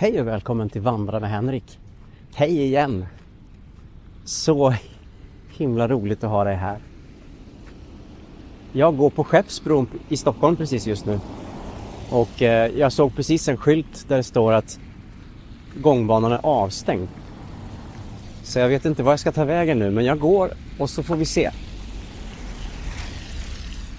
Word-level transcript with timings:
Hej 0.00 0.20
och 0.20 0.26
välkommen 0.26 0.68
till 0.68 0.80
Vandra 0.80 1.20
med 1.20 1.30
Henrik. 1.30 1.78
Hej 2.34 2.62
igen! 2.62 3.06
Så 4.24 4.74
himla 5.48 5.88
roligt 5.88 6.24
att 6.24 6.30
ha 6.30 6.44
dig 6.44 6.56
här. 6.56 6.78
Jag 8.72 8.96
går 8.96 9.10
på 9.10 9.24
Skeppsbron 9.24 9.88
i 10.08 10.16
Stockholm 10.16 10.56
precis 10.56 10.86
just 10.86 11.06
nu. 11.06 11.20
Och 12.10 12.42
eh, 12.42 12.70
jag 12.78 12.92
såg 12.92 13.16
precis 13.16 13.48
en 13.48 13.56
skylt 13.56 14.08
där 14.08 14.16
det 14.16 14.22
står 14.22 14.52
att 14.52 14.78
gångbanan 15.82 16.32
är 16.32 16.40
avstängd. 16.42 17.08
Så 18.42 18.58
jag 18.58 18.68
vet 18.68 18.84
inte 18.84 19.02
var 19.02 19.12
jag 19.12 19.20
ska 19.20 19.32
ta 19.32 19.44
vägen 19.44 19.78
nu 19.78 19.90
men 19.90 20.04
jag 20.04 20.18
går 20.18 20.50
och 20.78 20.90
så 20.90 21.02
får 21.02 21.16
vi 21.16 21.24
se. 21.24 21.50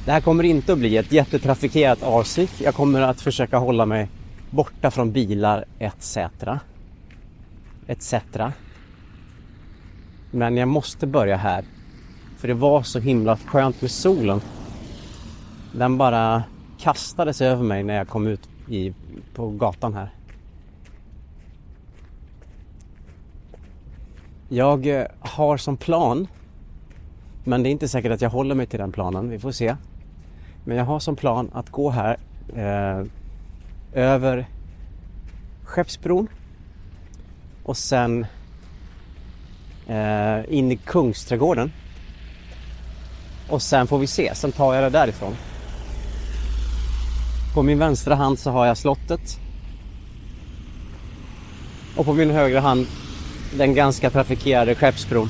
Det 0.06 0.12
här 0.12 0.22
kommer 0.22 0.44
inte 0.44 0.74
att 0.74 0.80
bli 0.80 0.98
ett 0.98 1.12
jättetrafikerat 1.12 2.04
avsnitt. 2.04 2.62
Jag 2.62 2.76
kommer 2.76 3.02
att 3.02 3.22
försöka 3.22 3.58
hålla 3.58 3.86
mig 3.86 4.08
borta 4.52 4.92
från 4.92 5.12
bilar 5.12 5.66
etc. 5.80 6.18
etc. 7.88 8.14
Men 10.32 10.58
jag 10.58 10.68
måste 10.68 11.08
börja 11.08 11.38
här. 11.38 11.66
För 12.38 12.48
det 12.48 12.54
var 12.54 12.84
så 12.84 13.00
himla 13.00 13.38
skönt 13.38 13.82
med 13.82 13.92
solen. 13.92 14.42
Den 15.74 15.98
bara 15.98 16.44
kastades 16.80 17.42
över 17.42 17.64
mig 17.64 17.84
när 17.84 17.96
jag 17.96 18.08
kom 18.08 18.28
ut 18.28 18.50
i, 18.68 18.94
på 19.34 19.50
gatan 19.50 19.94
här. 19.94 20.10
Jag 24.50 24.88
eh, 24.88 25.06
har 25.20 25.58
som 25.58 25.78
plan, 25.78 26.28
men 27.44 27.64
det 27.64 27.70
är 27.70 27.72
inte 27.72 27.88
säkert 27.88 28.12
att 28.12 28.22
jag 28.22 28.30
håller 28.30 28.56
mig 28.56 28.66
till 28.66 28.80
den 28.80 28.92
planen, 28.92 29.30
vi 29.30 29.40
får 29.40 29.52
se. 29.52 29.76
Men 30.66 30.78
jag 30.78 30.86
har 30.86 31.00
som 31.00 31.16
plan 31.16 31.50
att 31.54 31.70
gå 31.70 31.90
här 31.90 32.18
eh, 32.56 33.06
över 33.94 34.48
Skeppsbron 35.64 36.28
och 37.64 37.78
sen 37.78 38.26
eh, 39.88 40.54
in 40.54 40.72
i 40.72 40.80
Kungsträdgården. 40.86 41.72
Och 43.50 43.62
sen 43.62 43.88
får 43.88 44.00
vi 44.00 44.08
se, 44.08 44.36
sen 44.36 44.52
tar 44.52 44.74
jag 44.74 44.84
det 44.84 44.90
därifrån. 44.90 45.36
På 47.54 47.64
min 47.64 47.80
vänstra 47.80 48.16
hand 48.16 48.40
så 48.40 48.52
har 48.52 48.66
jag 48.66 48.78
slottet. 48.78 49.40
Och 51.96 52.06
på 52.06 52.14
min 52.14 52.32
högra 52.32 52.60
hand 52.60 52.88
den 53.58 53.74
ganska 53.74 54.10
trafikerade 54.10 54.76
Skeppsbron. 54.76 55.30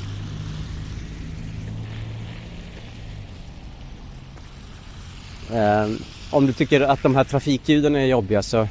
Eh, 5.52 5.86
om 6.32 6.46
du 6.46 6.52
tycker 6.52 6.80
att 6.80 7.02
de 7.02 7.16
här 7.16 7.24
trafikljuden 7.24 7.96
är 7.96 8.06
jobbiga 8.06 8.42
så 8.42 8.68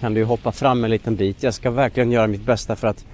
kan 0.00 0.14
du 0.14 0.24
hoppa 0.24 0.52
fram 0.52 0.84
en 0.84 0.90
liten 0.90 1.16
bit. 1.16 1.42
Jag 1.42 1.54
ska 1.54 1.70
verkligen 1.70 2.12
göra 2.12 2.26
mitt 2.26 2.46
bästa 2.46 2.76
för 2.76 2.88
att 2.88 3.04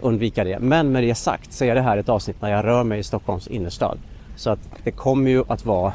undvika 0.00 0.44
det. 0.44 0.58
Men 0.58 0.92
med 0.92 1.02
det 1.02 1.14
sagt 1.14 1.52
så 1.52 1.64
är 1.64 1.74
det 1.74 1.80
här 1.80 1.96
ett 1.96 2.08
avsnitt 2.08 2.42
när 2.42 2.50
jag 2.50 2.64
rör 2.64 2.84
mig 2.84 2.98
i 2.98 3.02
Stockholms 3.02 3.46
innerstad. 3.46 3.98
Så 4.36 4.50
att 4.50 4.58
det 4.84 4.90
kommer 4.90 5.30
ju 5.30 5.44
att 5.48 5.64
vara 5.64 5.92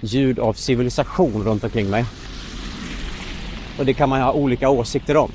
ljud 0.00 0.38
av 0.38 0.52
civilisation 0.52 1.44
runt 1.44 1.64
omkring 1.64 1.90
mig. 1.90 2.04
Och 3.78 3.86
det 3.86 3.94
kan 3.94 4.08
man 4.08 4.20
ha 4.20 4.32
olika 4.32 4.68
åsikter 4.68 5.16
om. 5.16 5.30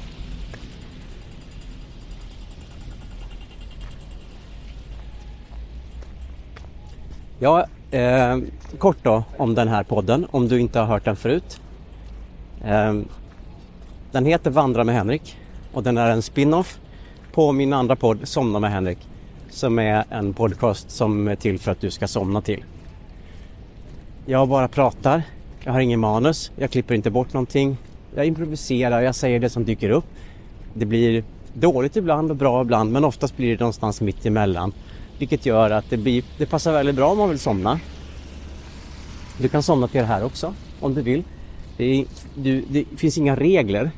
Jag 7.40 7.66
eh, 7.92 8.38
kort 8.78 8.98
då 9.04 9.24
om 9.38 9.56
den 9.56 9.68
här 9.68 9.84
podden, 9.84 10.28
om 10.32 10.48
du 10.48 10.60
inte 10.60 10.80
har 10.80 10.86
hört 10.86 11.06
den 11.06 11.16
förut. 11.16 11.62
Eh, 12.66 12.94
den 14.12 14.26
heter 14.26 14.52
Vandra 14.52 14.84
med 14.84 14.96
Henrik 14.96 15.38
och 15.74 15.84
den 15.84 15.98
är 15.98 16.10
en 16.10 16.22
spin-off 16.22 16.80
på 17.32 17.52
min 17.52 17.74
andra 17.74 17.96
podd 17.96 18.20
Somna 18.24 18.60
med 18.60 18.72
Henrik 18.72 18.98
som 19.50 19.80
är 19.80 20.04
en 20.10 20.34
podcast 20.34 20.92
som 20.92 21.28
är 21.28 21.36
till 21.36 21.60
för 21.60 21.72
att 21.72 21.82
du 21.82 21.92
ska 21.92 22.08
somna 22.08 22.42
till. 22.42 22.64
Jag 24.26 24.48
bara 24.48 24.68
pratar, 24.68 25.24
jag 25.64 25.74
har 25.74 25.80
ingen 25.80 26.00
manus, 26.00 26.52
jag 26.56 26.72
klipper 26.72 26.96
inte 26.96 27.10
bort 27.10 27.34
någonting. 27.34 27.78
Jag 28.16 28.26
improviserar, 28.26 29.02
jag 29.02 29.16
säger 29.16 29.40
det 29.40 29.50
som 29.50 29.66
dyker 29.66 29.90
upp. 29.90 30.06
Det 30.74 30.86
blir 30.86 31.24
dåligt 31.54 31.96
ibland 31.96 32.32
och 32.32 32.38
bra 32.38 32.62
ibland 32.62 32.92
men 32.92 33.06
oftast 33.06 33.38
blir 33.38 33.50
det 33.50 33.60
någonstans 33.60 34.02
mitt 34.02 34.26
emellan. 34.26 34.74
Vilket 35.20 35.46
gör 35.46 35.72
att 35.72 35.90
det, 35.90 35.98
blir, 35.98 36.24
det 36.38 36.46
passar 36.46 36.74
väldigt 36.74 36.96
bra 36.96 37.12
om 37.12 37.18
man 37.18 37.30
vill 37.30 37.40
somna. 37.40 37.80
Du 39.38 39.50
kan 39.50 39.64
somna 39.64 39.88
till 39.88 40.02
det 40.02 40.08
här 40.08 40.24
också 40.24 40.54
om 40.80 40.94
du 40.94 41.02
vill. 41.02 41.24
Det, 41.78 41.84
är, 41.84 42.06
du, 42.36 42.64
det 42.70 42.86
finns 42.98 43.18
inga 43.18 43.36
regler. 43.36 43.92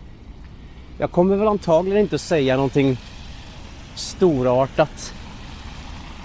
Jag 0.98 1.12
kommer 1.12 1.36
väl 1.36 1.48
antagligen 1.48 2.02
inte 2.02 2.18
säga 2.18 2.56
någonting 2.56 2.98
storartat 3.96 5.14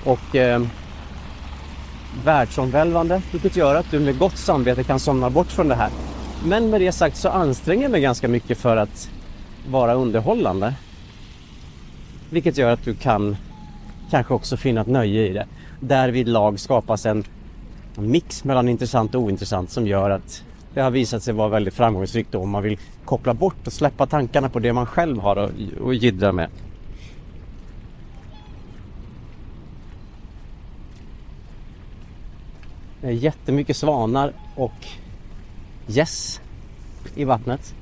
och 0.04 0.36
eh, 0.36 0.62
världsomvälvande 2.24 3.22
vilket 3.32 3.56
gör 3.56 3.74
att 3.74 3.90
du 3.90 4.00
med 4.00 4.18
gott 4.18 4.36
samvete 4.36 4.84
kan 4.84 5.00
somna 5.00 5.30
bort 5.30 5.52
från 5.52 5.68
det 5.68 5.74
här. 5.74 5.90
Men 6.44 6.70
med 6.70 6.80
det 6.80 6.92
sagt 6.92 7.16
så 7.16 7.28
anstränger 7.28 7.82
jag 7.82 7.90
mig 7.90 8.00
ganska 8.00 8.28
mycket 8.28 8.58
för 8.58 8.76
att 8.76 9.10
vara 9.68 9.94
underhållande. 9.94 10.74
Vilket 12.30 12.58
gör 12.58 12.72
att 12.72 12.84
du 12.84 12.94
kan 12.94 13.36
kanske 14.10 14.34
också 14.34 14.56
finna 14.56 14.80
ett 14.80 14.86
nöje 14.86 15.26
i 15.26 15.32
det. 15.32 15.46
Därvid 15.80 16.28
lag 16.28 16.60
skapas 16.60 17.06
en 17.06 17.24
mix 17.96 18.44
mellan 18.44 18.68
intressant 18.68 19.14
och 19.14 19.20
ointressant 19.20 19.70
som 19.70 19.86
gör 19.86 20.10
att 20.10 20.44
det 20.74 20.80
har 20.80 20.90
visat 20.90 21.22
sig 21.22 21.34
vara 21.34 21.48
väldigt 21.48 21.74
framgångsrikt 21.74 22.34
om 22.34 22.50
man 22.50 22.62
vill 22.62 22.78
koppla 23.04 23.34
bort 23.34 23.66
och 23.66 23.72
släppa 23.72 24.06
tankarna 24.06 24.48
på 24.48 24.58
det 24.58 24.72
man 24.72 24.86
själv 24.86 25.18
har 25.18 25.36
att 25.36 25.50
och 25.80 25.94
jiddra 25.94 26.32
med. 26.32 26.48
Det 33.00 33.06
är 33.06 33.12
jättemycket 33.12 33.76
svanar 33.76 34.32
och 34.54 34.86
gäss 35.86 36.40
i 37.14 37.24
vattnet. 37.24 37.74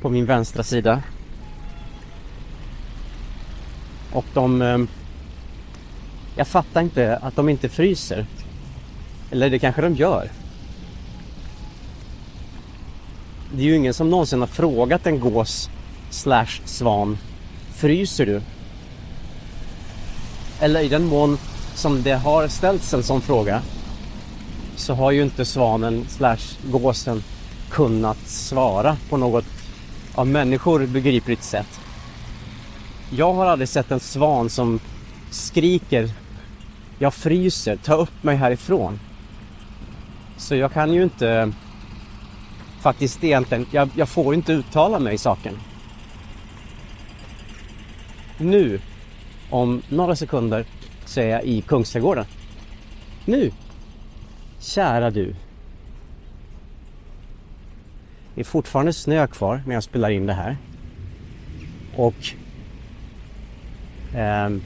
På 0.00 0.08
min 0.08 0.26
vänstra 0.26 0.62
sida. 0.62 1.02
Och 4.12 4.24
de... 4.34 4.62
Eh, 4.62 4.78
jag 6.36 6.48
fattar 6.48 6.80
inte 6.80 7.16
att 7.16 7.36
de 7.36 7.48
inte 7.48 7.68
fryser. 7.68 8.26
Eller 9.30 9.50
det 9.50 9.58
kanske 9.58 9.82
de 9.82 9.94
gör. 9.94 10.30
Det 13.54 13.62
är 13.62 13.66
ju 13.66 13.76
ingen 13.76 13.94
som 13.94 14.10
någonsin 14.10 14.40
har 14.40 14.46
frågat 14.46 15.06
en 15.06 15.20
gås 15.20 15.70
slash 16.10 16.60
svan 16.64 17.18
Fryser 17.82 18.26
du? 18.26 18.40
Eller 20.60 20.80
i 20.80 20.88
den 20.88 21.04
mån 21.04 21.38
som 21.74 22.02
det 22.02 22.12
har 22.12 22.48
ställts 22.48 22.94
en 22.94 23.02
sån 23.02 23.20
fråga 23.20 23.62
så 24.76 24.94
har 24.94 25.10
ju 25.10 25.22
inte 25.22 25.44
svanen 25.44 26.06
slash 26.08 26.58
gåsen 26.64 27.22
kunnat 27.70 28.18
svara 28.26 28.96
på 29.08 29.16
något 29.16 29.44
av 30.14 30.26
människor 30.26 30.86
begripligt 30.86 31.42
sätt. 31.42 31.80
Jag 33.14 33.32
har 33.32 33.46
aldrig 33.46 33.68
sett 33.68 33.90
en 33.90 34.00
svan 34.00 34.50
som 34.50 34.80
skriker 35.30 36.10
Jag 36.98 37.14
fryser, 37.14 37.76
ta 37.76 37.94
upp 37.94 38.22
mig 38.22 38.36
härifrån. 38.36 39.00
Så 40.36 40.54
jag 40.54 40.72
kan 40.72 40.92
ju 40.92 41.02
inte 41.02 41.52
faktiskt 42.80 43.24
egentligen, 43.24 43.66
jag, 43.70 43.88
jag 43.96 44.08
får 44.08 44.34
inte 44.34 44.52
uttala 44.52 44.98
mig 44.98 45.14
i 45.14 45.18
saken. 45.18 45.58
Nu, 48.38 48.80
om 49.50 49.82
några 49.88 50.16
sekunder, 50.16 50.64
så 51.04 51.20
är 51.20 51.26
jag 51.26 51.44
i 51.44 51.60
Kungsträdgården. 51.60 52.24
Nu! 53.24 53.52
Kära 54.60 55.10
du. 55.10 55.34
Det 58.34 58.40
är 58.40 58.44
fortfarande 58.44 58.92
snö 58.92 59.26
kvar 59.26 59.62
när 59.66 59.74
jag 59.74 59.82
spelar 59.82 60.10
in 60.10 60.26
det 60.26 60.32
här. 60.32 60.56
Och 61.96 62.34
Ehm, 64.16 64.62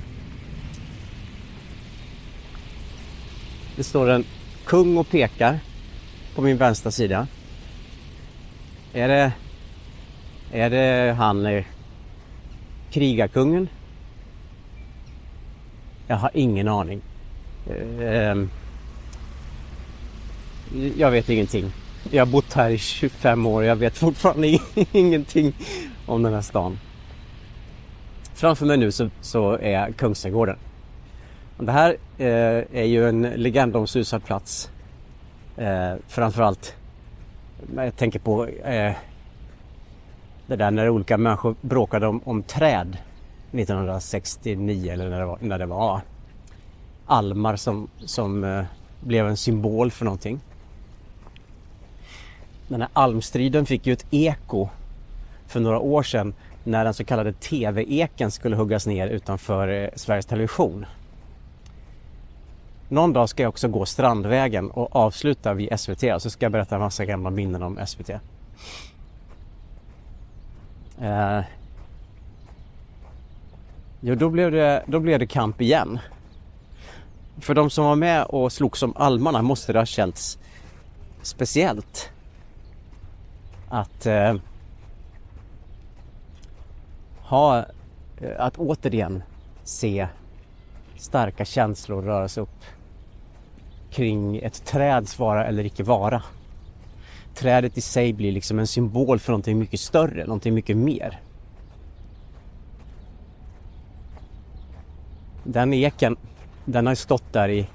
det 3.77 3.85
står 3.85 4.09
en 4.11 4.25
kung 4.65 4.97
och 4.97 5.09
pekar 5.09 5.59
på 6.35 6.43
min 6.43 6.57
vänstra 6.57 6.91
sida. 6.91 7.27
Är 8.93 9.09
det, 9.09 9.33
är 10.53 10.71
det 10.71 11.13
han 11.13 11.47
eh, 11.47 11.65
krigarkungen? 12.91 13.69
Jag 16.07 16.17
har 16.17 16.31
ingen 16.35 16.69
aning. 16.69 17.01
Ehm, 18.03 18.51
jag 20.97 21.11
vet 21.11 21.29
ingenting. 21.29 21.73
Jag 22.11 22.27
har 22.27 22.33
bott 22.33 22.53
här 22.53 22.71
i 22.71 22.79
25 22.79 23.47
år 23.47 23.61
och 23.61 23.69
jag 23.69 23.77
vet 23.77 23.99
fortfarande 23.99 24.59
ingenting 24.93 25.53
om 26.07 26.23
den 26.23 26.35
här 26.35 26.43
stan. 26.43 26.79
Framför 28.37 28.67
mig 28.67 28.77
nu 28.77 28.93
så, 28.93 29.11
så 29.21 29.59
är 29.59 29.93
Kungsträdgården. 29.93 30.57
Det 31.59 31.73
här 31.73 31.97
eh, 32.19 32.81
är 32.81 32.85
ju 32.85 33.09
en 33.09 33.23
legendomsusad 33.23 34.25
plats. 34.25 34.71
Eh, 35.57 35.95
framförallt, 36.09 36.77
jag 37.77 37.97
tänker 37.97 38.19
på 38.19 38.47
eh, 38.47 38.93
det 40.47 40.57
där 40.57 40.71
när 40.71 40.89
olika 40.89 41.19
människor 41.19 41.55
bråkade 41.61 42.07
om, 42.07 42.21
om 42.25 42.43
träd 42.43 42.99
1969 43.53 44.93
eller 44.93 45.11
när 45.11 45.21
det 45.21 45.27
var. 45.27 45.39
När 45.41 45.59
det 45.59 45.67
var 45.67 46.01
almar 47.07 47.57
som, 47.57 47.89
som 48.05 48.45
eh, 48.45 48.65
blev 49.01 49.27
en 49.27 49.37
symbol 49.37 49.91
för 49.91 50.05
någonting. 50.05 50.41
Den 52.69 52.81
här 52.81 52.91
almstriden 52.93 53.67
fick 53.67 53.87
ju 53.87 53.93
ett 53.93 54.07
eko 54.11 54.69
för 55.47 55.61
några 55.61 55.79
år 55.79 56.03
sedan 56.03 56.35
när 56.67 56.85
den 56.85 56.95
så 56.95 57.05
kallade 57.05 57.33
TV-eken 57.33 58.31
skulle 58.31 58.57
huggas 58.57 58.87
ner 58.87 59.09
utanför 59.09 59.69
eh, 59.69 59.89
Sveriges 59.95 60.27
Television. 60.27 60.87
Någon 62.89 63.13
dag 63.13 63.29
ska 63.29 63.43
jag 63.43 63.49
också 63.49 63.69
gå 63.69 63.87
Strandvägen 63.87 64.71
och 64.71 64.97
avsluta 64.97 65.55
vid 65.55 65.81
SVT 65.81 65.91
och 65.91 66.01
så 66.01 66.13
alltså 66.13 66.31
ska 66.31 66.45
jag 66.45 66.53
berätta 66.53 66.75
en 66.75 66.81
massa 66.81 67.05
gamla 67.05 67.31
minnen 67.31 67.63
om 67.63 67.79
SVT. 67.87 68.11
Eh, 71.01 71.41
jo, 74.01 74.15
då 74.15 74.31
blev, 74.31 74.53
det, 74.53 74.83
då 74.87 75.01
blev 75.01 75.19
det 75.19 75.27
kamp 75.27 75.61
igen. 75.61 75.99
För 77.41 77.55
de 77.55 77.71
som 77.71 77.85
var 77.85 77.97
med 77.97 78.25
och 78.25 78.53
slogs 78.53 78.83
om 78.83 78.97
almarna 78.97 79.43
måste 79.43 79.73
det 79.73 79.79
ha 79.79 79.87
känts 79.87 80.39
speciellt. 81.23 82.11
Att 83.69 84.07
eh, 84.07 84.35
ha, 87.27 87.59
eh, 88.21 88.31
att 88.39 88.59
återigen 88.59 89.23
se 89.65 90.09
starka 90.97 91.45
känslor 91.45 92.03
röra 92.03 92.29
sig 92.29 92.43
upp 92.43 92.65
kring 93.91 94.37
ett 94.37 94.65
träds 94.65 95.19
vara 95.19 95.47
eller 95.47 95.65
icke 95.65 95.83
vara. 95.83 96.23
Trädet 97.35 97.79
i 97.79 97.81
sig 97.81 98.13
blir 98.13 98.33
liksom 98.33 98.59
en 98.59 98.67
symbol 98.67 99.19
för 99.19 99.33
någonting 99.33 99.59
mycket 99.59 99.81
större, 99.81 100.25
någonting 100.25 100.55
mycket 100.55 100.77
mer. 100.77 101.21
Den 105.45 105.75
eken, 105.75 106.17
den 106.65 106.87
har 106.87 106.95
stått 106.95 107.33
där 107.33 107.49
i 107.49 107.67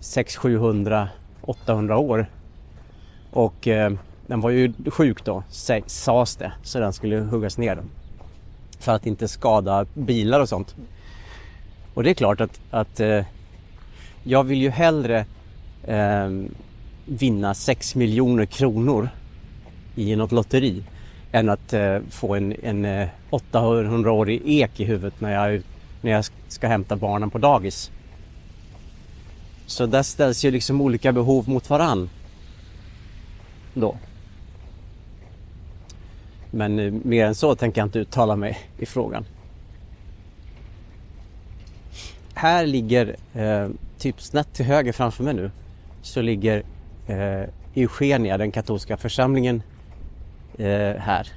600, 0.00 0.58
700, 0.58 1.08
800 1.40 1.98
år. 1.98 2.26
Och 3.30 3.68
eh, 3.68 3.92
den 4.26 4.40
var 4.40 4.50
ju 4.50 4.72
sjuk 4.90 5.24
då, 5.24 5.42
sades 5.86 6.36
det, 6.36 6.52
så 6.62 6.80
den 6.80 6.92
skulle 6.92 7.16
huggas 7.16 7.58
ner. 7.58 7.78
För 8.78 8.92
att 8.92 9.06
inte 9.06 9.28
skada 9.28 9.86
bilar 9.94 10.40
och 10.40 10.48
sånt. 10.48 10.74
Och 11.94 12.02
det 12.02 12.10
är 12.10 12.14
klart 12.14 12.40
att, 12.40 12.60
att 12.70 13.00
eh, 13.00 13.24
jag 14.22 14.44
vill 14.44 14.62
ju 14.62 14.70
hellre 14.70 15.26
eh, 15.84 16.28
vinna 17.04 17.54
6 17.54 17.94
miljoner 17.94 18.46
kronor 18.46 19.08
i 19.94 20.16
något 20.16 20.32
lotteri 20.32 20.82
än 21.32 21.48
att 21.48 21.72
eh, 21.72 21.98
få 22.10 22.34
en, 22.34 22.54
en 22.62 22.84
eh, 22.84 23.08
800-årig 23.30 24.42
ek 24.44 24.80
i 24.80 24.84
huvudet 24.84 25.20
när 25.20 25.32
jag, 25.32 25.62
när 26.02 26.12
jag 26.12 26.24
ska 26.48 26.68
hämta 26.68 26.96
barnen 26.96 27.30
på 27.30 27.38
dagis. 27.38 27.90
Så 29.66 29.86
där 29.86 30.02
ställs 30.02 30.44
ju 30.44 30.50
liksom 30.50 30.80
olika 30.80 31.12
behov 31.12 31.48
mot 31.48 31.70
varann. 31.70 32.10
Då. 33.74 33.96
Men 36.54 36.78
eh, 36.78 36.92
mer 36.92 37.26
än 37.26 37.34
så 37.34 37.54
tänker 37.54 37.80
jag 37.80 37.86
inte 37.86 37.98
uttala 37.98 38.36
mig 38.36 38.58
i 38.78 38.86
frågan. 38.86 39.24
Här 42.34 42.66
ligger 42.66 43.16
eh, 43.34 43.68
typ 43.98 44.20
snett 44.20 44.52
till 44.52 44.64
höger 44.64 44.92
framför 44.92 45.24
mig 45.24 45.34
nu 45.34 45.50
så 46.02 46.22
ligger 46.22 46.62
eh, 47.06 47.42
Eugenia, 47.74 48.38
den 48.38 48.50
katolska 48.50 48.96
församlingen 48.96 49.62
eh, 50.58 50.94
här. 50.98 51.28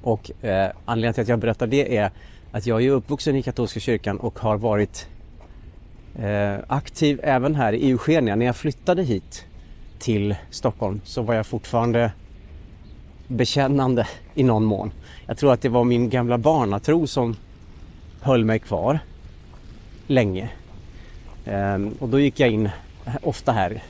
Och 0.00 0.44
eh, 0.44 0.70
anledningen 0.84 1.14
till 1.14 1.22
att 1.22 1.28
jag 1.28 1.38
berättar 1.38 1.66
det 1.66 1.96
är 1.96 2.10
att 2.52 2.66
jag 2.66 2.82
är 2.82 2.90
uppvuxen 2.90 3.36
i 3.36 3.42
katolska 3.42 3.80
kyrkan 3.80 4.18
och 4.18 4.38
har 4.38 4.56
varit 4.56 5.08
eh, 6.18 6.56
aktiv 6.68 7.20
även 7.22 7.54
här 7.54 7.72
i 7.72 7.90
Eugenia. 7.90 8.36
När 8.36 8.46
jag 8.46 8.56
flyttade 8.56 9.02
hit 9.02 9.46
till 9.98 10.34
Stockholm 10.50 11.00
så 11.04 11.22
var 11.22 11.34
jag 11.34 11.46
fortfarande 11.46 12.12
bekännande 13.28 14.06
i 14.34 14.42
någon 14.42 14.64
mån. 14.64 14.92
Jag 15.26 15.38
tror 15.38 15.52
att 15.52 15.62
det 15.62 15.68
var 15.68 15.84
min 15.84 16.10
gamla 16.10 16.38
barnatro 16.38 17.06
som 17.06 17.36
höll 18.20 18.44
mig 18.44 18.58
kvar 18.58 18.98
länge. 20.06 20.48
Ehm, 21.44 21.94
och 21.98 22.08
då 22.08 22.20
gick 22.20 22.40
jag 22.40 22.50
in 22.50 22.70
ofta 23.22 23.52
här. 23.52 23.82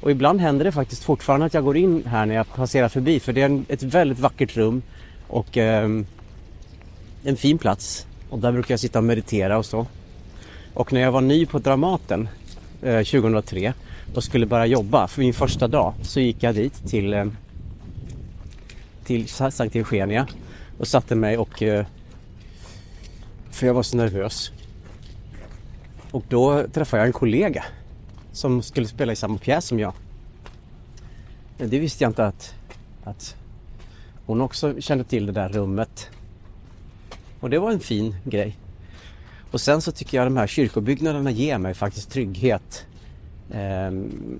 Och 0.00 0.10
ibland 0.10 0.40
händer 0.40 0.64
det 0.64 0.72
faktiskt 0.72 1.04
fortfarande 1.04 1.46
att 1.46 1.54
jag 1.54 1.64
går 1.64 1.76
in 1.76 2.02
här 2.06 2.26
när 2.26 2.34
jag 2.34 2.54
passerar 2.54 2.88
förbi 2.88 3.20
för 3.20 3.32
det 3.32 3.42
är 3.42 3.62
ett 3.68 3.82
väldigt 3.82 4.18
vackert 4.18 4.56
rum 4.56 4.82
och 5.28 5.56
ehm, 5.56 6.06
en 7.24 7.36
fin 7.36 7.58
plats. 7.58 8.06
Och 8.30 8.38
där 8.38 8.52
brukar 8.52 8.72
jag 8.72 8.80
sitta 8.80 8.98
och 8.98 9.04
meditera 9.04 9.58
och 9.58 9.66
så. 9.66 9.86
Och 10.74 10.92
när 10.92 11.00
jag 11.00 11.12
var 11.12 11.20
ny 11.20 11.46
på 11.46 11.58
Dramaten 11.58 12.28
eh, 12.82 13.02
2003 13.02 13.72
och 14.14 14.24
skulle 14.24 14.46
börja 14.46 14.66
jobba 14.66 15.08
för 15.08 15.20
min 15.20 15.34
första 15.34 15.68
dag 15.68 15.94
så 16.02 16.20
gick 16.20 16.42
jag 16.42 16.54
dit 16.54 16.88
till, 16.88 17.14
eh, 17.14 17.24
till 19.06 19.28
Sankt 19.28 19.76
Eugenia 19.76 20.26
och 20.78 20.88
satte 20.88 21.14
mig 21.14 21.38
och 21.38 21.62
eh, 21.62 21.86
för 23.50 23.66
jag 23.66 23.74
var 23.74 23.82
så 23.82 23.96
nervös 23.96 24.52
och 26.10 26.24
då 26.28 26.66
träffade 26.72 27.00
jag 27.00 27.06
en 27.06 27.12
kollega 27.12 27.64
som 28.32 28.62
skulle 28.62 28.86
spela 28.86 29.12
i 29.12 29.16
samma 29.16 29.38
pjäs 29.38 29.64
som 29.64 29.80
jag. 29.80 29.92
Men 31.58 31.70
Det 31.70 31.78
visste 31.78 32.04
jag 32.04 32.10
inte 32.10 32.26
att, 32.26 32.54
att 33.04 33.36
hon 34.26 34.40
också 34.40 34.80
kände 34.80 35.04
till 35.04 35.26
det 35.26 35.32
där 35.32 35.48
rummet. 35.48 36.10
Och 37.40 37.50
det 37.50 37.58
var 37.58 37.70
en 37.70 37.80
fin 37.80 38.16
grej. 38.24 38.56
Och 39.50 39.60
sen 39.60 39.82
så 39.82 39.92
tycker 39.92 40.16
jag 40.16 40.26
de 40.26 40.36
här 40.36 40.46
kyrkobyggnaderna 40.46 41.30
ger 41.30 41.58
mig 41.58 41.74
faktiskt 41.74 42.10
trygghet. 42.10 42.86
Eh, 43.50 43.90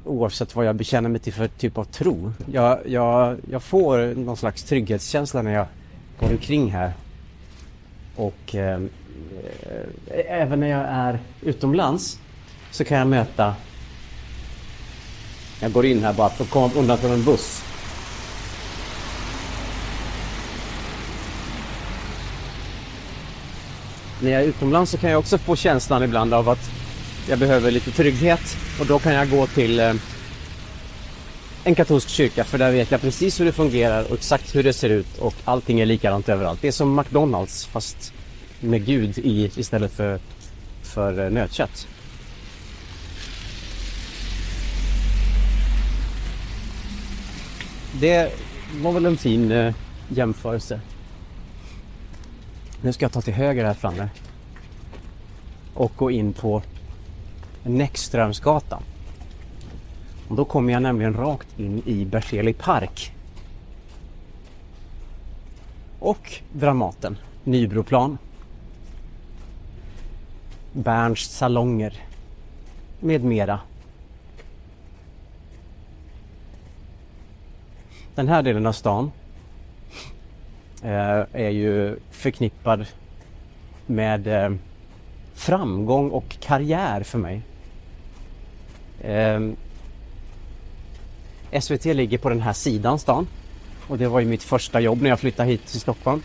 oavsett 0.05 0.57
vad 0.57 0.67
jag 0.67 0.77
bekänner 0.77 1.09
mig 1.09 1.21
till 1.21 1.33
för 1.33 1.49
typ 1.49 1.79
av 1.79 1.85
tro. 1.85 2.33
Jag, 2.53 2.79
jag, 2.87 3.37
jag 3.51 3.63
får 3.63 4.15
någon 4.15 4.37
slags 4.37 4.63
trygghetskänsla 4.63 5.43
när 5.43 5.53
jag 5.53 5.67
går 6.21 6.31
omkring 6.31 6.73
här. 6.73 6.93
Och 8.17 8.55
ehm, 8.55 8.89
eh, 10.11 10.43
även 10.43 10.61
när 10.61 10.69
jag 10.69 10.85
är 10.89 11.19
utomlands 11.43 12.21
så 12.71 12.85
kan 12.85 12.99
jag 12.99 13.07
möta 13.07 13.55
jag 15.61 15.73
går 15.73 15.87
in 15.87 16.05
här 16.05 16.13
bara 16.13 16.29
för 16.29 16.45
att 16.45 16.51
komma 16.51 16.71
undan 16.77 16.99
från 16.99 17.11
en 17.11 17.25
buss. 17.25 17.63
När 24.23 24.31
jag 24.31 24.43
är 24.43 24.47
utomlands 24.47 24.91
så 24.91 24.99
kan 24.99 25.11
jag 25.11 25.19
också 25.19 25.39
få 25.39 25.57
känslan 25.57 26.03
ibland 26.03 26.35
av 26.35 26.49
att 26.49 26.71
jag 27.29 27.39
behöver 27.39 27.71
lite 27.71 27.91
trygghet 27.91 28.57
och 28.81 28.87
då 28.87 28.99
kan 28.99 29.15
jag 29.15 29.31
gå 29.31 29.47
till 29.47 29.81
eh, 29.81 29.95
en 31.65 31.75
katolsk 31.75 32.09
kyrka 32.09 32.45
för 32.45 32.59
där 32.59 32.73
vet 32.73 32.91
jag 32.91 33.01
precis 33.01 33.41
hur 33.41 33.45
det 33.45 33.53
fungerar 33.53 34.05
och 34.05 34.15
exakt 34.15 34.55
hur 34.55 34.63
det 34.63 34.73
ser 34.73 34.91
ut 34.91 35.19
och 35.19 35.35
allting 35.45 35.81
är 35.81 35.87
likadant 35.87 36.29
överallt. 36.29 36.63
Det 36.63 36.69
är 36.69 36.73
som 36.73 36.97
McDonalds 36.97 37.67
fast 37.67 38.13
med 38.61 38.87
Gud 38.87 39.19
i 39.19 39.51
istället 39.57 39.93
för, 39.93 40.19
för 40.83 41.25
eh, 41.25 41.31
nötkött. 41.31 41.89
Det 48.01 48.33
var 48.81 48.93
väl 48.93 49.07
en 49.07 49.17
fin 49.17 49.53
eh, 49.53 49.75
jämförelse. 50.09 50.81
Nu 52.83 52.93
ska 52.93 53.05
jag 53.05 53.13
ta 53.13 53.21
till 53.21 53.35
höger 53.35 53.65
här 53.65 53.75
framme 53.75 54.09
och 55.75 55.93
gå 55.97 56.11
in 56.11 56.33
på 56.33 56.63
Näckströmsgatan. 57.67 58.83
Och 60.29 60.37
då 60.37 60.45
kommer 60.45 60.73
jag 60.73 60.83
nämligen 60.83 61.15
rakt 61.15 61.61
in 61.61 61.83
i 61.87 62.05
Berzelii 62.05 62.55
park. 62.55 63.13
Och 65.99 66.33
Dramaten, 66.53 67.17
Nybroplan. 67.45 68.19
Berns 70.73 71.21
salonger 71.21 72.03
med 73.01 73.25
mera. 73.25 73.61
Den 78.15 78.29
här 78.29 78.43
delen 78.43 78.67
av 78.67 78.73
stan 78.73 79.11
eh, 80.83 81.25
är 81.33 81.51
ju 81.51 81.99
förknippad 82.11 82.87
med 83.87 84.27
eh, 84.27 84.57
framgång 85.35 86.11
och 86.11 86.37
karriär 86.41 87.03
för 87.03 87.19
mig. 87.19 87.43
Eh, 89.01 89.41
SVT 91.61 91.85
ligger 91.85 92.19
på 92.19 92.29
den 92.29 92.41
här 92.41 92.53
sidan 92.53 92.99
stan 92.99 93.27
och 93.89 93.99
det 93.99 94.09
var 94.09 94.21
ju 94.21 94.27
mitt 94.27 94.43
första 94.43 94.81
jobb 94.81 95.03
när 95.03 95.11
jag 95.11 95.21
flyttade 95.21 95.49
hit 95.49 95.67
till 95.67 95.81
Stockholm. 95.81 96.23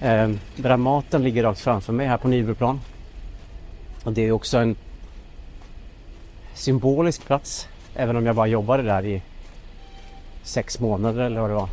Eh, 0.00 0.30
Dramaten 0.56 1.22
ligger 1.22 1.42
rakt 1.42 1.60
framför 1.60 1.92
mig 1.92 2.06
här 2.06 2.16
på 2.16 2.28
Nybroplan. 2.28 2.80
Och 4.04 4.12
det 4.12 4.22
är 4.22 4.32
också 4.32 4.58
en 4.58 4.76
symbolisk 6.54 7.26
plats 7.26 7.68
även 7.94 8.16
om 8.16 8.26
jag 8.26 8.36
bara 8.36 8.46
jobbade 8.46 8.82
där 8.82 9.06
i 9.06 9.22
sex 10.42 10.80
månader 10.80 11.20
eller 11.20 11.40
vad 11.40 11.50
det 11.50 11.54
var. 11.54 11.68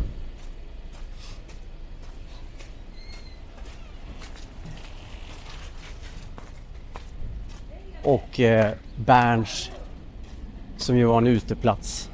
Och 8.03 8.39
eh, 8.39 8.73
Berns 8.95 9.71
som 10.77 10.97
ju 10.97 11.05
var 11.05 11.17
en 11.17 11.27
uteplats. 11.27 12.09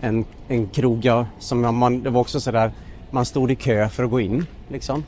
En, 0.00 0.24
en 0.48 0.66
krog 0.68 1.04
ja, 1.04 1.26
som 1.38 1.76
man, 1.76 2.02
det 2.02 2.10
var 2.10 2.20
också 2.20 2.40
sådär, 2.40 2.72
man 3.10 3.24
stod 3.24 3.50
i 3.50 3.54
kö 3.54 3.88
för 3.88 4.04
att 4.04 4.10
gå 4.10 4.20
in 4.20 4.46
liksom. 4.68 5.04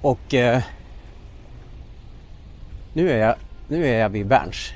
Och 0.00 0.34
eh, 0.34 0.62
nu, 2.92 3.10
är 3.10 3.18
jag, 3.18 3.34
nu 3.68 3.86
är 3.86 4.00
jag 4.00 4.08
vid 4.08 4.26
Berns. 4.26 4.72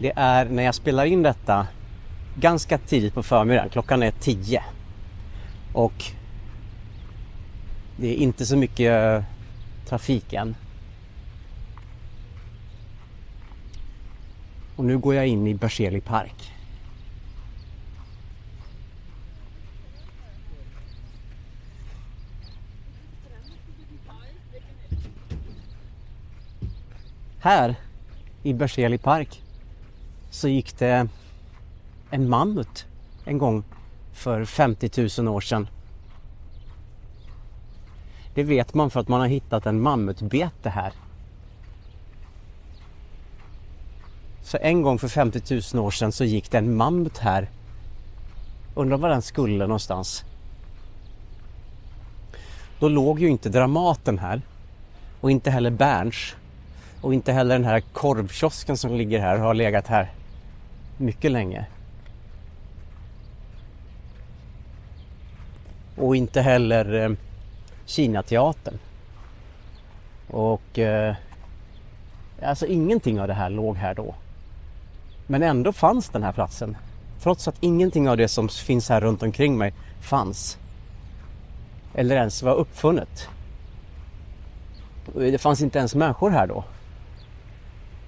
Det 0.00 0.12
är 0.16 0.44
när 0.44 0.62
jag 0.62 0.74
spelar 0.74 1.04
in 1.04 1.22
detta 1.22 1.66
ganska 2.38 2.78
tidigt 2.78 3.14
på 3.14 3.22
förmiddagen. 3.22 3.68
Klockan 3.70 4.02
är 4.02 4.10
10. 4.10 4.62
Och 5.72 6.04
det 7.96 8.08
är 8.08 8.16
inte 8.16 8.46
så 8.46 8.56
mycket 8.56 8.92
eh, 8.92 9.24
trafik 9.88 10.32
än. 10.32 10.54
Och 14.76 14.84
nu 14.84 14.98
går 14.98 15.14
jag 15.14 15.26
in 15.26 15.46
i 15.46 15.54
Berzelii 15.54 16.00
park. 16.00 16.52
Här 27.40 27.74
i 28.42 28.52
Berzelii 28.52 28.98
park 28.98 29.42
så 30.30 30.48
gick 30.48 30.78
det 30.78 31.08
en 32.10 32.28
mammut 32.28 32.86
en 33.24 33.38
gång 33.38 33.64
för 34.12 34.44
50 34.44 35.20
000 35.22 35.34
år 35.34 35.40
sedan. 35.40 35.68
Det 38.34 38.42
vet 38.42 38.74
man 38.74 38.90
för 38.90 39.00
att 39.00 39.08
man 39.08 39.20
har 39.20 39.26
hittat 39.26 39.66
en 39.66 39.80
mammutbete 39.80 40.70
här. 40.70 40.92
Så 44.44 44.58
en 44.60 44.82
gång 44.82 44.98
för 44.98 45.08
50 45.08 45.60
000 45.74 45.84
år 45.86 45.90
sedan 45.90 46.12
så 46.12 46.24
gick 46.24 46.50
det 46.50 46.58
en 46.58 46.76
mammut 46.76 47.18
här. 47.18 47.48
Undrar 48.74 48.96
var 48.96 49.08
den 49.08 49.22
skulle 49.22 49.66
någonstans. 49.66 50.24
Då 52.78 52.88
låg 52.88 53.20
ju 53.20 53.28
inte 53.28 53.48
Dramaten 53.48 54.18
här. 54.18 54.42
Och 55.20 55.30
inte 55.30 55.50
heller 55.50 55.70
Berns. 55.70 56.36
Och 57.00 57.14
inte 57.14 57.32
heller 57.32 57.54
den 57.54 57.64
här 57.64 57.80
korvkiosken 57.80 58.76
som 58.76 58.94
ligger 58.94 59.20
här 59.20 59.38
har 59.38 59.54
legat 59.54 59.86
här 59.86 60.12
mycket 60.96 61.30
länge. 61.30 61.66
Och 65.96 66.16
inte 66.16 66.40
heller 66.40 66.94
eh, 66.94 67.16
Kinateatern. 67.86 68.78
Och 70.30 70.78
eh, 70.78 71.14
alltså 72.42 72.66
ingenting 72.66 73.20
av 73.20 73.28
det 73.28 73.34
här 73.34 73.50
låg 73.50 73.76
här 73.76 73.94
då. 73.94 74.14
Men 75.26 75.42
ändå 75.42 75.72
fanns 75.72 76.08
den 76.08 76.22
här 76.22 76.32
platsen. 76.32 76.76
Trots 77.20 77.48
att 77.48 77.56
ingenting 77.60 78.08
av 78.08 78.16
det 78.16 78.28
som 78.28 78.48
finns 78.48 78.88
här 78.88 79.00
runt 79.00 79.22
omkring 79.22 79.58
mig 79.58 79.74
fanns. 80.00 80.58
Eller 81.94 82.16
ens 82.16 82.42
var 82.42 82.54
uppfunnet. 82.54 83.28
Det 85.14 85.38
fanns 85.40 85.62
inte 85.62 85.78
ens 85.78 85.94
människor 85.94 86.30
här 86.30 86.46
då. 86.46 86.64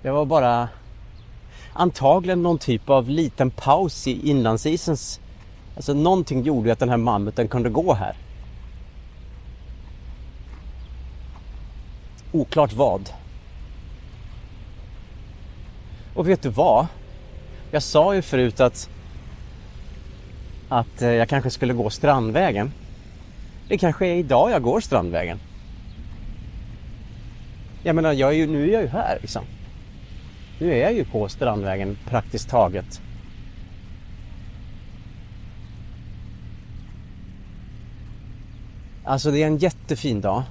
Det 0.02 0.10
var 0.10 0.24
bara 0.24 0.68
antagligen 1.72 2.42
någon 2.42 2.58
typ 2.58 2.90
av 2.90 3.08
liten 3.08 3.50
paus 3.50 4.06
i 4.06 4.30
inlandsisens... 4.30 5.20
Alltså 5.76 5.94
någonting 5.94 6.42
gjorde 6.42 6.72
att 6.72 6.78
den 6.78 6.88
här 6.88 6.96
mammuten 6.96 7.48
kunde 7.48 7.70
gå 7.70 7.94
här. 7.94 8.16
Oklart 12.32 12.72
vad. 12.72 13.10
Och 16.14 16.28
vet 16.28 16.42
du 16.42 16.48
vad? 16.48 16.86
Jag 17.76 17.82
sa 17.82 18.14
ju 18.14 18.22
förut 18.22 18.60
att 18.60 18.90
att 20.68 21.02
eh, 21.02 21.08
jag 21.08 21.28
kanske 21.28 21.50
skulle 21.50 21.74
gå 21.74 21.90
Strandvägen. 21.90 22.72
Det 23.68 23.78
kanske 23.78 24.06
är 24.06 24.14
idag 24.14 24.50
jag 24.50 24.62
går 24.62 24.80
Strandvägen. 24.80 25.38
Jag 27.82 27.96
menar, 27.96 28.12
jag 28.12 28.30
är 28.30 28.36
ju, 28.36 28.46
nu 28.46 28.68
är 28.68 28.72
jag 28.72 28.82
ju 28.82 28.88
här 28.88 29.18
liksom. 29.20 29.44
Nu 30.58 30.72
är 30.72 30.76
jag 30.76 30.92
ju 30.92 31.04
på 31.04 31.28
Strandvägen 31.28 31.98
praktiskt 32.08 32.48
taget. 32.48 33.00
Alltså 39.04 39.30
det 39.30 39.42
är 39.42 39.46
en 39.46 39.58
jättefin 39.58 40.20
dag. 40.20 40.42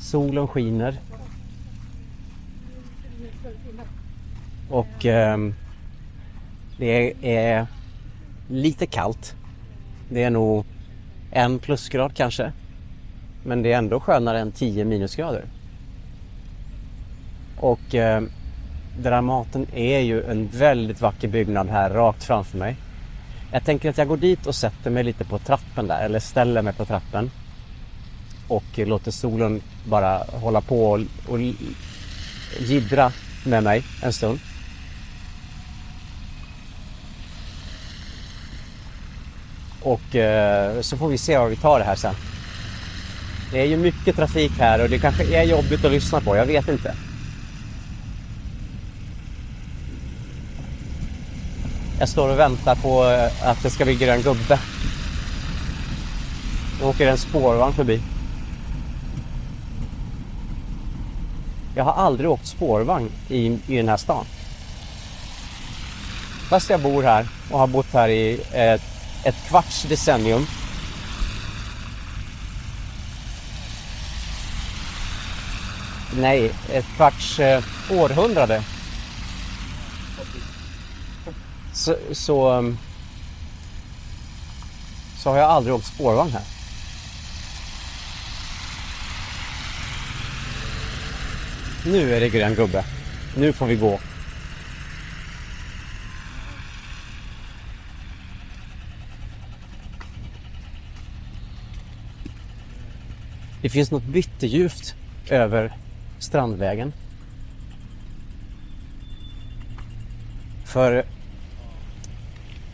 Solen 0.00 0.48
skiner. 0.48 0.98
Och 4.72 5.06
eh, 5.06 5.38
det 6.78 7.14
är 7.22 7.66
lite 8.48 8.86
kallt. 8.86 9.34
Det 10.08 10.22
är 10.22 10.30
nog 10.30 10.64
en 11.30 11.58
plusgrad 11.58 12.14
kanske. 12.14 12.52
Men 13.44 13.62
det 13.62 13.72
är 13.72 13.78
ändå 13.78 14.00
skönare 14.00 14.40
än 14.40 14.52
10 14.52 14.84
minusgrader. 14.84 15.44
Och 17.56 17.94
eh, 17.94 18.22
Dramaten 18.98 19.66
är 19.74 20.00
ju 20.00 20.22
en 20.22 20.48
väldigt 20.48 21.00
vacker 21.00 21.28
byggnad 21.28 21.68
här 21.68 21.90
rakt 21.90 22.24
framför 22.24 22.58
mig. 22.58 22.76
Jag 23.52 23.64
tänker 23.64 23.90
att 23.90 23.98
jag 23.98 24.08
går 24.08 24.16
dit 24.16 24.46
och 24.46 24.54
sätter 24.54 24.90
mig 24.90 25.04
lite 25.04 25.24
på 25.24 25.38
trappen 25.38 25.86
där, 25.86 26.04
eller 26.04 26.18
ställer 26.20 26.62
mig 26.62 26.72
på 26.72 26.84
trappen. 26.84 27.30
Och 28.48 28.78
låter 28.78 29.10
solen 29.10 29.60
bara 29.84 30.18
hålla 30.18 30.60
på 30.60 30.90
och, 30.90 31.00
och 31.28 31.40
gidra 32.60 33.12
med 33.44 33.62
mig 33.62 33.84
en 34.02 34.12
stund. 34.12 34.38
Och 39.82 40.16
eh, 40.16 40.80
så 40.80 40.96
får 40.96 41.08
vi 41.08 41.18
se 41.18 41.38
var 41.38 41.48
vi 41.48 41.56
tar 41.56 41.78
det 41.78 41.84
här 41.84 41.96
sen. 41.96 42.14
Det 43.52 43.60
är 43.60 43.64
ju 43.64 43.76
mycket 43.76 44.16
trafik 44.16 44.52
här 44.58 44.82
och 44.82 44.90
det 44.90 44.98
kanske 44.98 45.24
är 45.36 45.42
jobbigt 45.42 45.84
att 45.84 45.90
lyssna 45.90 46.20
på, 46.20 46.36
jag 46.36 46.46
vet 46.46 46.68
inte. 46.68 46.94
Jag 51.98 52.08
står 52.08 52.28
och 52.28 52.38
väntar 52.38 52.74
på 52.74 53.04
eh, 53.04 53.48
att 53.48 53.62
det 53.62 53.70
ska 53.70 53.84
bli 53.84 53.94
grön 53.94 54.22
gubbe. 54.22 54.58
Nu 56.80 56.86
åker 56.86 57.06
en 57.06 57.18
spårvagn 57.18 57.72
förbi. 57.72 58.00
Jag 61.74 61.84
har 61.84 61.92
aldrig 61.92 62.30
åkt 62.30 62.46
spårvagn 62.46 63.10
i, 63.28 63.58
i 63.66 63.76
den 63.76 63.88
här 63.88 63.96
stan. 63.96 64.24
Fast 66.48 66.70
jag 66.70 66.80
bor 66.80 67.02
här 67.02 67.26
och 67.50 67.58
har 67.58 67.66
bott 67.66 67.92
här 67.92 68.08
i 68.08 68.40
ett, 68.52 68.91
ett 69.24 69.48
kvarts 69.48 69.82
decennium. 69.82 70.46
nej, 76.16 76.50
ett 76.72 76.86
kvarts 76.96 77.40
eh, 77.40 77.64
århundrade 77.90 78.62
så, 81.72 81.96
så, 82.12 82.52
um, 82.52 82.78
så 85.18 85.30
har 85.30 85.38
jag 85.38 85.50
aldrig 85.50 85.74
åkt 85.74 85.86
spårvagn 85.86 86.30
här. 86.30 86.42
Nu 91.86 92.14
är 92.14 92.20
det 92.20 92.28
grön 92.28 92.54
gubbe. 92.54 92.84
Nu 93.36 93.52
får 93.52 93.66
vi 93.66 93.76
gå. 93.76 94.00
Finns 103.72 103.90
något 103.90 104.04
bitterljuvt 104.04 104.94
över 105.28 105.72
Strandvägen. 106.18 106.92
För 110.64 111.04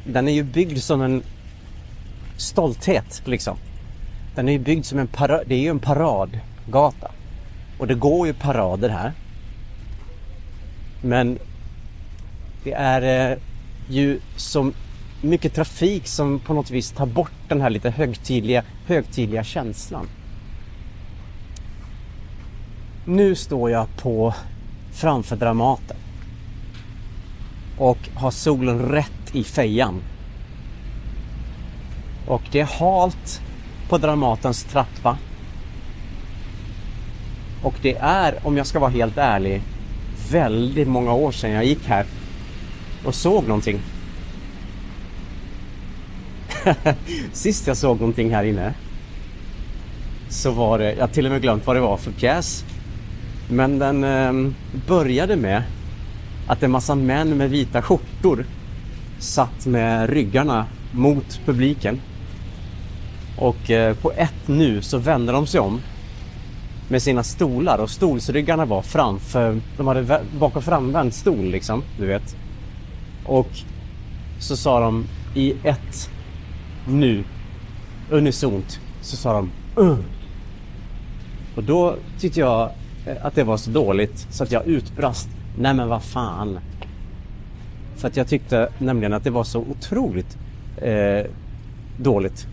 den 0.05 0.29
är 0.29 0.33
ju 0.33 0.43
byggd 0.43 0.79
som 0.79 1.03
en 1.03 1.23
stolthet 2.37 3.23
liksom. 3.25 3.57
Den 4.35 4.49
är 4.49 4.53
ju 4.53 4.59
byggd 4.59 4.85
som 4.85 4.99
en 4.99 5.07
parad, 5.07 5.43
det 5.47 5.55
är 5.55 5.61
ju 5.61 5.69
en 5.69 5.79
paradgata. 5.79 7.11
Och 7.79 7.87
det 7.87 7.95
går 7.95 8.27
ju 8.27 8.35
parader 8.35 8.89
här. 8.89 9.13
Men 11.03 11.39
det 12.65 12.73
är 12.73 13.31
eh, 13.31 13.39
ju 13.89 14.21
så 14.37 14.73
mycket 15.23 15.55
trafik 15.55 16.07
som 16.07 16.41
på 16.41 16.55
något 16.55 16.71
vis 16.71 16.91
tar 16.91 17.07
bort 17.07 17.33
den 17.49 17.61
här 17.61 17.71
lite 17.71 17.91
högtidliga, 17.91 18.65
högtidliga 18.87 19.45
känslan. 19.45 20.07
Nu 23.11 23.35
står 23.35 23.71
jag 23.71 23.87
på 23.97 24.35
framför 24.93 25.37
Dramaten. 25.37 25.97
Och 27.79 27.99
har 28.15 28.31
solen 28.31 28.79
rätt 28.79 29.35
i 29.35 29.45
fejan. 29.45 30.03
Och 32.27 32.43
det 32.53 32.61
är 32.61 32.65
halt 32.65 33.43
på 33.89 33.99
Dramatens 33.99 34.65
trappa. 34.65 35.19
Och 37.63 37.75
det 37.83 37.97
är, 37.97 38.47
om 38.47 38.57
jag 38.57 38.67
ska 38.67 38.79
vara 38.79 38.91
helt 38.91 39.19
ärlig, 39.19 39.63
väldigt 40.31 40.89
många 40.89 41.13
år 41.13 41.33
sedan 41.33 41.51
jag 41.51 41.65
gick 41.65 41.87
här 41.87 42.07
och 43.05 43.15
såg 43.15 43.49
någonting. 43.49 43.81
Sist 47.33 47.67
jag 47.67 47.77
såg 47.77 48.01
någonting 48.01 48.35
här 48.35 48.45
inne 48.45 48.75
så 50.29 50.51
var 50.51 50.79
det, 50.79 50.93
jag 50.93 51.01
har 51.01 51.09
till 51.09 51.27
och 51.27 51.33
med 51.33 51.43
glömt 51.43 51.67
vad 51.67 51.77
det 51.77 51.81
var 51.81 51.97
för 51.97 52.13
pjäs. 52.13 52.65
Men 53.49 53.79
den 53.79 54.05
eh, 54.05 54.53
började 54.87 55.37
med 55.37 55.63
att 56.47 56.63
en 56.63 56.71
massa 56.71 56.95
män 56.95 57.37
med 57.37 57.51
vita 57.51 57.83
skjortor 57.83 58.47
satt 59.19 59.67
med 59.67 60.11
ryggarna 60.11 60.67
mot 60.93 61.41
publiken. 61.45 62.01
Och 63.39 63.71
eh, 63.71 63.97
på 63.97 64.13
ett 64.13 64.49
nu 64.49 64.83
så 64.83 64.99
vände 64.99 65.33
de 65.33 65.47
sig 65.47 65.61
om 65.61 65.81
med 66.89 67.03
sina 67.03 67.23
stolar 67.23 67.79
och 67.79 67.91
stolsryggarna 67.91 68.65
var 68.65 68.83
framför, 68.83 69.61
de 69.77 69.87
hade 69.87 70.21
bak 70.39 70.57
och 70.57 70.65
framvänd 70.65 71.15
stol 71.15 71.45
liksom, 71.45 71.83
du 71.99 72.07
vet. 72.07 72.37
Och 73.25 73.51
så 74.39 74.57
sa 74.57 74.81
de 74.81 75.07
i 75.35 75.55
ett 75.63 76.11
nu, 76.89 77.25
unisont, 78.11 78.81
så 79.01 79.17
sa 79.17 79.33
de 79.33 79.51
uh. 79.83 79.99
Och 81.57 81.65
då 81.65 81.97
tyckte 82.19 82.41
jag 82.41 82.71
Eh, 83.09 83.27
att 83.27 83.35
det 83.35 83.45
var 83.45 83.57
så 83.57 83.71
dåligt 83.71 84.27
så 84.31 84.45
att 84.45 84.53
jag 84.53 84.67
utbrast. 84.67 85.29
Nej 85.59 85.75
men 85.75 85.89
vad 85.89 86.03
fan. 86.03 86.59
För 87.97 88.09
att 88.09 88.17
jag 88.17 88.29
tyckte 88.29 88.69
nämligen 88.79 89.13
att 89.13 89.25
det 89.25 89.31
var 89.31 89.45
så 89.45 89.61
otroligt 89.61 90.39
eh, 90.77 91.27
dåligt. 91.97 92.47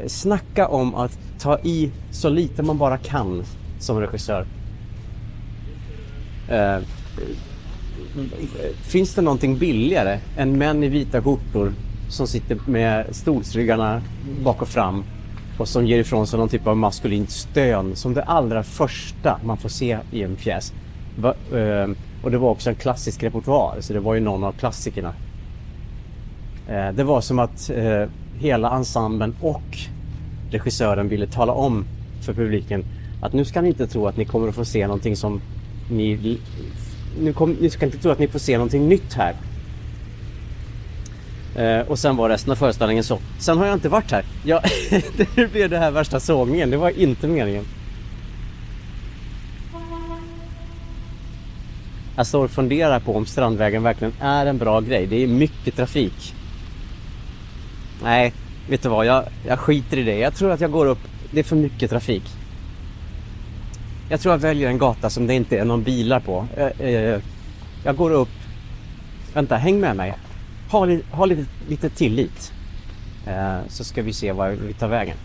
Eh, 0.00 0.06
snacka 0.06 0.68
om 0.68 0.94
att 0.94 1.18
ta 1.38 1.58
i 1.58 1.90
så 2.10 2.28
lite 2.28 2.62
man 2.62 2.78
bara 2.78 2.98
kan 2.98 3.44
som 3.78 4.00
regissör. 4.00 4.46
Eh, 6.48 6.74
eh, 6.74 6.80
finns 8.82 9.14
det 9.14 9.22
någonting 9.22 9.58
billigare 9.58 10.18
än 10.36 10.58
män 10.58 10.84
i 10.84 10.88
vita 10.88 11.22
skjortor 11.22 11.72
som 12.08 12.26
sitter 12.26 12.58
med 12.66 13.06
stolsryggarna 13.10 14.02
bak 14.44 14.62
och 14.62 14.68
fram 14.68 15.04
och 15.60 15.68
som 15.68 15.86
ger 15.86 15.98
ifrån 15.98 16.26
sig 16.26 16.38
någon 16.38 16.48
typ 16.48 16.66
av 16.66 16.76
maskulint 16.76 17.30
stön 17.30 17.96
som 17.96 18.14
det 18.14 18.22
allra 18.22 18.62
första 18.62 19.40
man 19.44 19.56
får 19.56 19.68
se 19.68 19.98
i 20.10 20.22
en 20.22 20.36
pjäs. 20.36 20.72
Eh, 21.52 21.90
och 22.22 22.30
det 22.30 22.38
var 22.38 22.50
också 22.50 22.70
en 22.70 22.76
klassisk 22.76 23.22
repertoar, 23.22 23.76
så 23.80 23.92
det 23.92 24.00
var 24.00 24.14
ju 24.14 24.20
någon 24.20 24.44
av 24.44 24.52
klassikerna. 24.52 25.14
Eh, 26.68 26.92
det 26.92 27.04
var 27.04 27.20
som 27.20 27.38
att 27.38 27.70
eh, 27.70 28.04
hela 28.38 28.76
ensemblen 28.76 29.36
och 29.40 29.78
regissören 30.50 31.08
ville 31.08 31.26
tala 31.26 31.52
om 31.52 31.84
för 32.20 32.34
publiken 32.34 32.84
att 33.22 33.32
nu 33.32 33.44
ska 33.44 33.60
ni 33.60 33.68
inte 33.68 33.86
tro 33.86 34.06
att 34.06 34.16
ni 34.16 34.24
kommer 34.24 34.48
att 34.48 34.54
få 34.54 34.64
se 34.64 34.86
någonting 34.86 35.16
som 35.16 35.40
ni... 35.90 36.38
Nu 37.20 37.32
kom, 37.32 37.56
ni 37.60 37.70
ska 37.70 37.86
inte 37.86 37.98
tro 37.98 38.10
att 38.10 38.18
ni 38.18 38.28
får 38.28 38.38
se 38.38 38.56
någonting 38.56 38.88
nytt 38.88 39.14
här. 39.14 39.34
Eh, 41.60 41.80
och 41.80 41.98
sen 41.98 42.16
var 42.16 42.28
resten 42.28 42.52
av 42.52 42.56
föreställningen 42.56 43.04
så. 43.04 43.18
Sen 43.38 43.58
har 43.58 43.66
jag 43.66 43.76
inte 43.76 43.88
varit 43.88 44.10
här. 44.10 44.24
Ja, 44.44 44.62
det 45.34 45.52
blev 45.52 45.70
det 45.70 45.78
här 45.78 45.90
värsta 45.90 46.20
sågningen. 46.20 46.70
Det 46.70 46.76
var 46.76 46.90
inte 46.90 47.28
meningen. 47.28 47.64
Jag 52.16 52.26
står 52.26 52.44
och 52.44 52.50
funderar 52.50 53.00
på 53.00 53.16
om 53.16 53.26
Strandvägen 53.26 53.82
verkligen 53.82 54.12
är 54.20 54.46
en 54.46 54.58
bra 54.58 54.80
grej. 54.80 55.06
Det 55.06 55.22
är 55.22 55.26
mycket 55.26 55.76
trafik. 55.76 56.34
Nej, 58.02 58.32
vet 58.68 58.82
du 58.82 58.88
vad? 58.88 59.06
Jag, 59.06 59.24
jag 59.46 59.58
skiter 59.58 59.96
i 59.96 60.02
det. 60.02 60.18
Jag 60.18 60.34
tror 60.34 60.50
att 60.50 60.60
jag 60.60 60.70
går 60.70 60.86
upp. 60.86 61.00
Det 61.30 61.40
är 61.40 61.44
för 61.44 61.56
mycket 61.56 61.90
trafik. 61.90 62.22
Jag 64.10 64.20
tror 64.20 64.34
jag 64.34 64.38
väljer 64.38 64.68
en 64.68 64.78
gata 64.78 65.10
som 65.10 65.26
det 65.26 65.34
inte 65.34 65.58
är 65.58 65.64
någon 65.64 65.82
bilar 65.82 66.20
på. 66.20 66.46
Jag, 66.56 66.90
jag, 66.90 67.22
jag 67.84 67.96
går 67.96 68.10
upp. 68.10 68.28
Vänta, 69.34 69.56
häng 69.56 69.80
med 69.80 69.96
mig. 69.96 70.14
Ha, 70.70 70.98
ha 71.10 71.26
lite, 71.26 71.46
lite 71.68 71.90
tillit. 71.90 72.52
Eh, 73.26 73.58
så 73.68 73.84
ska 73.84 74.02
vi 74.02 74.12
se 74.12 74.32
var 74.32 74.50
vi 74.50 74.74
tar 74.74 74.88
vägen. 74.88 75.16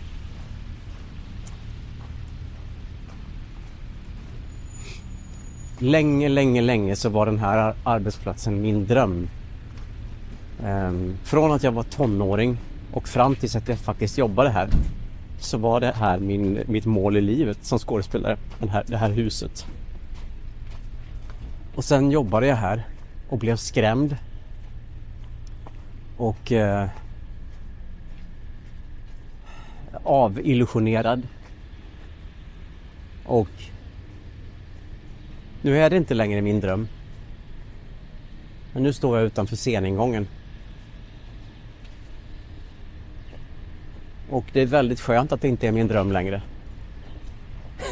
länge, 5.78 6.28
länge, 6.28 6.60
länge 6.60 6.96
så 6.96 7.08
var 7.08 7.26
den 7.26 7.38
här 7.38 7.74
arbetsplatsen 7.84 8.62
min 8.62 8.86
dröm. 8.86 9.28
Ehm, 10.64 11.16
från 11.24 11.52
att 11.52 11.62
jag 11.62 11.72
var 11.72 11.82
tonåring 11.82 12.58
och 12.92 13.08
fram 13.08 13.34
tills 13.34 13.56
att 13.56 13.68
jag 13.68 13.78
faktiskt 13.78 14.18
jobbade 14.18 14.50
här 14.50 14.68
så 15.40 15.58
var 15.58 15.80
det 15.80 15.92
här 15.96 16.18
min, 16.18 16.60
mitt 16.66 16.86
mål 16.86 17.16
i 17.16 17.20
livet 17.20 17.58
som 17.62 17.78
skådespelare, 17.78 18.36
den 18.58 18.68
här, 18.68 18.84
det 18.86 18.96
här 18.96 19.10
huset. 19.10 19.66
Och 21.74 21.84
sen 21.84 22.10
jobbade 22.10 22.46
jag 22.46 22.56
här 22.56 22.86
och 23.28 23.38
blev 23.38 23.56
skrämd. 23.56 24.16
Och 26.16 26.52
eh, 26.52 26.88
avillusionerad. 30.02 31.22
Och 33.24 33.48
nu 35.62 35.78
är 35.78 35.90
det 35.90 35.96
inte 35.96 36.14
längre 36.14 36.42
min 36.42 36.60
dröm. 36.60 36.88
Men 38.72 38.82
nu 38.82 38.92
står 38.92 39.18
jag 39.18 39.26
utanför 39.26 39.56
sceningången. 39.56 40.26
Och 44.30 44.44
det 44.52 44.60
är 44.60 44.66
väldigt 44.66 45.00
skönt 45.00 45.32
att 45.32 45.40
det 45.40 45.48
inte 45.48 45.68
är 45.68 45.72
min 45.72 45.88
dröm 45.88 46.12
längre. 46.12 46.42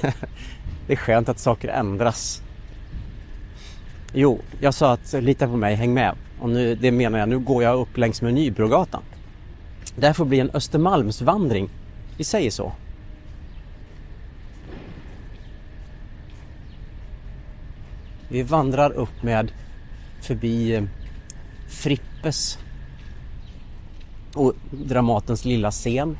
det 0.86 0.92
är 0.92 0.96
skönt 0.96 1.28
att 1.28 1.38
saker 1.38 1.68
ändras. 1.68 2.42
Jo, 4.12 4.40
jag 4.60 4.74
sa 4.74 4.92
att 4.92 5.12
lita 5.12 5.46
på 5.46 5.56
mig, 5.56 5.74
häng 5.74 5.94
med. 5.94 6.14
Och 6.44 6.50
nu, 6.50 6.74
det 6.74 6.90
menar 6.90 7.18
jag, 7.18 7.28
nu 7.28 7.38
går 7.38 7.62
jag 7.62 7.78
upp 7.78 7.96
längs 7.96 8.22
med 8.22 8.34
Nybrogatan. 8.34 9.02
Det 9.96 10.06
här 10.06 10.14
får 10.14 10.24
bli 10.24 10.40
en 10.40 10.50
Östermalmsvandring. 10.50 11.68
Vi 12.16 12.24
säger 12.24 12.50
så. 12.50 12.72
Vi 18.28 18.42
vandrar 18.42 18.92
upp 18.92 19.22
med 19.22 19.52
förbi 20.20 20.74
eh, 20.74 20.84
Frippes 21.68 22.58
och 24.34 24.52
Dramatens 24.70 25.44
lilla 25.44 25.70
scen. 25.70 26.18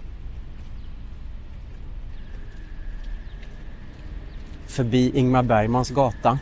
Förbi 4.66 5.12
Ingmar 5.14 5.42
Bergmans 5.42 5.90
gata. 5.90 6.38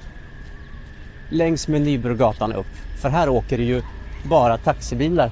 Längs 1.30 1.68
med 1.68 1.80
Nybrogatan 1.80 2.52
upp. 2.52 2.91
För 3.02 3.08
här 3.08 3.28
åker 3.28 3.58
det 3.58 3.64
ju 3.64 3.82
bara 4.24 4.58
taxibilar. 4.58 5.30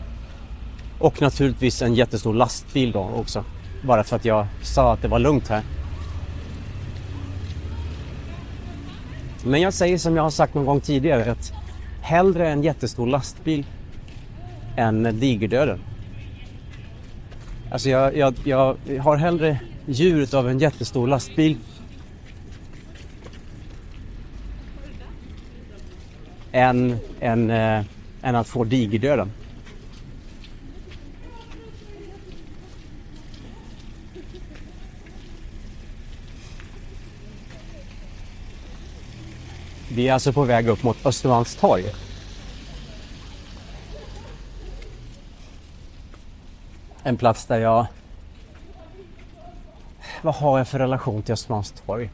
Och 0.98 1.22
naturligtvis 1.22 1.83
en 1.83 1.94
jättestor 1.94 2.35
lastbil 2.35 2.92
då 2.92 3.11
också. 3.16 3.44
Bara 3.83 4.04
för 4.04 4.16
att 4.16 4.24
jag 4.24 4.46
sa 4.62 4.92
att 4.92 5.02
det 5.02 5.09
var 5.09 5.18
lugnt 5.18 5.48
här. 5.48 5.62
Men 9.44 9.61
jag 9.61 9.74
säger 9.74 9.98
som 9.98 10.16
jag 10.16 10.22
har 10.22 10.30
sagt 10.30 10.54
någon 10.54 10.66
gång 10.66 10.80
tidigare 10.80 11.33
att 11.33 11.52
hellre 12.02 12.48
en 12.48 12.62
jättestor 12.62 13.06
lastbil 13.06 13.66
än 14.76 15.18
digerdöden. 15.20 15.80
Alltså 17.72 17.88
jag, 17.88 18.16
jag, 18.16 18.35
jag 18.44 18.76
har 19.00 19.16
hellre 19.16 19.61
djuret 19.87 20.35
av 20.35 20.48
en 20.48 20.59
jättestor 20.59 21.06
lastbil 21.06 21.56
än, 26.52 26.98
än, 27.20 27.50
eh, 27.50 27.84
än 28.22 28.34
att 28.34 28.48
få 28.48 28.64
digerdöden. 28.64 29.32
Vi 39.92 40.08
är 40.08 40.12
alltså 40.12 40.32
på 40.32 40.44
väg 40.44 40.68
upp 40.68 40.82
mot 40.82 41.06
Östermalmstorg. 41.06 41.84
En 47.02 47.16
plats 47.16 47.46
där 47.46 47.58
jag... 47.60 47.86
Vad 50.22 50.34
har 50.34 50.58
jag 50.58 50.68
för 50.68 50.78
relation 50.78 51.22
till 51.22 51.32
Östermalmstorg? 51.32 52.10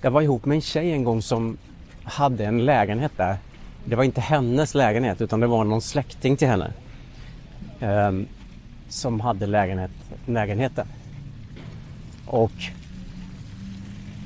Jag 0.00 0.10
var 0.10 0.22
ihop 0.22 0.44
med 0.44 0.54
en 0.54 0.60
tjej 0.60 0.92
en 0.92 1.04
gång 1.04 1.22
som 1.22 1.56
hade 2.04 2.44
en 2.44 2.64
lägenhet 2.64 3.12
där. 3.16 3.36
Det 3.84 3.96
var 3.96 4.04
inte 4.04 4.20
hennes 4.20 4.74
lägenhet 4.74 5.20
utan 5.20 5.40
det 5.40 5.46
var 5.46 5.64
någon 5.64 5.82
släkting 5.82 6.36
till 6.36 6.48
henne. 6.48 6.72
Eh, 7.80 8.12
som 8.88 9.20
hade 9.20 9.46
lägenhet, 9.46 9.90
lägenheten. 10.26 10.86
Och 12.26 12.52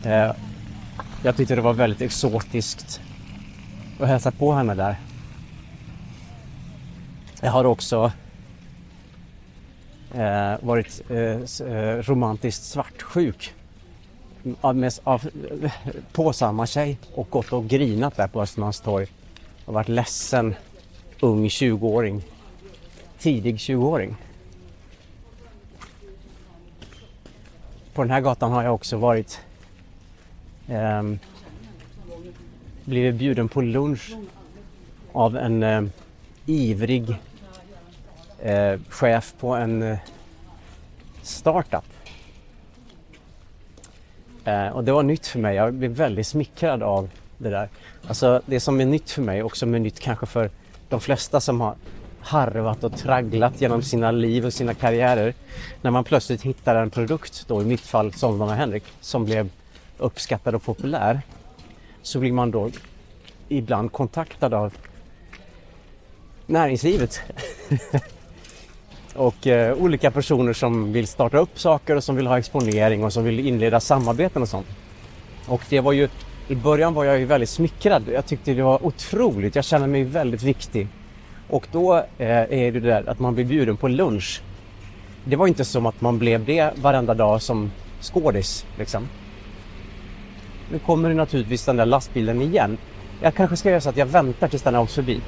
eh, 0.05 0.33
jag 1.23 1.37
tyckte 1.37 1.55
det 1.55 1.61
var 1.61 1.73
väldigt 1.73 2.01
exotiskt 2.01 3.01
att 4.01 4.09
hälsa 4.09 4.31
på 4.31 4.53
henne 4.53 4.75
där. 4.75 4.97
Jag 7.40 7.51
har 7.51 7.64
också 7.64 8.12
eh, 10.14 10.55
varit 10.61 11.03
eh, 11.11 11.66
eh 11.68 12.03
romantiskt 12.03 12.64
svartsjuk 12.64 13.55
av, 14.61 14.90
av, 15.05 15.29
eh, 15.62 15.73
på 16.12 16.33
samma 16.33 16.66
tjej 16.66 16.99
och 17.14 17.31
gått 17.31 17.53
och 17.53 17.68
grinat 17.68 18.16
där 18.16 18.29
på 18.29 18.42
Östermalmstorg 18.42 19.07
och 19.68 19.74
varit 19.74 19.88
ledsen 19.88 20.54
ung 21.20 21.48
20-åring. 21.48 22.22
Tidig 23.18 23.57
20-åring. 23.57 24.16
På 27.94 28.02
den 28.02 28.11
här 28.11 28.20
gatan 28.20 28.52
har 28.52 28.62
jag 28.62 28.74
också 28.74 28.96
varit 28.96 29.40
eh, 30.68 31.02
blivit 32.85 33.14
bjuden 33.14 33.48
på 33.48 33.61
lunch 33.61 34.16
av 35.12 35.37
en 35.37 35.62
eh, 35.62 35.83
ivrig 36.46 37.16
eh, 38.38 38.81
chef 38.88 39.35
på 39.40 39.54
en 39.54 39.83
eh, 39.83 39.98
startup. 41.22 41.85
Eh, 44.44 44.68
och 44.68 44.85
det 44.85 44.92
var 44.92 45.02
nytt 45.02 45.26
för 45.26 45.38
mig. 45.38 45.57
Jag 45.57 45.74
blev 45.74 45.90
väldigt 45.90 46.26
smickrad 46.26 46.83
av 46.83 47.11
det 47.38 47.51
där. 47.51 47.68
Alltså 48.09 48.42
det 48.46 48.61
som 48.61 48.81
är 48.81 48.87
nytt 48.87 49.11
för 49.11 49.22
mig 49.22 49.42
och 49.42 49.57
som 49.57 49.74
är 49.74 49.79
nytt 49.79 50.01
kanske 50.01 50.27
för 50.27 50.51
de 50.88 51.01
flesta 51.01 51.40
som 51.40 51.61
har 51.61 51.74
harvat 52.20 52.85
och 52.85 52.96
tragglat 52.96 53.61
genom 53.61 53.83
sina 53.83 54.11
liv 54.11 54.46
och 54.46 54.53
sina 54.53 54.74
karriärer. 54.74 55.35
När 55.83 55.90
man 55.90 56.05
plötsligt 56.05 56.42
hittar 56.42 56.74
en 56.74 56.90
produkt, 56.90 57.44
då 57.48 57.62
i 57.62 57.64
mitt 57.64 57.81
fall 57.81 58.12
Sommar 58.12 58.46
och 58.46 58.53
Henrik, 58.53 58.85
som 59.01 59.24
blev 59.24 59.51
uppskattad 59.98 60.55
och 60.55 60.62
populär 60.62 61.20
så 62.03 62.18
blir 62.18 62.33
man 62.33 62.51
då 62.51 62.70
ibland 63.48 63.92
kontaktad 63.92 64.55
av 64.55 64.74
näringslivet. 66.46 67.20
och 69.14 69.46
eh, 69.46 69.77
olika 69.77 70.11
personer 70.11 70.53
som 70.53 70.92
vill 70.92 71.07
starta 71.07 71.38
upp 71.38 71.59
saker 71.59 71.96
och 71.96 72.05
som 72.05 72.16
vill 72.16 72.27
ha 72.27 72.38
exponering 72.38 73.05
och 73.05 73.12
som 73.12 73.24
vill 73.24 73.40
inleda 73.40 73.81
samarbeten 73.81 74.42
och 74.42 74.48
sånt. 74.48 74.66
Och 75.46 75.62
det 75.68 75.81
var 75.81 75.92
ju, 75.92 76.09
i 76.48 76.54
början 76.54 76.94
var 76.94 77.04
jag 77.04 77.18
ju 77.18 77.24
väldigt 77.24 77.48
smickrad. 77.48 78.02
Jag 78.12 78.26
tyckte 78.26 78.54
det 78.54 78.62
var 78.62 78.87
otroligt. 78.87 79.56
Jag 79.56 79.64
kände 79.64 79.87
mig 79.87 80.04
väldigt 80.04 80.42
viktig. 80.42 80.88
Och 81.48 81.66
då 81.72 81.96
eh, 81.96 82.28
är 82.28 82.72
det 82.72 82.80
där 82.80 83.08
att 83.08 83.18
man 83.18 83.34
blir 83.34 83.44
bjuden 83.44 83.76
på 83.76 83.88
lunch. 83.88 84.42
Det 85.24 85.37
var 85.37 85.46
inte 85.46 85.64
som 85.64 85.87
att 85.87 86.00
man 86.00 86.18
blev 86.18 86.44
det 86.44 86.72
varenda 86.76 87.14
dag 87.14 87.42
som 87.42 87.70
skådis 88.00 88.66
liksom. 88.78 89.08
Nu 90.72 90.78
kommer 90.78 91.14
naturligtvis 91.14 91.64
den 91.64 91.76
där 91.76 91.87
lastbilen 91.87 92.42
igen. 92.42 92.78
Jag 93.22 93.34
kanske 93.34 93.56
ska 93.56 93.70
göra 93.70 93.80
så 93.80 93.88
att 93.88 93.96
jag 93.96 94.06
väntar 94.06 94.48
tills 94.48 94.62
den 94.62 94.74
har 94.74 94.82
åkt 94.82 94.92
förbi. 94.92 95.20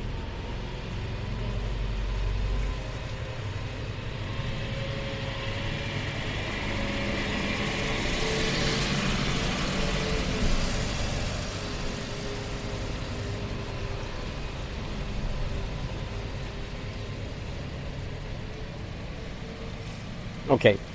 Okej. 20.50 20.74
Okay. 20.74 20.90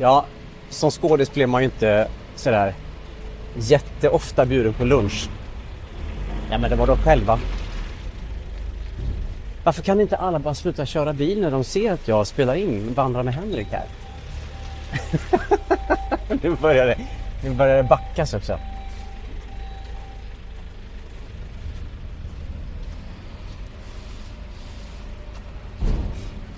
Ja, 0.00 0.24
som 0.70 0.90
skådis 0.90 1.32
blir 1.34 1.46
man 1.46 1.62
ju 1.62 1.64
inte 1.64 2.08
sådär 2.36 2.74
jätteofta 3.56 4.46
bjuden 4.46 4.72
på 4.72 4.84
lunch. 4.84 5.28
Ja, 6.50 6.58
men 6.58 6.70
det 6.70 6.76
var 6.76 6.86
de 6.86 6.96
själva. 6.96 7.38
Varför 9.64 9.82
kan 9.82 10.00
inte 10.00 10.16
alla 10.16 10.38
bara 10.38 10.54
sluta 10.54 10.86
köra 10.86 11.12
bil 11.12 11.40
när 11.40 11.50
de 11.50 11.64
ser 11.64 11.92
att 11.92 12.08
jag 12.08 12.26
spelar 12.26 12.54
in 12.54 12.94
Vandra 12.94 13.22
med 13.22 13.34
Henrik 13.34 13.66
här? 13.70 13.86
nu 16.42 16.56
börjar 16.62 16.86
det, 16.86 16.98
nu 17.44 17.50
börjar 17.50 17.76
det 17.76 17.88
backas 17.88 18.34
också. 18.34 18.58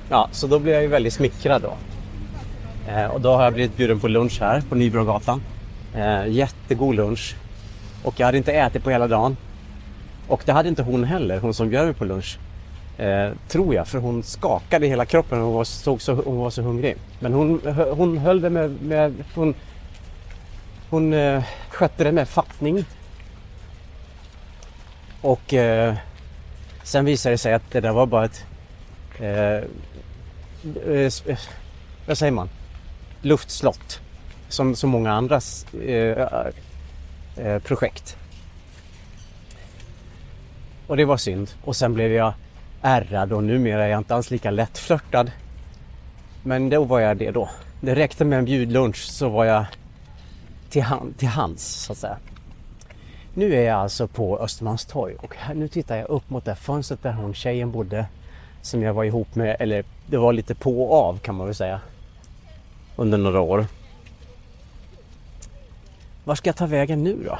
Ja, 0.08 0.28
så 0.32 0.46
då 0.46 0.58
blir 0.58 0.72
jag 0.72 0.82
ju 0.82 0.88
väldigt 0.88 1.12
smickrad 1.12 1.62
då. 1.62 1.74
Eh, 2.88 3.06
och 3.06 3.20
då 3.20 3.34
har 3.36 3.44
jag 3.44 3.52
blivit 3.52 3.76
bjuden 3.76 4.00
på 4.00 4.08
lunch 4.08 4.40
här 4.40 4.60
på 4.68 4.74
Nybrogatan. 4.74 5.42
Eh, 5.94 6.26
jättegod 6.26 6.94
lunch. 6.94 7.36
Och 8.04 8.14
jag 8.20 8.26
hade 8.26 8.38
inte 8.38 8.52
ätit 8.52 8.84
på 8.84 8.90
hela 8.90 9.08
dagen. 9.08 9.36
Och 10.28 10.42
det 10.44 10.52
hade 10.52 10.68
inte 10.68 10.82
hon 10.82 11.04
heller, 11.04 11.38
hon 11.38 11.54
som 11.54 11.68
bjöd 11.68 11.84
mig 11.84 11.94
på 11.94 12.04
lunch. 12.04 12.38
Eh, 12.98 13.30
tror 13.48 13.74
jag, 13.74 13.88
för 13.88 13.98
hon 13.98 14.22
skakade 14.22 14.86
hela 14.86 15.04
kroppen 15.04 15.38
och 15.38 15.44
hon 15.44 15.54
var, 15.54 15.64
såg 15.64 16.02
så, 16.02 16.12
hon 16.14 16.36
var 16.36 16.50
så 16.50 16.62
hungrig. 16.62 16.96
Men 17.20 17.32
hon, 17.32 17.60
hon 17.96 18.18
höll 18.18 18.40
det 18.40 18.50
med... 18.50 18.82
med 18.82 19.14
hon 19.34 19.54
hon 20.92 21.12
eh, 21.12 21.44
skötte 21.68 22.04
det 22.04 22.12
med 22.12 22.28
fattning. 22.28 22.84
Och 25.20 25.54
eh, 25.54 25.94
sen 26.82 27.04
visade 27.04 27.32
det 27.34 27.38
sig 27.38 27.54
att 27.54 27.70
det 27.70 27.80
där 27.80 27.92
var 27.92 28.06
bara 28.06 28.24
ett... 28.24 28.44
Eh, 29.18 29.28
eh, 30.86 31.10
eh 31.26 31.38
vad 32.06 32.18
säger 32.18 32.32
man? 32.32 32.48
Luftslott 33.22 34.00
som 34.48 34.76
så 34.76 34.86
många 34.86 35.12
andras 35.12 35.66
eh, 35.74 36.28
eh, 37.36 37.58
projekt. 37.58 38.16
Och 40.86 40.96
det 40.96 41.04
var 41.04 41.16
synd. 41.16 41.50
Och 41.64 41.76
sen 41.76 41.94
blev 41.94 42.12
jag 42.12 42.34
ärrad 42.82 43.32
och 43.32 43.44
numera 43.44 43.84
är 43.84 43.88
jag 43.88 43.98
inte 43.98 44.14
alls 44.14 44.30
lika 44.30 44.50
lättflörtad. 44.50 45.30
Men 46.42 46.70
då 46.70 46.84
var 46.84 47.00
jag 47.00 47.16
det 47.16 47.30
då. 47.30 47.50
Det 47.80 47.94
räckte 47.94 48.24
med 48.24 48.38
en 48.38 48.44
bjudlunch 48.44 48.96
så 48.96 49.28
var 49.28 49.44
jag 49.44 49.64
till, 50.70 50.82
hand, 50.82 51.18
till 51.18 51.28
hands 51.28 51.64
så 51.64 51.92
att 51.92 51.98
säga. 51.98 52.16
Nu 53.34 53.54
är 53.54 53.62
jag 53.62 53.78
alltså 53.78 54.06
på 54.06 54.38
Östermalmstorg 54.38 55.14
och 55.14 55.36
här, 55.36 55.54
nu 55.54 55.68
tittar 55.68 55.96
jag 55.96 56.08
upp 56.08 56.30
mot 56.30 56.44
det 56.44 56.54
fönstret 56.54 57.02
där 57.02 57.12
hon 57.12 57.34
tjejen 57.34 57.70
bodde 57.70 58.06
som 58.62 58.82
jag 58.82 58.94
var 58.94 59.04
ihop 59.04 59.34
med, 59.34 59.56
eller 59.60 59.84
det 60.06 60.16
var 60.16 60.32
lite 60.32 60.54
på 60.54 60.82
och 60.82 61.08
av 61.08 61.18
kan 61.18 61.34
man 61.34 61.46
väl 61.46 61.54
säga 61.54 61.80
under 63.02 63.18
några 63.18 63.40
år. 63.40 63.66
Var 66.24 66.34
ska 66.34 66.48
jag 66.48 66.56
ta 66.56 66.66
vägen 66.66 67.04
nu 67.04 67.24
då? 67.24 67.38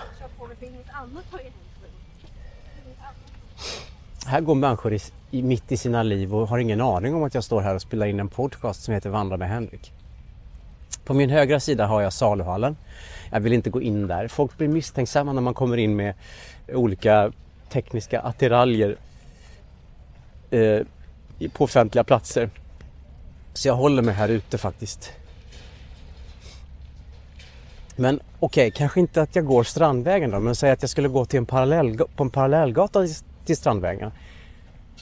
Här 4.27 4.41
går 4.41 4.55
människor 4.55 4.95
i, 4.95 5.01
i, 5.31 5.43
mitt 5.43 5.73
i 5.73 5.77
sina 5.77 6.03
liv 6.03 6.35
och 6.35 6.49
har 6.49 6.59
ingen 6.59 6.81
aning 6.81 7.15
om 7.15 7.23
att 7.23 7.35
jag 7.35 7.45
står 7.45 7.61
här 7.61 7.75
och 7.75 7.83
spelar 7.83 8.07
in 8.07 8.21
en 8.21 8.29
podcast 8.29 8.83
som 8.83 8.95
heter 8.95 9.11
Vandra 9.11 9.37
med 9.37 9.49
Henrik. 9.49 9.93
På 11.05 11.15
min 11.15 11.31
högra 11.31 11.61
sida 11.61 11.87
har 11.87 12.03
jag 12.03 12.13
saluhallen. 12.13 12.77
Jag 13.31 13.41
vill 13.41 13.53
inte 13.53 13.71
gå 13.71 13.83
in 13.83 14.07
där. 14.07 14.29
Folk 14.29 14.59
blir 14.59 14.69
misstänksamma 14.69 15.33
när 15.33 15.41
man 15.41 15.55
kommer 15.55 15.77
in 15.77 15.97
med 15.97 16.15
olika 16.69 17.33
tekniska 17.69 18.21
attiraljer 18.21 18.97
eh, 20.51 20.81
på 21.53 21.65
offentliga 21.65 22.05
platser. 22.05 22.51
Så 23.55 23.69
jag 23.69 23.75
håller 23.75 24.03
mig 24.03 24.15
här 24.15 24.29
ute 24.29 24.59
faktiskt. 24.59 25.13
Men 27.97 28.21
okej, 28.39 28.69
okay, 28.69 28.71
kanske 28.71 29.01
inte 29.01 29.23
att 29.23 29.37
jag 29.37 29.47
går 29.47 29.65
Strandvägen 29.65 30.31
då, 30.31 30.41
men 30.41 30.55
säg 30.55 30.71
att 30.71 30.83
jag 30.83 30.91
skulle 30.91 31.09
gå 31.09 31.25
till 31.25 31.39
en 31.39 31.47
parallell, 31.47 31.99
på 32.17 32.23
en 32.23 32.31
parallellgata 32.31 33.07
till 33.45 33.57
Strandvägen. 33.57 34.11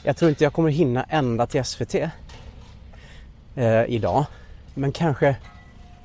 Jag 0.03 0.17
tror 0.17 0.29
inte 0.29 0.45
jag 0.45 0.53
kommer 0.53 0.71
hinna 0.71 1.05
ända 1.05 1.47
till 1.47 1.65
SVT 1.65 1.95
eh, 1.95 3.85
idag. 3.89 4.27
Men 4.75 4.93
kanske 4.93 5.37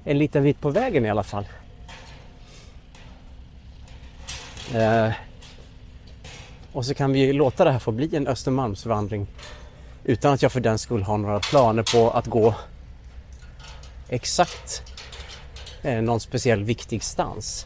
en 0.04 0.17
liten 0.17 0.43
bit 0.43 0.62
på 0.62 0.69
vägen 0.69 1.06
i 1.06 1.10
alla 1.10 1.24
fall. 1.24 1.45
Eh, 4.74 5.12
och 6.71 6.86
så 6.86 6.93
kan 6.93 7.13
vi 7.13 7.34
låta 7.34 7.63
det 7.63 7.71
här 7.71 7.80
få 7.80 7.91
bli 7.91 8.15
en 8.15 8.28
Östermalmsvandring 8.28 9.28
utan 10.04 10.34
att 10.34 10.41
jag 10.41 10.52
för 10.52 10.60
den 10.60 10.78
skull 10.78 11.04
har 11.04 11.17
några 11.17 11.39
planer 11.39 11.84
på 11.84 12.10
att 12.10 12.28
gå 12.28 12.56
exakt 14.10 14.95
eh, 15.86 16.02
någon 16.02 16.19
speciell 16.19 16.63
viktig 16.63 17.04
stans. 17.04 17.65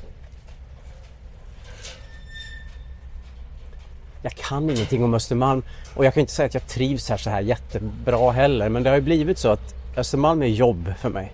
Jag 4.22 4.32
kan 4.32 4.70
ingenting 4.70 5.04
om 5.04 5.14
Östermalm 5.14 5.64
och 5.96 6.06
jag 6.06 6.14
kan 6.14 6.22
inte 6.22 6.34
säga 6.34 6.46
att 6.46 6.54
jag 6.54 6.68
trivs 6.68 7.10
här 7.10 7.18
så 7.18 7.30
här 7.30 7.42
jättebra 7.42 8.32
heller 8.32 8.70
men 8.70 8.84
det 8.84 8.90
har 8.90 8.98
ju 8.98 9.02
blivit 9.02 9.38
så 9.38 9.50
att 9.50 9.74
Östermalm 9.98 10.42
är 10.42 10.48
jobb 10.48 10.94
för 11.00 11.10
mig. 11.10 11.34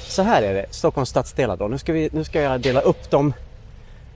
Så 0.00 0.22
här 0.22 0.42
är 0.42 0.54
det, 0.54 0.66
Stockholms 0.70 1.08
stadsdelar 1.08 1.56
då. 1.56 1.68
Nu 1.68 1.78
ska, 1.78 1.92
vi, 1.92 2.08
nu 2.12 2.24
ska 2.24 2.40
jag 2.40 2.60
dela 2.60 2.80
upp 2.80 3.10
dem 3.10 3.32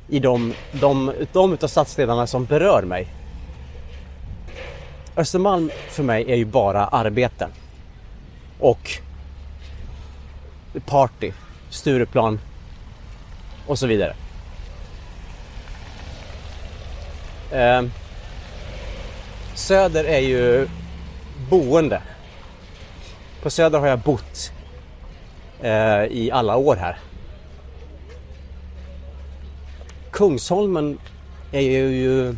i 0.08 0.18
de, 0.18 0.54
de, 0.72 1.12
de 1.32 1.52
utav 1.52 1.68
stadsdelarna 1.68 2.26
som 2.26 2.44
berör 2.44 2.82
mig. 2.82 3.08
Östermalm 5.16 5.70
för 5.88 6.02
mig 6.02 6.32
är 6.32 6.36
ju 6.36 6.44
bara 6.44 6.86
arbete. 6.86 7.48
Och 8.60 8.90
party, 10.86 11.32
Stureplan 11.76 12.40
och 13.66 13.78
så 13.78 13.86
vidare. 13.86 14.14
Eh, 17.50 17.82
söder 19.54 20.04
är 20.04 20.20
ju 20.20 20.68
boende. 21.50 22.02
På 23.42 23.50
Söder 23.50 23.78
har 23.78 23.86
jag 23.86 23.98
bott 23.98 24.52
eh, 25.62 26.04
i 26.04 26.30
alla 26.32 26.56
år 26.56 26.76
här. 26.76 26.98
Kungsholmen 30.10 30.98
är 31.52 31.60
ju, 31.60 31.88
ju 31.88 32.36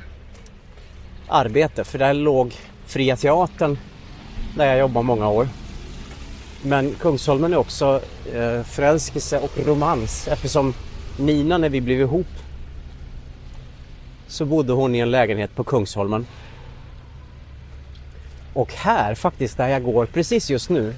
arbete 1.28 1.84
för 1.84 1.98
där 1.98 2.14
låg 2.14 2.54
Fria 2.86 3.16
Teatern 3.16 3.78
där 4.56 4.66
jag 4.66 4.78
jobbade 4.78 5.06
många 5.06 5.28
år. 5.28 5.48
Men 6.68 6.94
Kungsholmen 6.94 7.52
är 7.52 7.56
också 7.56 8.00
eh, 8.32 8.62
förälskelse 8.62 9.38
och 9.38 9.66
romans 9.66 10.28
eftersom 10.28 10.74
Nina 11.16 11.58
när 11.58 11.68
vi 11.68 11.80
blev 11.80 12.00
ihop 12.00 12.26
så 14.26 14.44
bodde 14.44 14.72
hon 14.72 14.94
i 14.94 14.98
en 14.98 15.10
lägenhet 15.10 15.54
på 15.54 15.64
Kungsholmen. 15.64 16.26
Och 18.52 18.72
här 18.72 19.14
faktiskt 19.14 19.56
där 19.56 19.68
jag 19.68 19.82
går 19.84 20.06
precis 20.06 20.50
just 20.50 20.70
nu 20.70 20.94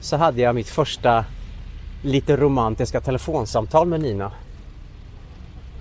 så 0.00 0.16
hade 0.16 0.42
jag 0.42 0.54
mitt 0.54 0.68
första 0.68 1.24
lite 2.02 2.36
romantiska 2.36 3.00
telefonsamtal 3.00 3.88
med 3.88 4.00
Nina. 4.00 4.32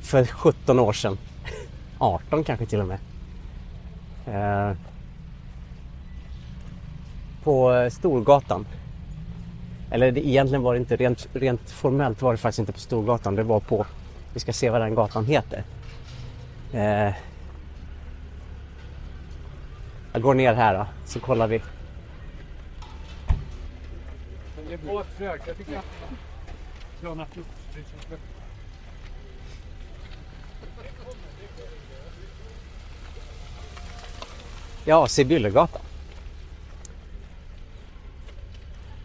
För 0.02 0.26
17 0.26 0.80
år 0.80 0.94
sedan. 0.94 1.18
18 1.98 2.44
kanske 2.44 2.66
till 2.66 2.82
och 2.82 2.88
med. 2.88 3.00
Eh, 4.26 4.76
på 7.46 7.74
eh, 7.74 7.90
Storgatan. 7.90 8.66
Eller 9.92 10.12
det, 10.12 10.28
egentligen 10.28 10.64
var 10.64 10.74
det 10.74 10.80
inte 10.80 10.96
rent, 10.96 11.28
rent 11.34 11.72
formellt 11.72 12.22
var 12.22 12.32
det 12.32 12.38
faktiskt 12.38 12.60
inte 12.60 12.74
på 12.74 12.80
Storgatan. 12.80 13.36
Det 13.36 13.44
var 13.44 13.60
på, 13.60 13.86
vi 14.34 14.40
ska 14.40 14.54
se 14.54 14.70
vad 14.70 14.82
den 14.82 14.96
gatan 14.96 15.26
heter. 15.26 15.64
Eh, 16.74 17.14
jag 20.14 20.22
går 20.22 20.34
ner 20.34 20.54
här 20.54 20.74
då, 20.74 20.86
så 21.06 21.20
kollar 21.20 21.48
vi. 21.48 21.62
Ja, 34.86 35.08
Sibyllegatan. 35.08 35.85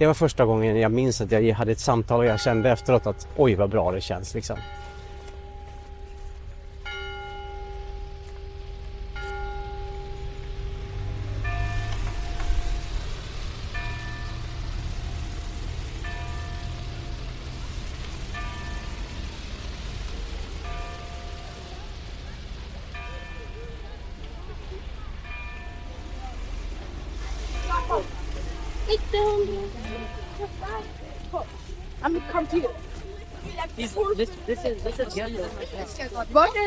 Det 0.01 0.07
var 0.07 0.15
första 0.15 0.45
gången 0.45 0.81
jag 0.81 0.93
minns 0.93 1.21
att 1.21 1.33
jag 1.33 1.55
hade 1.55 1.73
ett 1.73 1.79
samtal 1.79 2.21
och 2.21 2.27
jag 2.27 2.41
kände 2.41 2.71
efteråt 2.71 3.07
att 3.07 3.29
oj 3.37 3.55
vad 3.55 3.71
bra 3.71 3.93
det 3.93 4.01
känns 4.01 4.35
liksom. 4.35 4.57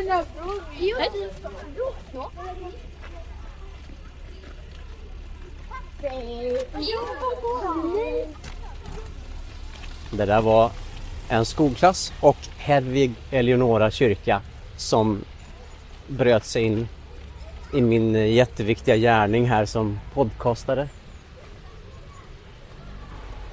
In 0.04 0.10
the 0.10 0.26
you? 0.80 0.98
Det 10.12 10.26
där 10.26 10.42
var 10.42 10.72
en 11.30 11.46
skolklass 11.46 12.14
och 12.22 12.38
Hedvig 12.58 13.12
Eleonora 13.32 13.92
kyrka 13.92 14.42
som 14.78 15.26
bröt 16.08 16.46
sig 16.46 16.64
in 16.64 16.88
i 17.74 17.82
min 17.82 18.34
jätteviktiga 18.34 18.96
gärning 18.96 19.46
här 19.46 19.66
som 19.66 20.00
podcastare. 20.14 20.90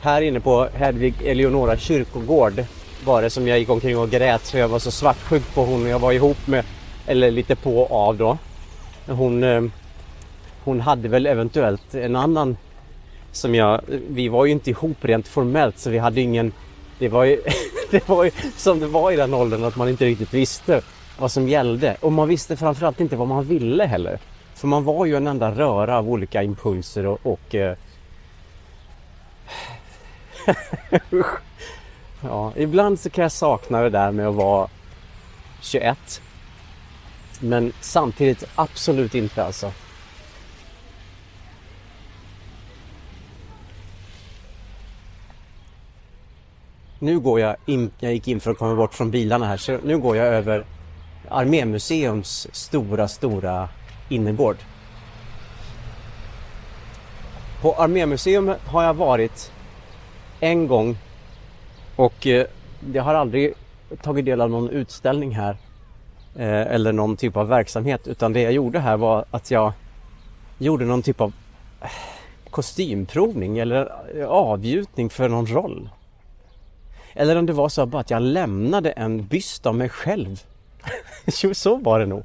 Här 0.00 0.22
inne 0.22 0.40
på 0.40 0.68
Hedvig 0.74 1.14
Eleonora 1.22 1.76
kyrkogård 1.76 2.64
var 3.04 3.22
det 3.22 3.30
som 3.30 3.48
jag 3.48 3.58
gick 3.58 3.70
omkring 3.70 3.98
och 3.98 4.10
grät 4.10 4.48
för 4.48 4.58
jag 4.58 4.68
var 4.68 4.78
så 4.78 4.90
svartsjuk 4.90 5.54
på 5.54 5.64
hon 5.64 5.88
jag 5.88 5.98
var 5.98 6.12
ihop 6.12 6.46
med, 6.46 6.64
eller 7.06 7.30
lite 7.30 7.56
på 7.56 7.78
och 7.78 8.08
av 8.08 8.16
då. 8.16 8.38
Hon, 9.06 9.44
eh, 9.44 9.62
hon 10.64 10.80
hade 10.80 11.08
väl 11.08 11.26
eventuellt 11.26 11.94
en 11.94 12.16
annan 12.16 12.56
som 13.32 13.54
jag, 13.54 13.80
vi 14.08 14.28
var 14.28 14.44
ju 14.44 14.52
inte 14.52 14.70
ihop 14.70 15.04
rent 15.04 15.28
formellt 15.28 15.78
så 15.78 15.90
vi 15.90 15.98
hade 15.98 16.20
ingen, 16.20 16.52
det 16.98 17.08
var 17.08 17.24
ju, 17.24 17.42
det 17.90 18.08
var 18.08 18.24
ju 18.24 18.30
som 18.56 18.80
det 18.80 18.86
var 18.86 19.12
i 19.12 19.16
den 19.16 19.34
åldern 19.34 19.64
att 19.64 19.76
man 19.76 19.88
inte 19.88 20.04
riktigt 20.04 20.34
visste 20.34 20.80
vad 21.18 21.32
som 21.32 21.48
gällde 21.48 21.96
och 22.00 22.12
man 22.12 22.28
visste 22.28 22.56
framförallt 22.56 23.00
inte 23.00 23.16
vad 23.16 23.28
man 23.28 23.44
ville 23.44 23.84
heller. 23.84 24.18
För 24.54 24.68
man 24.68 24.84
var 24.84 25.06
ju 25.06 25.16
en 25.16 25.26
enda 25.26 25.50
röra 25.50 25.98
av 25.98 26.10
olika 26.10 26.42
impulser 26.42 27.06
och, 27.06 27.18
och 27.22 27.54
eh, 27.54 27.76
ja, 32.22 32.52
ibland 32.56 33.00
så 33.00 33.10
kan 33.10 33.22
jag 33.22 33.32
sakna 33.32 33.80
det 33.80 33.90
där 33.90 34.12
med 34.12 34.28
att 34.28 34.34
vara 34.34 34.68
21. 35.60 36.22
Men 37.40 37.72
samtidigt 37.80 38.44
absolut 38.54 39.14
inte 39.14 39.44
alltså. 39.44 39.72
Nu 46.98 47.20
går 47.20 47.40
jag 47.40 47.56
in, 47.66 47.90
jag 47.98 48.12
gick 48.12 48.28
in 48.28 48.40
för 48.40 48.50
att 48.50 48.58
komma 48.58 48.74
bort 48.74 48.94
från 48.94 49.10
bilarna 49.10 49.46
här, 49.46 49.56
så 49.56 49.78
nu 49.84 49.98
går 49.98 50.16
jag 50.16 50.26
över 50.26 50.64
Armémuseums 51.28 52.48
stora, 52.52 53.08
stora 53.08 53.68
innergård. 54.08 54.56
På 57.62 57.74
Armémuseum 57.74 58.54
har 58.66 58.84
jag 58.84 58.94
varit 58.94 59.52
en 60.40 60.66
gång 60.66 60.96
och 62.00 62.26
eh, 62.26 62.46
jag 62.94 63.02
har 63.02 63.14
aldrig 63.14 63.54
tagit 64.02 64.24
del 64.24 64.40
av 64.40 64.50
någon 64.50 64.70
utställning 64.70 65.34
här 65.34 65.56
eh, 66.36 66.60
eller 66.74 66.92
någon 66.92 67.16
typ 67.16 67.36
av 67.36 67.48
verksamhet 67.48 68.08
utan 68.08 68.32
det 68.32 68.40
jag 68.40 68.52
gjorde 68.52 68.78
här 68.78 68.96
var 68.96 69.24
att 69.30 69.50
jag 69.50 69.72
gjorde 70.58 70.84
någon 70.84 71.02
typ 71.02 71.20
av 71.20 71.32
eh, 71.80 71.88
kostymprovning 72.50 73.58
eller 73.58 73.92
eh, 74.16 74.26
avgjutning 74.26 75.10
för 75.10 75.28
någon 75.28 75.46
roll. 75.46 75.90
Eller 77.14 77.36
om 77.36 77.46
det 77.46 77.52
var 77.52 77.68
så 77.68 77.86
bara 77.86 78.00
att 78.00 78.10
jag 78.10 78.22
lämnade 78.22 78.90
en 78.90 79.26
byst 79.26 79.66
av 79.66 79.74
mig 79.74 79.88
själv. 79.88 80.42
jo, 81.42 81.54
så 81.54 81.76
var 81.76 82.00
det 82.00 82.06
nog. 82.06 82.24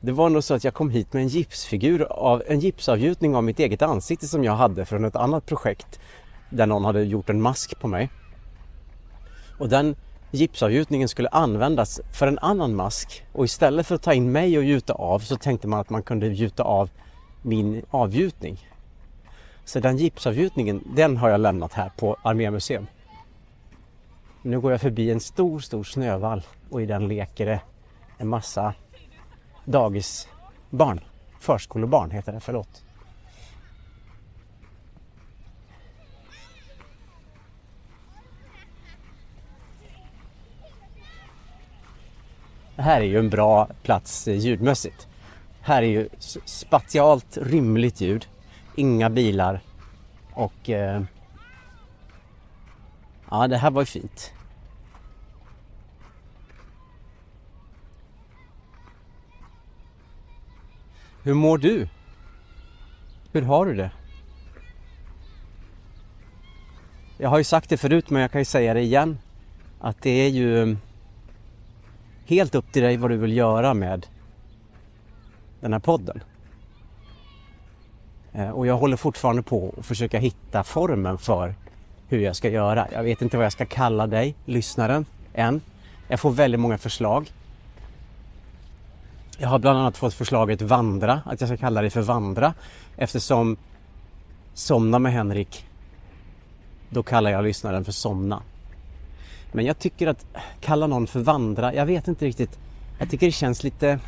Det 0.00 0.12
var 0.12 0.28
nog 0.28 0.44
så 0.44 0.54
att 0.54 0.64
jag 0.64 0.74
kom 0.74 0.90
hit 0.90 1.12
med 1.12 1.22
en 1.22 1.28
gipsfigur 1.28 2.02
av 2.02 2.42
en 2.46 2.60
gipsavgjutning 2.60 3.36
av 3.36 3.44
mitt 3.44 3.58
eget 3.58 3.82
ansikte 3.82 4.26
som 4.26 4.44
jag 4.44 4.56
hade 4.56 4.84
från 4.84 5.04
ett 5.04 5.16
annat 5.16 5.46
projekt 5.46 6.00
där 6.50 6.66
någon 6.66 6.84
hade 6.84 7.02
gjort 7.02 7.30
en 7.30 7.42
mask 7.42 7.80
på 7.80 7.88
mig. 7.88 8.10
Och 9.58 9.68
den 9.68 9.96
gipsavgjutningen 10.30 11.08
skulle 11.08 11.28
användas 11.28 12.00
för 12.12 12.26
en 12.26 12.38
annan 12.38 12.74
mask 12.74 13.24
och 13.32 13.44
istället 13.44 13.86
för 13.86 13.94
att 13.94 14.02
ta 14.02 14.14
in 14.14 14.32
mig 14.32 14.58
och 14.58 14.64
gjuta 14.64 14.92
av 14.92 15.18
så 15.18 15.36
tänkte 15.36 15.68
man 15.68 15.80
att 15.80 15.90
man 15.90 16.02
kunde 16.02 16.26
gjuta 16.26 16.62
av 16.62 16.90
min 17.42 17.82
avgjutning. 17.90 18.68
Så 19.64 19.80
den 19.80 19.96
gipsavgjutningen, 19.96 20.82
den 20.96 21.16
har 21.16 21.28
jag 21.28 21.40
lämnat 21.40 21.72
här 21.72 21.92
på 21.96 22.16
Armémuseum. 22.22 22.86
Nu 24.42 24.60
går 24.60 24.72
jag 24.72 24.80
förbi 24.80 25.10
en 25.10 25.20
stor, 25.20 25.60
stor 25.60 25.84
snövall 25.84 26.42
och 26.70 26.82
i 26.82 26.86
den 26.86 27.08
leker 27.08 27.46
det 27.46 27.60
en 28.18 28.28
massa 28.28 28.74
dagisbarn. 29.64 31.00
Förskolebarn 31.40 32.10
heter 32.10 32.32
det, 32.32 32.40
förlåt. 32.40 32.83
Det 42.76 42.82
här 42.82 43.00
är 43.00 43.04
ju 43.04 43.18
en 43.18 43.30
bra 43.30 43.68
plats 43.82 44.28
eh, 44.28 44.36
ljudmässigt. 44.36 45.08
Här 45.60 45.82
är 45.82 45.86
ju 45.86 46.08
spatialt 46.44 47.38
rymligt 47.42 48.00
ljud. 48.00 48.26
Inga 48.74 49.10
bilar. 49.10 49.60
Och... 50.32 50.70
Eh, 50.70 51.02
ja, 53.30 53.48
det 53.48 53.56
här 53.56 53.70
var 53.70 53.82
ju 53.82 53.86
fint. 53.86 54.32
Hur 61.22 61.34
mår 61.34 61.58
du? 61.58 61.88
Hur 63.32 63.42
har 63.42 63.66
du 63.66 63.74
det? 63.74 63.90
Jag 67.18 67.28
har 67.28 67.38
ju 67.38 67.44
sagt 67.44 67.70
det 67.70 67.76
förut 67.76 68.10
men 68.10 68.22
jag 68.22 68.30
kan 68.30 68.40
ju 68.40 68.44
säga 68.44 68.74
det 68.74 68.80
igen. 68.80 69.18
Att 69.80 70.02
det 70.02 70.10
är 70.10 70.28
ju 70.28 70.76
helt 72.26 72.54
upp 72.54 72.72
till 72.72 72.82
dig 72.82 72.96
vad 72.96 73.10
du 73.10 73.16
vill 73.16 73.36
göra 73.36 73.74
med 73.74 74.06
den 75.60 75.72
här 75.72 75.80
podden. 75.80 76.22
Eh, 78.32 78.50
och 78.50 78.66
jag 78.66 78.76
håller 78.76 78.96
fortfarande 78.96 79.42
på 79.42 79.74
att 79.78 79.86
försöka 79.86 80.18
hitta 80.18 80.64
formen 80.64 81.18
för 81.18 81.54
hur 82.08 82.18
jag 82.18 82.36
ska 82.36 82.48
göra. 82.48 82.88
Jag 82.92 83.02
vet 83.02 83.22
inte 83.22 83.36
vad 83.36 83.46
jag 83.46 83.52
ska 83.52 83.66
kalla 83.66 84.06
dig, 84.06 84.34
lyssnaren, 84.44 85.06
än. 85.34 85.60
Jag 86.08 86.20
får 86.20 86.30
väldigt 86.30 86.60
många 86.60 86.78
förslag. 86.78 87.32
Jag 89.38 89.48
har 89.48 89.58
bland 89.58 89.78
annat 89.78 89.96
fått 89.96 90.14
förslaget 90.14 90.62
vandra, 90.62 91.20
att 91.24 91.40
jag 91.40 91.48
ska 91.48 91.56
kalla 91.56 91.80
dig 91.80 91.90
för 91.90 92.02
vandra 92.02 92.54
eftersom 92.96 93.56
somna 94.54 94.98
med 94.98 95.12
Henrik, 95.12 95.66
då 96.90 97.02
kallar 97.02 97.30
jag 97.30 97.44
lyssnaren 97.44 97.84
för 97.84 97.92
somna. 97.92 98.42
Men 99.54 99.64
jag 99.64 99.78
tycker 99.78 100.06
att 100.06 100.26
kalla 100.60 100.86
någon 100.86 101.06
för 101.06 101.20
vandra, 101.20 101.74
jag 101.74 101.86
vet 101.86 102.08
inte 102.08 102.24
riktigt. 102.24 102.58
Jag 102.98 103.10
tycker 103.10 103.26
det 103.26 103.32
känns 103.32 103.64
lite... 103.64 103.98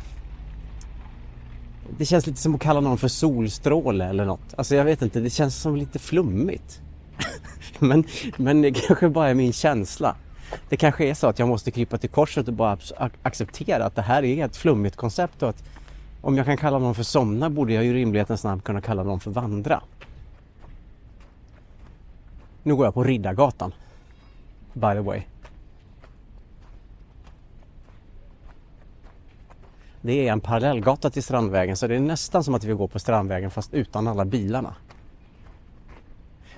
Det 1.97 2.05
känns 2.05 2.27
lite 2.27 2.41
som 2.41 2.55
att 2.55 2.61
kalla 2.61 2.79
någon 2.79 2.97
för 2.97 3.07
solstråle 3.07 4.05
eller 4.05 4.25
något. 4.25 4.53
Alltså 4.57 4.75
jag 4.75 4.85
vet 4.85 5.01
inte, 5.01 5.19
det 5.19 5.29
känns 5.29 5.55
som 5.55 5.75
lite 5.75 5.99
flummigt. 5.99 6.81
men, 7.79 8.03
men 8.37 8.61
det 8.61 8.71
kanske 8.71 9.09
bara 9.09 9.29
är 9.29 9.33
min 9.33 9.53
känsla. 9.53 10.15
Det 10.69 10.77
kanske 10.77 11.05
är 11.05 11.13
så 11.13 11.27
att 11.27 11.39
jag 11.39 11.47
måste 11.47 11.71
krypa 11.71 11.97
till 11.97 12.09
korset 12.09 12.47
och 12.47 12.53
bara 12.53 12.77
acceptera 13.21 13.85
att 13.85 13.95
det 13.95 14.01
här 14.01 14.23
är 14.23 14.45
ett 14.45 14.57
flummigt 14.57 14.95
koncept 14.95 15.43
och 15.43 15.49
att 15.49 15.63
om 16.21 16.37
jag 16.37 16.45
kan 16.45 16.57
kalla 16.57 16.79
någon 16.79 16.95
för 16.95 17.03
somna 17.03 17.49
borde 17.49 17.73
jag 17.73 17.83
ju 17.83 17.89
i 17.89 17.93
rimlighetens 17.93 18.43
namn 18.43 18.61
kunna 18.61 18.81
kalla 18.81 19.03
någon 19.03 19.19
för 19.19 19.31
vandra. 19.31 19.81
Nu 22.63 22.75
går 22.75 22.85
jag 22.85 22.93
på 22.93 23.03
Riddargatan. 23.03 23.73
By 24.73 24.93
the 24.93 24.99
way. 24.99 25.21
Det 30.07 30.27
är 30.27 30.31
en 30.31 30.39
parallellgata 30.39 31.09
till 31.09 31.23
Strandvägen 31.23 31.77
så 31.77 31.87
det 31.87 31.95
är 31.95 31.99
nästan 31.99 32.43
som 32.43 32.55
att 32.55 32.63
vi 32.63 32.73
går 32.73 32.87
på 32.87 32.99
Strandvägen 32.99 33.51
fast 33.51 33.73
utan 33.73 34.07
alla 34.07 34.25
bilarna. 34.25 34.75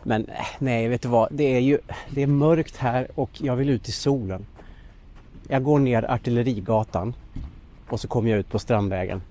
Men 0.04 0.26
eh, 0.26 0.46
nej, 0.60 0.88
vet 0.88 1.02
du 1.02 1.08
vad? 1.08 1.28
Det 1.32 1.56
är 1.56 1.60
ju 1.60 1.80
det 2.10 2.24
är 2.24 2.28
mörkt 2.28 2.78
här 2.78 3.08
och 3.16 3.30
jag 3.34 3.56
vill 3.56 3.70
ut 3.70 3.90
i 3.90 3.92
solen. 3.92 4.46
Jag 5.48 5.64
går 5.64 5.80
ner 5.80 6.12
Artillerigatan 6.12 7.14
och 7.90 8.00
så 8.00 8.08
kommer 8.08 8.30
jag 8.30 8.40
ut 8.40 8.50
på 8.50 8.60
Strandvägen. 8.60 9.22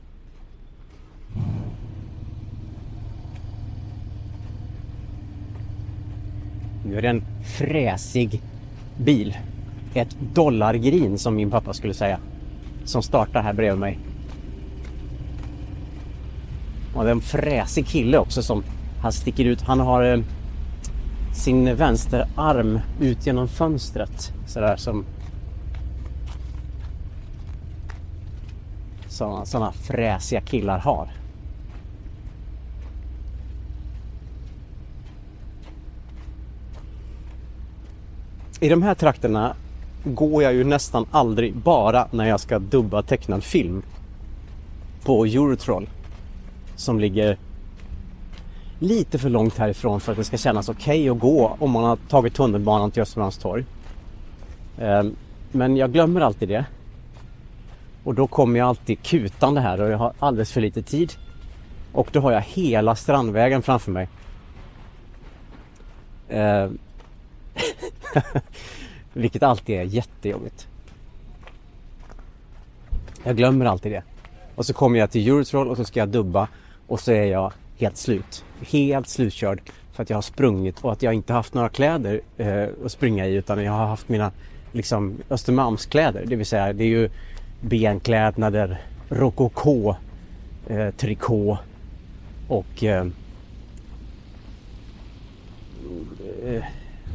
Nu 6.84 6.98
är 6.98 7.02
det 7.02 7.08
en 7.08 7.24
fräsig 7.58 8.42
bil. 8.96 9.36
Ett 9.94 10.16
dollargrin 10.34 11.18
som 11.18 11.34
min 11.34 11.50
pappa 11.50 11.72
skulle 11.72 11.94
säga. 11.94 12.18
Som 12.84 13.02
startar 13.02 13.42
här 13.42 13.52
bredvid 13.52 13.80
mig. 13.80 13.98
Och 16.94 17.04
det 17.04 17.10
är 17.10 17.14
en 17.14 17.20
fräsig 17.20 17.86
kille 17.86 18.18
också 18.18 18.42
som 18.42 18.64
han 19.02 19.12
sticker 19.12 19.44
ut. 19.44 19.62
Han 19.62 19.80
har 19.80 20.04
eh, 20.04 20.20
sin 21.34 21.76
vänsterarm 21.76 22.80
ut 23.00 23.26
genom 23.26 23.48
fönstret. 23.48 24.32
Sådär 24.46 24.76
som 24.76 25.04
sådana, 29.08 29.46
sådana 29.46 29.72
fräsiga 29.72 30.40
killar 30.40 30.78
har. 30.78 31.08
I 38.60 38.68
de 38.68 38.82
här 38.82 38.94
trakterna 38.94 39.54
går 40.04 40.42
jag 40.42 40.54
ju 40.54 40.64
nästan 40.64 41.06
aldrig 41.10 41.56
bara 41.56 42.08
när 42.10 42.28
jag 42.28 42.40
ska 42.40 42.58
dubba 42.58 43.02
tecknad 43.02 43.44
film 43.44 43.82
på 45.04 45.24
Eurotroll 45.24 45.88
som 46.78 47.00
ligger 47.00 47.38
lite 48.78 49.18
för 49.18 49.30
långt 49.30 49.58
härifrån 49.58 50.00
för 50.00 50.12
att 50.12 50.18
det 50.18 50.24
ska 50.24 50.36
kännas 50.36 50.68
okej 50.68 51.08
att 51.08 51.18
gå 51.18 51.56
om 51.58 51.70
man 51.70 51.84
har 51.84 51.96
tagit 51.96 52.34
tunnelbanan 52.34 52.90
till 52.90 53.02
Östermalmstorg. 53.02 53.64
Ehm, 54.78 55.16
men 55.52 55.76
jag 55.76 55.92
glömmer 55.92 56.20
alltid 56.20 56.48
det. 56.48 56.64
Och 58.04 58.14
då 58.14 58.26
kommer 58.26 58.58
jag 58.58 58.68
alltid 58.68 59.02
kutande 59.02 59.60
här 59.60 59.80
och 59.80 59.90
jag 59.90 59.98
har 59.98 60.12
alldeles 60.18 60.52
för 60.52 60.60
lite 60.60 60.82
tid. 60.82 61.12
Och 61.92 62.08
då 62.12 62.20
har 62.20 62.32
jag 62.32 62.40
hela 62.40 62.96
Strandvägen 62.96 63.62
framför 63.62 63.90
mig. 63.90 64.08
Ehm, 66.28 66.78
vilket 69.12 69.42
alltid 69.42 69.76
är 69.76 69.82
jättejobbigt. 69.82 70.66
Jag 73.24 73.36
glömmer 73.36 73.66
alltid 73.66 73.92
det. 73.92 74.02
Och 74.54 74.66
så 74.66 74.74
kommer 74.74 74.98
jag 74.98 75.10
till 75.10 75.28
Eurotroll 75.28 75.68
och 75.68 75.76
så 75.76 75.84
ska 75.84 76.00
jag 76.00 76.08
dubba 76.08 76.48
och 76.88 77.00
så 77.00 77.12
är 77.12 77.24
jag 77.24 77.52
helt 77.76 77.96
slut. 77.96 78.44
Helt 78.60 79.08
slutkörd 79.08 79.60
för 79.92 80.02
att 80.02 80.10
jag 80.10 80.16
har 80.16 80.22
sprungit 80.22 80.80
och 80.80 80.92
att 80.92 81.02
jag 81.02 81.14
inte 81.14 81.32
haft 81.32 81.54
några 81.54 81.68
kläder 81.68 82.20
eh, 82.36 82.66
att 82.84 82.92
springa 82.92 83.26
i 83.26 83.34
utan 83.34 83.64
jag 83.64 83.72
har 83.72 83.86
haft 83.86 84.08
mina 84.08 84.32
liksom 84.72 85.18
Östermalmskläder. 85.30 86.24
Det 86.26 86.36
vill 86.36 86.46
säga 86.46 86.72
det 86.72 86.84
är 86.84 86.88
ju 86.88 87.10
benklädnader, 87.60 88.80
rokoko, 89.08 89.94
eh, 90.66 90.90
trikå 90.90 91.58
och 92.48 92.84
eh, 92.84 93.06
eh 96.44 96.64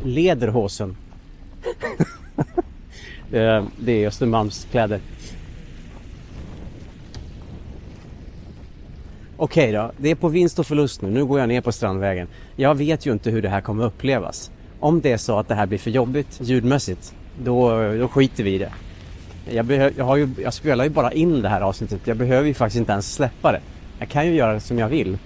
lederhosen. 0.04 0.98
Eh, 3.32 3.64
det 3.80 4.04
är 4.04 4.08
Östermalmskläder. 4.08 5.00
Okej 9.44 9.72
då, 9.72 9.91
det 9.98 10.12
är 10.12 10.16
på 10.16 10.28
vinst 10.28 10.60
och 10.60 10.68
förlust 10.68 11.02
nu. 11.02 11.10
Nu 11.10 11.26
går 11.26 11.39
jag 11.39 11.50
ner 11.50 11.62
på 11.62 11.72
Strandvägen. 11.72 12.28
Jag 12.56 12.76
vet 12.76 13.06
ju 13.06 13.12
inte 13.12 13.30
hur 13.30 13.41
det 13.41 13.50
här 13.50 13.62
kommer 13.62 13.86
upplevas. 13.86 14.52
Om 14.80 15.02
det 15.02 15.12
är 15.12 15.18
så 15.18 15.39
att 15.39 15.48
det 15.48 15.56
här 15.56 15.66
blir 15.66 15.78
för 15.78 15.91
jobbigt 15.91 16.39
ljudmässigt, 16.41 17.16
då, 17.44 17.70
då 17.94 18.08
skiter 18.08 18.44
vi 18.44 18.54
i 18.54 18.58
det. 18.58 18.72
Jag, 19.52 19.66
behö- 19.66 19.94
jag, 19.98 20.06
har 20.06 20.16
ju, 20.16 20.30
jag 20.44 20.54
spelar 20.54 20.84
ju 20.84 20.89
bara 20.89 21.12
in 21.12 21.41
det 21.41 21.50
här 21.50 21.62
avsnittet. 21.62 22.02
Jag 22.06 22.18
behöver 22.18 22.48
ju 22.48 22.54
faktiskt 22.54 22.80
inte 22.80 22.91
ens 22.91 23.14
släppa 23.14 23.52
det. 23.52 23.62
Jag 24.00 24.10
kan 24.10 24.28
ju 24.28 24.36
göra 24.36 24.54
det 24.54 24.60
som 24.60 24.80
jag 24.80 24.89
vill. 24.89 25.18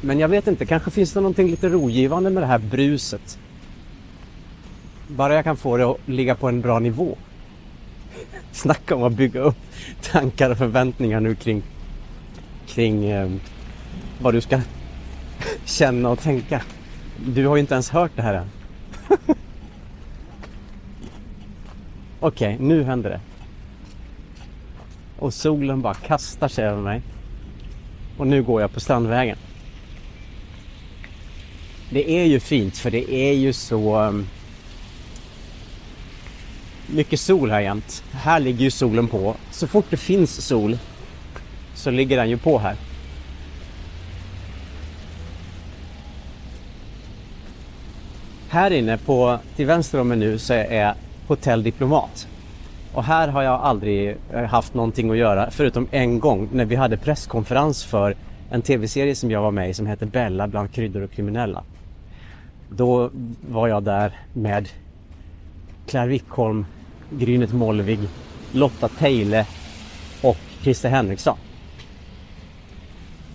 Men 0.00 0.18
jag 0.18 0.28
vet 0.28 0.46
inte, 0.46 0.66
kanske 0.66 0.90
finns 0.90 1.12
det 1.12 1.20
någonting 1.20 1.50
lite 1.50 1.68
rogivande 1.68 2.30
med 2.30 2.42
det 2.42 2.46
här 2.46 2.58
bruset. 2.58 3.38
Bara 5.08 5.34
jag 5.34 5.44
kan 5.44 5.56
få 5.56 5.76
det 5.76 5.84
att 5.84 6.08
ligga 6.08 6.34
på 6.34 6.48
en 6.48 6.60
bra 6.60 6.78
nivå. 6.78 7.16
Snacka 8.56 8.94
om 8.94 9.02
att 9.02 9.12
bygga 9.12 9.40
upp 9.40 9.56
tankar 10.02 10.50
och 10.50 10.58
förväntningar 10.58 11.20
nu 11.20 11.34
kring, 11.34 11.62
kring 12.66 13.04
eh, 13.04 13.30
vad 14.20 14.34
du 14.34 14.40
ska 14.40 14.60
känna 15.64 16.08
och 16.08 16.18
tänka. 16.18 16.62
Du 17.26 17.46
har 17.46 17.56
ju 17.56 17.60
inte 17.60 17.74
ens 17.74 17.90
hört 17.90 18.10
det 18.16 18.22
här 18.22 18.34
än. 18.34 18.46
Okej, 22.20 22.56
nu 22.60 22.82
händer 22.82 23.10
det. 23.10 23.20
Och 25.18 25.34
solen 25.34 25.82
bara 25.82 25.94
kastar 25.94 26.48
sig 26.48 26.64
över 26.64 26.82
mig. 26.82 27.02
Och 28.16 28.26
nu 28.26 28.42
går 28.42 28.60
jag 28.60 28.72
på 28.72 28.80
Strandvägen. 28.80 29.38
Det 31.90 32.10
är 32.10 32.24
ju 32.24 32.40
fint 32.40 32.78
för 32.78 32.90
det 32.90 33.12
är 33.12 33.32
ju 33.32 33.52
så... 33.52 33.96
Ehm, 33.96 34.26
mycket 36.86 37.20
sol 37.20 37.50
här 37.50 37.60
jämt. 37.60 38.04
Här 38.12 38.40
ligger 38.40 38.60
ju 38.60 38.70
solen 38.70 39.08
på. 39.08 39.34
Så 39.50 39.66
fort 39.66 39.86
det 39.90 39.96
finns 39.96 40.46
sol 40.46 40.78
så 41.74 41.90
ligger 41.90 42.16
den 42.16 42.30
ju 42.30 42.36
på 42.36 42.58
här. 42.58 42.76
Här 48.48 48.70
inne 48.70 48.98
på, 48.98 49.38
till 49.56 49.66
vänster 49.66 50.00
om 50.00 50.08
mig 50.08 50.18
nu 50.18 50.38
så 50.38 50.52
är 50.54 50.94
Hotell 51.26 51.62
Diplomat. 51.62 52.28
Och 52.92 53.04
här 53.04 53.28
har 53.28 53.42
jag 53.42 53.60
aldrig 53.60 54.16
eh, 54.32 54.44
haft 54.44 54.74
någonting 54.74 55.10
att 55.10 55.16
göra 55.16 55.50
förutom 55.50 55.88
en 55.90 56.20
gång 56.20 56.48
när 56.52 56.64
vi 56.64 56.76
hade 56.76 56.96
presskonferens 56.96 57.84
för 57.84 58.16
en 58.50 58.62
tv-serie 58.62 59.14
som 59.14 59.30
jag 59.30 59.42
var 59.42 59.50
med 59.50 59.70
i 59.70 59.74
som 59.74 59.86
heter 59.86 60.06
Bella 60.06 60.48
bland 60.48 60.72
kryddor 60.72 61.02
och 61.02 61.10
kriminella. 61.10 61.62
Då 62.70 63.10
var 63.50 63.68
jag 63.68 63.82
där 63.82 64.20
med 64.32 64.68
Claire 65.86 66.08
Wickholm, 66.08 66.66
Grynet 67.10 67.52
Molvig, 67.52 67.98
Lotta 68.52 68.88
Teile 68.88 69.46
och 70.22 70.36
Christer 70.62 70.88
Henriksson. 70.88 71.36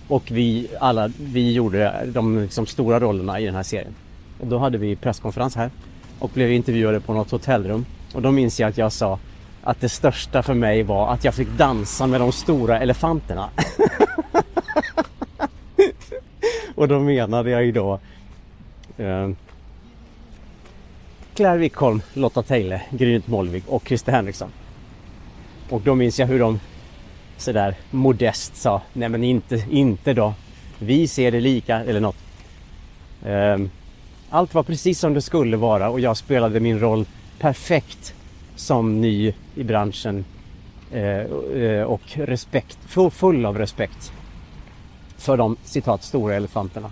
Och 0.07 0.31
vi 0.31 0.67
alla, 0.79 1.11
vi 1.17 1.53
gjorde 1.53 2.05
de 2.13 2.39
liksom 2.39 2.65
stora 2.65 2.99
rollerna 2.99 3.39
i 3.39 3.45
den 3.45 3.55
här 3.55 3.63
serien. 3.63 3.95
Och 4.39 4.47
då 4.47 4.57
hade 4.57 4.77
vi 4.77 4.95
presskonferens 4.95 5.55
här 5.55 5.71
och 6.19 6.29
blev 6.33 6.51
intervjuade 6.51 6.99
på 6.99 7.13
något 7.13 7.31
hotellrum. 7.31 7.85
Och 8.13 8.21
då 8.21 8.31
minns 8.31 8.59
jag 8.59 8.69
att 8.69 8.77
jag 8.77 8.91
sa 8.91 9.19
att 9.63 9.81
det 9.81 9.89
största 9.89 10.43
för 10.43 10.53
mig 10.53 10.83
var 10.83 11.13
att 11.13 11.23
jag 11.23 11.33
fick 11.33 11.49
dansa 11.57 12.07
med 12.07 12.21
de 12.21 12.31
stora 12.31 12.79
elefanterna. 12.79 13.49
och 16.75 16.87
då 16.87 16.99
menade 16.99 17.49
jag 17.49 17.65
ju 17.65 17.71
då 17.71 17.99
eh, 18.97 19.29
Claire 21.41 21.57
Wickholm, 21.57 22.01
Lotta 22.13 22.43
Tejle, 22.43 22.81
Grynet 22.89 23.27
Molvig 23.27 23.63
och 23.67 23.87
Christer 23.87 24.11
Henriksson. 24.11 24.51
Och 25.69 25.81
då 25.81 25.95
minns 25.95 26.19
jag 26.19 26.27
hur 26.27 26.39
de 26.39 26.59
sådär 27.37 27.75
modest 27.91 28.55
sa, 28.55 28.81
nej 28.93 29.09
men 29.09 29.23
inte, 29.23 29.65
inte 29.69 30.13
då. 30.13 30.33
Vi 30.79 31.07
ser 31.07 31.31
det 31.31 31.39
lika, 31.39 31.75
eller 31.83 31.99
något. 31.99 32.17
Um, 33.25 33.69
allt 34.29 34.53
var 34.53 34.63
precis 34.63 34.99
som 34.99 35.13
det 35.13 35.21
skulle 35.21 35.57
vara 35.57 35.89
och 35.89 35.99
jag 35.99 36.17
spelade 36.17 36.59
min 36.59 36.79
roll 36.79 37.05
perfekt 37.39 38.13
som 38.55 39.01
ny 39.01 39.33
i 39.55 39.63
branschen 39.63 40.25
eh, 40.91 41.19
eh, 41.61 41.83
och 41.83 42.01
respekt, 42.13 42.77
full 43.11 43.45
av 43.45 43.57
respekt 43.57 44.11
för 45.17 45.37
de 45.37 45.57
citat 45.63 46.03
stora 46.03 46.35
elefanterna. 46.35 46.91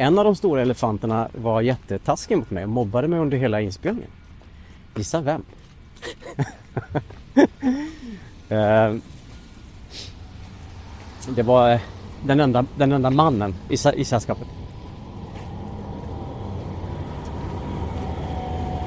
En 0.00 0.18
av 0.18 0.24
de 0.24 0.36
stora 0.36 0.62
elefanterna 0.62 1.28
var 1.34 1.60
jättetaskig 1.60 2.36
mot 2.38 2.50
mig 2.50 2.64
och 2.64 2.70
mobbade 2.70 3.08
mig 3.08 3.18
under 3.18 3.38
hela 3.38 3.60
inspelningen. 3.60 4.10
Gissa 4.96 5.20
vem? 5.20 5.42
Eh, 8.50 8.94
det 11.28 11.42
var 11.42 11.72
eh, 11.72 11.80
den 12.24 12.40
enda, 12.40 12.64
den 12.76 12.92
enda 12.92 13.10
mannen 13.10 13.54
i, 13.68 13.74
i 13.74 14.04
sällskapet. 14.04 14.46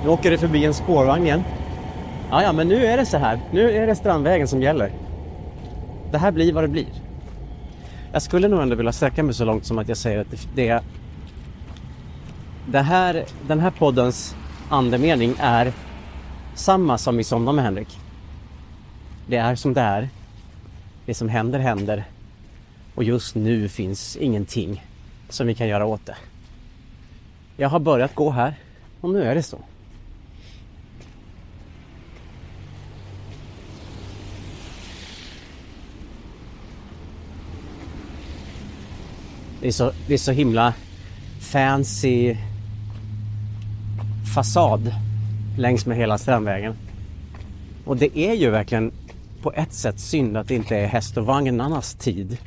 Nu 0.04 0.10
åker 0.10 0.32
det 0.32 0.38
förbi 0.38 0.66
en 0.66 0.74
spårvagn 0.74 1.24
igen. 1.24 1.44
Ja, 2.30 2.44
ja, 2.44 2.54
men 2.54 2.68
nu 2.68 2.86
är 2.86 2.98
det 2.98 3.06
så 3.06 3.18
här. 3.18 3.40
Nu 3.52 3.72
är 3.72 3.88
det 3.88 3.96
Strandvägen 3.96 4.48
som 4.48 4.62
gäller. 4.62 4.92
Det 6.12 6.18
här 6.18 6.32
blir 6.32 6.54
vad 6.54 6.64
det 6.64 6.68
blir. 6.68 6.88
Jag 8.12 8.22
skulle 8.22 8.48
nog 8.48 8.62
ändå 8.62 8.76
vilja 8.76 8.92
sträcka 8.92 9.24
mig 9.24 9.34
så 9.34 9.46
långt 9.46 9.66
som 9.66 9.78
att 9.78 9.88
jag 9.88 9.98
säger 9.98 10.20
att 10.20 10.48
det, 10.56 10.82
det 12.68 12.82
här, 12.82 13.26
den 13.48 13.60
här 13.60 13.72
poddens 13.72 14.36
andemening 14.70 15.36
är 15.40 15.74
samma 16.56 16.98
som 16.98 17.20
i 17.20 17.24
Somna 17.24 17.52
med 17.52 17.66
Henrik. 17.66 17.98
Det 19.28 19.38
är 19.38 19.56
som 19.56 19.74
det 19.74 19.82
är. 19.82 20.10
Det 21.06 21.14
som 21.14 21.30
händer 21.30 21.60
händer. 21.60 22.04
Och 22.96 23.04
just 23.04 23.36
nu 23.36 23.70
finns 23.70 24.18
ingenting 24.18 24.86
som 25.30 25.48
vi 25.48 25.56
kan 25.56 25.68
göra 25.68 25.86
åt 25.86 26.06
det. 26.06 26.16
Jag 27.58 27.70
har 27.70 27.80
börjat 27.80 28.16
gå 28.16 28.30
här 28.30 28.56
och 29.02 29.10
nu 29.10 29.24
är 29.24 29.36
det 29.36 29.44
så. 29.44 29.60
Det 39.62 39.68
är 39.68 39.72
så, 39.72 39.92
det 40.08 40.14
är 40.14 40.18
så 40.18 40.32
himla 40.32 40.74
fancy 41.40 42.36
fasad 44.36 44.96
längs 45.58 45.86
med 45.86 45.98
hela 45.98 46.18
Strandvägen. 46.18 46.76
Och 47.86 47.98
det 47.98 48.20
är 48.20 48.34
ju 48.34 48.50
verkligen 48.50 48.92
på 49.42 49.54
ett 49.54 49.74
sätt 49.74 50.00
synd 50.00 50.38
att 50.38 50.48
det 50.48 50.56
inte 50.56 50.78
är 50.78 50.88
häst 50.88 51.18
och 51.18 51.26
vagnarnas 51.26 51.94
tid 51.94 52.38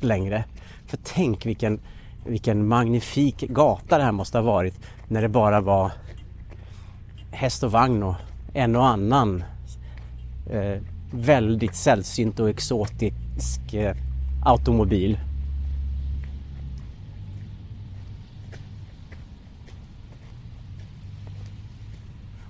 längre. 0.00 0.44
För 0.86 0.98
tänk 1.04 1.46
vilken, 1.46 1.80
vilken 2.26 2.68
magnifik 2.68 3.40
gata 3.40 3.98
det 3.98 4.04
här 4.04 4.12
måste 4.12 4.38
ha 4.38 4.42
varit 4.42 4.80
när 5.08 5.22
det 5.22 5.28
bara 5.28 5.60
var 5.60 5.92
häst 7.30 7.62
och 7.62 7.72
vagn 7.72 8.02
och 8.02 8.14
en 8.54 8.76
och 8.76 8.86
annan 8.86 9.44
eh, 10.50 10.82
väldigt 11.12 11.74
sällsynt 11.74 12.40
och 12.40 12.50
exotisk 12.50 13.74
eh, 13.74 13.96
automobil. 14.44 15.18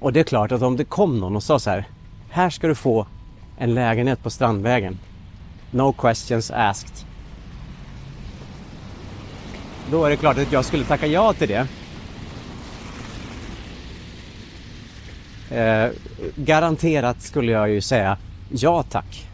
Och 0.01 0.13
det 0.13 0.21
är 0.21 0.25
klart 0.25 0.53
att 0.53 0.63
om 0.63 0.77
det 0.77 0.85
kom 0.85 1.21
någon 1.21 1.37
och 1.37 1.43
sa 1.43 1.59
så 1.59 1.71
här. 1.71 1.85
Här 2.31 2.51
ska 2.51 2.69
du 2.69 2.75
få 2.75 3.07
en 3.59 3.75
lägenhet 3.75 4.23
på 4.23 4.31
Strandvägen. 4.31 4.99
No 5.71 5.93
questions 5.93 6.51
asked. 6.51 7.07
Då 9.91 10.05
är 10.05 10.11
det 10.11 10.17
klart 10.17 10.39
att 10.39 10.53
jag 10.53 10.65
skulle 10.65 10.85
tacka 10.85 11.07
ja 11.07 11.33
till 11.33 11.49
det. 11.49 11.67
Eh, 15.51 15.91
garanterat 16.37 17.23
skulle 17.23 17.53
jag 17.53 17.71
ju 17.71 17.81
säga 17.81 18.17
ja 18.49 18.83
tack. 18.83 19.27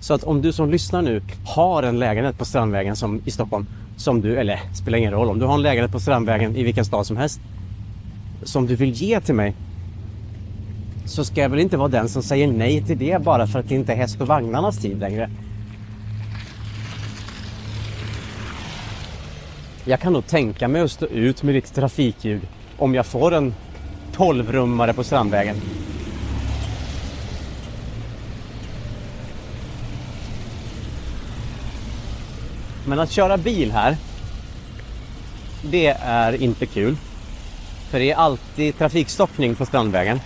Så 0.00 0.14
att 0.14 0.24
om 0.24 0.42
du 0.42 0.52
som 0.52 0.70
lyssnar 0.70 1.02
nu 1.02 1.22
har 1.46 1.82
en 1.82 1.98
lägenhet 1.98 2.38
på 2.38 2.44
Strandvägen 2.44 2.96
som, 2.96 3.22
i 3.24 3.30
Stockholm 3.30 3.66
som 3.96 4.20
du, 4.20 4.36
eller 4.36 4.60
spelar 4.74 4.98
ingen 4.98 5.12
roll, 5.12 5.28
om 5.28 5.38
du 5.38 5.46
har 5.46 5.54
en 5.54 5.62
lägenhet 5.62 5.92
på 5.92 6.00
Strandvägen 6.00 6.56
i 6.56 6.62
vilken 6.62 6.84
stad 6.84 7.06
som 7.06 7.16
helst 7.16 7.40
som 8.42 8.66
du 8.66 8.76
vill 8.76 8.90
ge 8.90 9.20
till 9.20 9.34
mig 9.34 9.54
så 11.04 11.24
ska 11.24 11.40
jag 11.40 11.48
väl 11.48 11.60
inte 11.60 11.76
vara 11.76 11.88
den 11.88 12.08
som 12.08 12.22
säger 12.22 12.46
nej 12.46 12.82
till 12.82 12.98
det 12.98 13.22
bara 13.22 13.46
för 13.46 13.58
att 13.58 13.68
det 13.68 13.74
inte 13.74 13.92
är 13.92 13.96
häst 13.96 14.20
och 14.20 14.26
vagnarnas 14.26 14.78
tid 14.78 14.98
längre. 14.98 15.30
Jag 19.84 20.00
kan 20.00 20.12
nog 20.12 20.26
tänka 20.26 20.68
mig 20.68 20.82
att 20.82 20.90
stå 20.90 21.06
ut 21.06 21.42
med 21.42 21.54
ditt 21.54 21.74
trafikljud 21.74 22.40
om 22.78 22.94
jag 22.94 23.06
får 23.06 23.34
en 23.34 23.54
12-rummare 24.12 24.92
på 24.92 25.04
Strandvägen. 25.04 25.56
Men 32.86 32.98
att 32.98 33.10
köra 33.10 33.36
bil 33.36 33.72
här, 33.72 33.96
det 35.62 35.86
är 36.00 36.42
inte 36.42 36.66
kul. 36.66 36.96
För 37.88 37.98
det 37.98 38.10
är 38.10 38.16
alltid 38.16 38.78
trafikstockning 38.78 39.54
på 39.54 39.66
Strandvägen. 39.66 40.20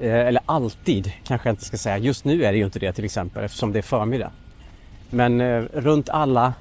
Eh, 0.00 0.14
eller 0.14 0.42
alltid 0.46 1.12
kanske 1.26 1.48
jag 1.48 1.52
inte 1.52 1.64
ska 1.64 1.76
säga. 1.76 1.98
Just 1.98 2.24
nu 2.24 2.44
är 2.44 2.52
det 2.52 2.58
ju 2.58 2.64
inte 2.64 2.78
det 2.78 2.92
till 2.92 3.04
exempel 3.04 3.44
eftersom 3.44 3.72
det 3.72 3.78
är 3.78 3.82
förmiddag. 3.82 4.30
Men 5.10 5.40
eh, 5.40 5.62
runt 5.72 6.08
alla 6.08 6.52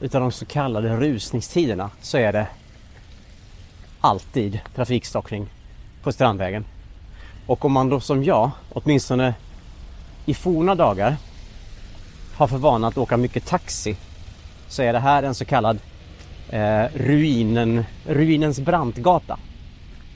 utav 0.00 0.20
de 0.20 0.32
så 0.32 0.46
kallade 0.46 0.96
rusningstiderna 0.96 1.90
så 2.00 2.18
är 2.18 2.32
det 2.32 2.46
alltid 4.00 4.60
trafikstockning 4.74 5.48
på 6.02 6.12
Strandvägen. 6.12 6.64
Och 7.46 7.64
om 7.64 7.72
man 7.72 7.88
då 7.88 8.00
som 8.00 8.24
jag, 8.24 8.50
åtminstone 8.72 9.34
i 10.26 10.34
forna 10.34 10.74
dagar, 10.74 11.16
har 12.34 12.46
för 12.46 12.58
vana 12.58 12.88
att 12.88 12.98
åka 12.98 13.16
mycket 13.16 13.46
taxi 13.46 13.96
så 14.68 14.82
är 14.82 14.92
det 14.92 14.98
här 14.98 15.22
en 15.22 15.34
så 15.34 15.44
kallad 15.44 15.78
eh, 16.50 16.84
ruinen, 16.94 17.84
ruinens 18.06 18.60
brantgata. 18.60 19.38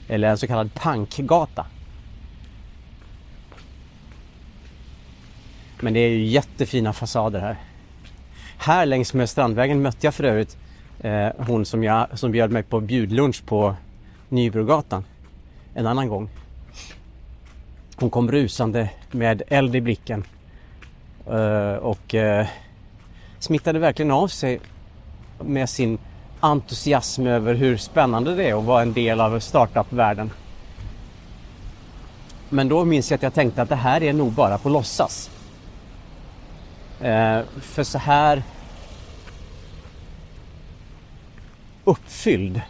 Eller 0.08 0.28
en 0.28 0.38
så 0.38 0.46
kallad 0.46 0.74
pankgata. 0.74 1.66
Men 5.80 5.94
det 5.94 6.00
är 6.00 6.08
ju 6.08 6.24
jättefina 6.24 6.92
fasader 6.92 7.40
här. 7.40 7.56
Här 8.58 8.86
längs 8.86 9.14
med 9.14 9.30
Strandvägen 9.30 9.82
mötte 9.82 10.06
jag 10.06 10.14
för 10.14 10.24
övrigt 10.24 10.56
eh, 11.00 11.28
hon 11.38 11.64
som, 11.64 11.84
jag, 11.84 12.18
som 12.18 12.32
bjöd 12.32 12.50
mig 12.50 12.62
på 12.62 12.80
bjudlunch 12.80 13.44
på 13.46 13.74
Nybrogatan 14.28 15.04
en 15.74 15.86
annan 15.86 16.08
gång. 16.08 16.30
Hon 17.96 18.10
kom 18.10 18.30
rusande 18.30 18.90
med 19.10 19.42
eld 19.48 19.76
i 19.76 19.80
blicken 19.80 20.24
eh, 21.26 21.74
och 21.74 22.14
eh, 22.14 22.46
smittade 23.38 23.78
verkligen 23.78 24.10
av 24.10 24.28
sig 24.28 24.60
med 25.40 25.68
sin 25.68 25.98
entusiasm 26.44 27.26
över 27.26 27.54
hur 27.54 27.76
spännande 27.76 28.34
det 28.34 28.48
är 28.48 28.58
att 28.58 28.64
vara 28.64 28.82
en 28.82 28.92
del 28.92 29.20
av 29.20 29.40
startup-världen. 29.40 30.30
Men 32.48 32.68
då 32.68 32.84
minns 32.84 33.10
jag 33.10 33.16
att 33.16 33.22
jag 33.22 33.34
tänkte 33.34 33.62
att 33.62 33.68
det 33.68 33.76
här 33.76 34.02
är 34.02 34.12
nog 34.12 34.32
bara 34.32 34.58
på 34.58 34.68
låtsas. 34.68 35.30
Eh, 37.00 37.40
för 37.60 37.84
så 37.84 37.98
här 37.98 38.42
uppfylld. 41.84 42.60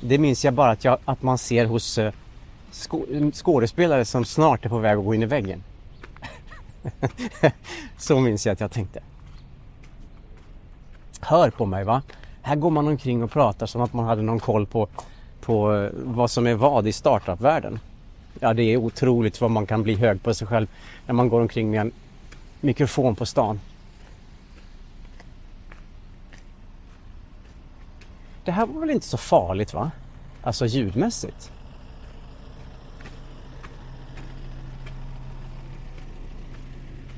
Det 0.00 0.18
minns 0.18 0.44
jag 0.44 0.54
bara 0.54 0.70
att, 0.70 0.84
jag, 0.84 0.98
att 1.04 1.22
man 1.22 1.38
ser 1.38 1.66
hos 1.66 1.98
eh, 1.98 2.12
skådespelare 3.32 4.04
som 4.04 4.24
snart 4.24 4.64
är 4.64 4.68
på 4.68 4.78
väg 4.78 4.98
att 4.98 5.04
gå 5.04 5.14
in 5.14 5.22
i 5.22 5.26
väggen. 5.26 5.62
så 7.98 8.20
minns 8.20 8.46
jag 8.46 8.52
att 8.52 8.60
jag 8.60 8.72
tänkte. 8.72 9.00
Hör 11.20 11.50
på 11.50 11.66
mig 11.66 11.84
va? 11.84 12.02
Här 12.48 12.56
går 12.56 12.70
man 12.70 12.88
omkring 12.88 13.22
och 13.22 13.30
pratar 13.30 13.66
som 13.66 13.80
att 13.80 13.92
man 13.92 14.04
hade 14.04 14.22
någon 14.22 14.40
koll 14.40 14.66
på, 14.66 14.88
på 15.40 15.74
eh, 15.74 15.90
vad 15.94 16.30
som 16.30 16.46
är 16.46 16.54
vad 16.54 16.86
i 16.86 16.92
startup-världen. 16.92 17.78
Ja, 18.40 18.54
det 18.54 18.62
är 18.62 18.76
otroligt 18.76 19.40
vad 19.40 19.50
man 19.50 19.66
kan 19.66 19.82
bli 19.82 19.94
hög 19.94 20.22
på 20.22 20.34
sig 20.34 20.46
själv 20.46 20.66
när 21.06 21.14
man 21.14 21.28
går 21.28 21.40
omkring 21.40 21.70
med 21.70 21.80
en 21.80 21.92
mikrofon 22.60 23.16
på 23.16 23.26
stan. 23.26 23.60
Det 28.44 28.52
här 28.52 28.66
var 28.66 28.80
väl 28.80 28.90
inte 28.90 29.06
så 29.06 29.16
farligt 29.16 29.74
va? 29.74 29.90
Alltså 30.42 30.66
ljudmässigt. 30.66 31.52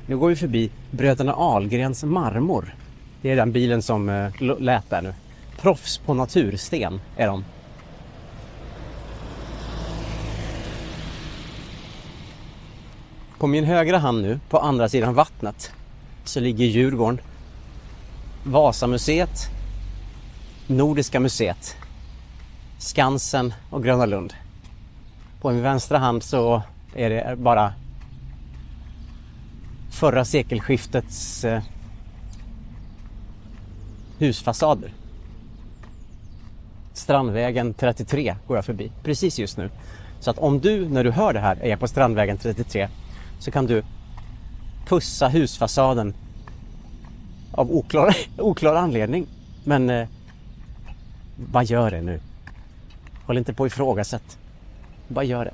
Nu 0.05 0.17
går 0.17 0.29
vi 0.29 0.35
förbi 0.35 0.71
Bröderna 0.91 1.33
Ahlgrens 1.33 2.03
marmor. 2.03 2.75
Det 3.21 3.31
är 3.31 3.35
den 3.35 3.51
bilen 3.51 3.81
som 3.81 4.09
eh, 4.09 4.31
lät 4.59 4.89
där 4.89 5.01
nu. 5.01 5.13
Proffs 5.61 5.97
på 5.97 6.13
natursten 6.13 7.01
är 7.17 7.27
de. 7.27 7.45
På 13.37 13.47
min 13.47 13.63
högra 13.63 13.97
hand 13.97 14.21
nu, 14.21 14.39
på 14.49 14.59
andra 14.59 14.89
sidan 14.89 15.13
vattnet, 15.13 15.71
så 16.23 16.39
ligger 16.39 16.65
Djurgården, 16.65 17.21
Vasamuseet, 18.43 19.49
Nordiska 20.67 21.19
museet, 21.19 21.75
Skansen 22.77 23.53
och 23.69 23.83
Gröna 23.83 24.05
Lund. 24.05 24.33
På 25.41 25.51
min 25.51 25.61
vänstra 25.61 25.97
hand 25.97 26.23
så 26.23 26.61
är 26.95 27.09
det 27.09 27.35
bara 27.37 27.73
förra 29.91 30.25
sekelskiftets 30.25 31.43
eh, 31.43 31.61
husfasader. 34.17 34.91
Strandvägen 37.01 37.73
33 37.73 38.35
går 38.47 38.57
jag 38.57 38.65
förbi 38.65 38.91
precis 39.03 39.39
just 39.39 39.57
nu. 39.57 39.69
Så 40.19 40.31
att 40.31 40.37
om 40.37 40.59
du 40.59 40.89
när 40.89 41.03
du 41.03 41.11
hör 41.11 41.33
det 41.33 41.39
här 41.39 41.63
är 41.63 41.75
på 41.75 41.87
Strandvägen 41.87 42.37
33 42.37 42.89
så 43.39 43.51
kan 43.51 43.65
du 43.65 43.83
pussa 44.87 45.27
husfasaden 45.27 46.13
av 47.51 47.71
oklar, 47.71 48.15
oklar 48.37 48.75
anledning. 48.75 49.27
Men 49.63 49.89
eh, 49.89 50.07
vad 51.51 51.65
gör 51.65 51.91
det 51.91 52.01
nu? 52.01 52.19
Håll 53.25 53.37
inte 53.37 53.53
på 53.53 53.67
ifrågasätt. 53.67 54.37
Bara 55.07 55.25
gör 55.25 55.45
det. 55.45 55.53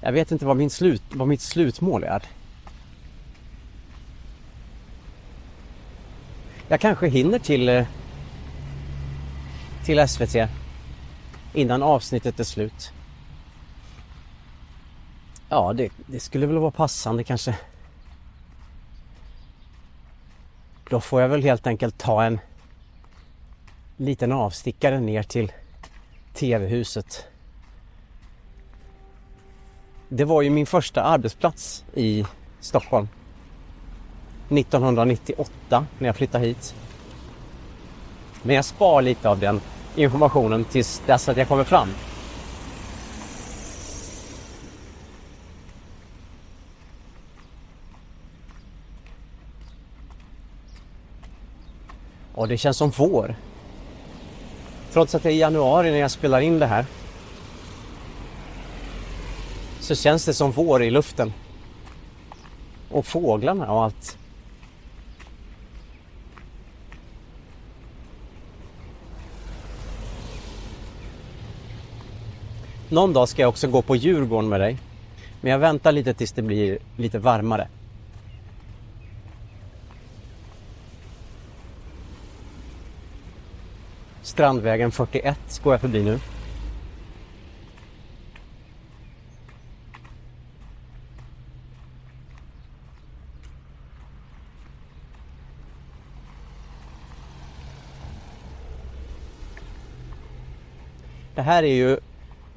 Jag 0.00 0.12
vet 0.12 0.32
inte 0.32 0.46
vad, 0.46 0.56
min 0.56 0.70
slut, 0.70 1.02
vad 1.12 1.28
mitt 1.28 1.40
slutmål 1.40 2.04
är. 2.04 2.22
Jag 6.72 6.80
kanske 6.80 7.08
hinner 7.08 7.38
till, 7.38 7.68
eh, 7.68 7.86
till 9.84 10.08
SVT 10.08 10.48
innan 11.52 11.82
avsnittet 11.82 12.40
är 12.40 12.44
slut. 12.44 12.92
Ja, 15.48 15.72
det, 15.72 15.92
det 16.06 16.20
skulle 16.20 16.46
väl 16.46 16.58
vara 16.58 16.70
passande 16.70 17.24
kanske. 17.24 17.56
Då 20.90 21.00
får 21.00 21.20
jag 21.20 21.28
väl 21.28 21.42
helt 21.42 21.66
enkelt 21.66 21.98
ta 21.98 22.24
en 22.24 22.40
liten 23.96 24.32
avstickare 24.32 25.00
ner 25.00 25.22
till 25.22 25.52
TV-huset. 26.34 27.26
Det 30.08 30.24
var 30.24 30.42
ju 30.42 30.50
min 30.50 30.66
första 30.66 31.02
arbetsplats 31.02 31.84
i 31.94 32.24
Stockholm. 32.60 33.08
1998 34.58 35.86
när 35.98 36.08
jag 36.08 36.16
flyttade 36.16 36.46
hit. 36.46 36.74
Men 38.42 38.56
jag 38.56 38.64
spar 38.64 39.02
lite 39.02 39.28
av 39.28 39.38
den 39.38 39.60
informationen 39.96 40.64
tills 40.64 41.02
dess 41.06 41.28
att 41.28 41.36
jag 41.36 41.48
kommer 41.48 41.64
fram. 41.64 41.88
Och 52.34 52.48
det 52.48 52.58
känns 52.58 52.76
som 52.76 52.90
vår. 52.90 53.34
Trots 54.92 55.14
att 55.14 55.22
det 55.22 55.32
är 55.32 55.36
januari 55.36 55.90
när 55.90 55.98
jag 55.98 56.10
spelar 56.10 56.40
in 56.40 56.58
det 56.58 56.66
här. 56.66 56.86
Så 59.80 59.94
känns 59.94 60.24
det 60.24 60.34
som 60.34 60.50
vår 60.50 60.82
i 60.82 60.90
luften. 60.90 61.32
Och 62.90 63.06
fåglarna 63.06 63.72
och 63.72 63.84
allt. 63.84 64.18
Någon 72.92 73.12
dag 73.12 73.28
ska 73.28 73.42
jag 73.42 73.48
också 73.48 73.68
gå 73.68 73.82
på 73.82 73.96
Djurgården 73.96 74.48
med 74.48 74.60
dig. 74.60 74.78
Men 75.40 75.52
jag 75.52 75.58
väntar 75.58 75.92
lite 75.92 76.14
tills 76.14 76.32
det 76.32 76.42
blir 76.42 76.78
lite 76.96 77.18
varmare. 77.18 77.68
Strandvägen 84.22 84.92
41 84.92 85.60
går 85.64 85.72
jag 85.72 85.80
förbi 85.80 86.02
nu. 86.02 86.18
Det 101.34 101.42
här 101.42 101.62
är 101.62 101.74
ju 101.74 101.98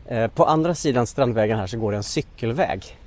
Eh, 0.07 0.27
på 0.27 0.45
andra 0.45 0.75
sidan 0.75 1.07
Strandvägen 1.07 1.59
här 1.59 1.67
så 1.67 1.77
går 1.77 1.91
det 1.91 1.97
en 1.97 2.03
cykelväg. 2.03 2.97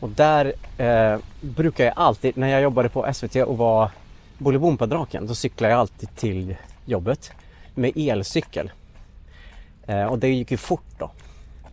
Och 0.00 0.08
där 0.08 0.52
eh, 0.78 1.18
brukar 1.40 1.84
jag 1.84 1.94
alltid, 1.96 2.36
när 2.36 2.48
jag 2.48 2.62
jobbade 2.62 2.88
på 2.88 3.12
SVT 3.12 3.36
och 3.36 3.58
var 3.58 3.90
Bolibompadraken, 4.38 5.26
då 5.26 5.34
cyklade 5.34 5.72
jag 5.72 5.80
alltid 5.80 6.16
till 6.16 6.56
jobbet 6.84 7.32
med 7.74 7.92
elcykel. 7.96 8.70
Eh, 9.86 10.04
och 10.04 10.18
det 10.18 10.28
gick 10.28 10.50
ju 10.50 10.56
fort 10.56 10.98
då. 10.98 11.10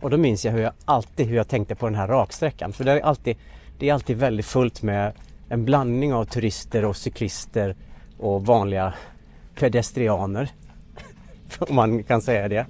Och 0.00 0.10
då 0.10 0.16
minns 0.16 0.44
jag 0.44 0.52
hur 0.52 0.60
jag 0.60 0.72
alltid 0.84 1.26
hur 1.26 1.36
jag 1.36 1.48
tänkte 1.48 1.74
på 1.74 1.86
den 1.86 1.94
här 1.94 2.08
raksträckan. 2.08 2.72
För 2.72 2.84
det 2.84 2.92
är 2.92 3.00
alltid, 3.00 3.36
det 3.78 3.88
är 3.88 3.94
alltid 3.94 4.16
väldigt 4.16 4.46
fullt 4.46 4.82
med 4.82 5.12
en 5.48 5.64
blandning 5.64 6.14
av 6.14 6.24
turister 6.24 6.84
och 6.84 6.96
cyklister 6.96 7.76
och 8.18 8.46
vanliga 8.46 8.94
pedestrianer. 9.54 10.50
Om 11.58 11.74
man 11.74 12.02
kan 12.02 12.22
säga 12.22 12.48
det. 12.48 12.66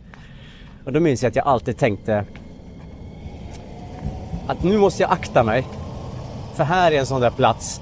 Och 0.88 0.94
då 0.94 1.00
minns 1.00 1.22
jag 1.22 1.30
att 1.30 1.36
jag 1.36 1.46
alltid 1.46 1.76
tänkte 1.76 2.24
att 4.46 4.62
nu 4.62 4.78
måste 4.78 5.02
jag 5.02 5.12
akta 5.12 5.42
mig. 5.42 5.66
För 6.54 6.64
här 6.64 6.92
är 6.92 6.98
en 6.98 7.06
sån 7.06 7.20
där 7.20 7.30
plats 7.30 7.80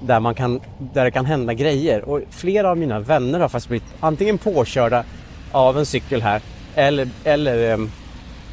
där, 0.00 0.20
man 0.20 0.34
kan, 0.34 0.60
där 0.78 1.04
det 1.04 1.10
kan 1.10 1.26
hända 1.26 1.54
grejer. 1.54 2.02
Och 2.08 2.20
flera 2.30 2.70
av 2.70 2.78
mina 2.78 3.00
vänner 3.00 3.40
har 3.40 3.48
faktiskt 3.48 3.68
blivit 3.68 3.88
antingen 4.00 4.38
påkörda 4.38 5.04
av 5.52 5.78
en 5.78 5.86
cykel 5.86 6.22
här 6.22 6.42
eller, 6.74 7.08
eller 7.24 7.74
um, 7.74 7.90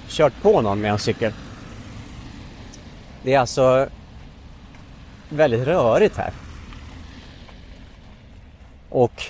kört 0.08 0.42
på 0.42 0.62
någon 0.62 0.82
med 0.82 0.92
en 0.92 1.00
cykel. 1.00 1.34
Det 3.24 3.34
är 3.34 3.40
alltså 3.40 3.88
väldigt 5.30 5.68
rörigt 5.68 6.18
här. 6.18 6.34
Och 8.90 9.24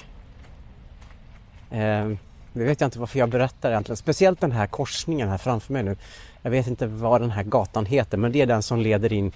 um, 1.71 2.17
det 2.53 2.63
vet 2.63 2.81
jag 2.81 2.87
inte 2.87 2.99
varför 2.99 3.19
jag 3.19 3.29
berättar 3.29 3.71
egentligen. 3.71 3.97
Speciellt 3.97 4.41
den 4.41 4.51
här 4.51 4.67
korsningen 4.67 5.29
här 5.29 5.37
framför 5.37 5.73
mig 5.73 5.83
nu. 5.83 5.95
Jag 6.41 6.51
vet 6.51 6.67
inte 6.67 6.87
vad 6.87 7.21
den 7.21 7.31
här 7.31 7.43
gatan 7.43 7.85
heter 7.85 8.17
men 8.17 8.31
det 8.31 8.41
är 8.41 8.45
den 8.45 8.63
som 8.63 8.79
leder 8.79 9.13
in 9.13 9.31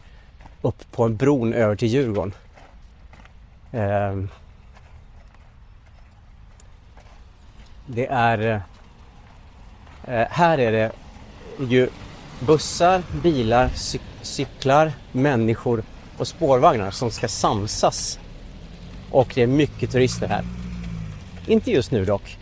upp 0.61 0.91
på 0.91 1.03
en 1.03 1.15
bron 1.15 1.53
över 1.53 1.75
till 1.75 1.87
Djurgården. 1.87 2.33
Ehm. 3.71 4.29
Det 7.85 8.07
är... 8.07 8.39
Eh, 10.07 10.21
eh, 10.21 10.27
här 10.29 10.57
är 10.57 10.71
det 10.71 10.91
ju 11.59 11.89
bussar, 12.39 13.03
bilar, 13.23 13.69
cyklar, 14.21 14.93
människor 15.11 15.83
och 16.17 16.27
spårvagnar 16.27 16.91
som 16.91 17.11
ska 17.11 17.27
samsas. 17.27 18.19
Och 19.11 19.31
det 19.35 19.41
är 19.41 19.47
mycket 19.47 19.91
turister 19.91 20.27
här. 20.27 20.45
Inte 21.47 21.71
just 21.71 21.91
nu 21.91 22.05
dock. 22.05 22.37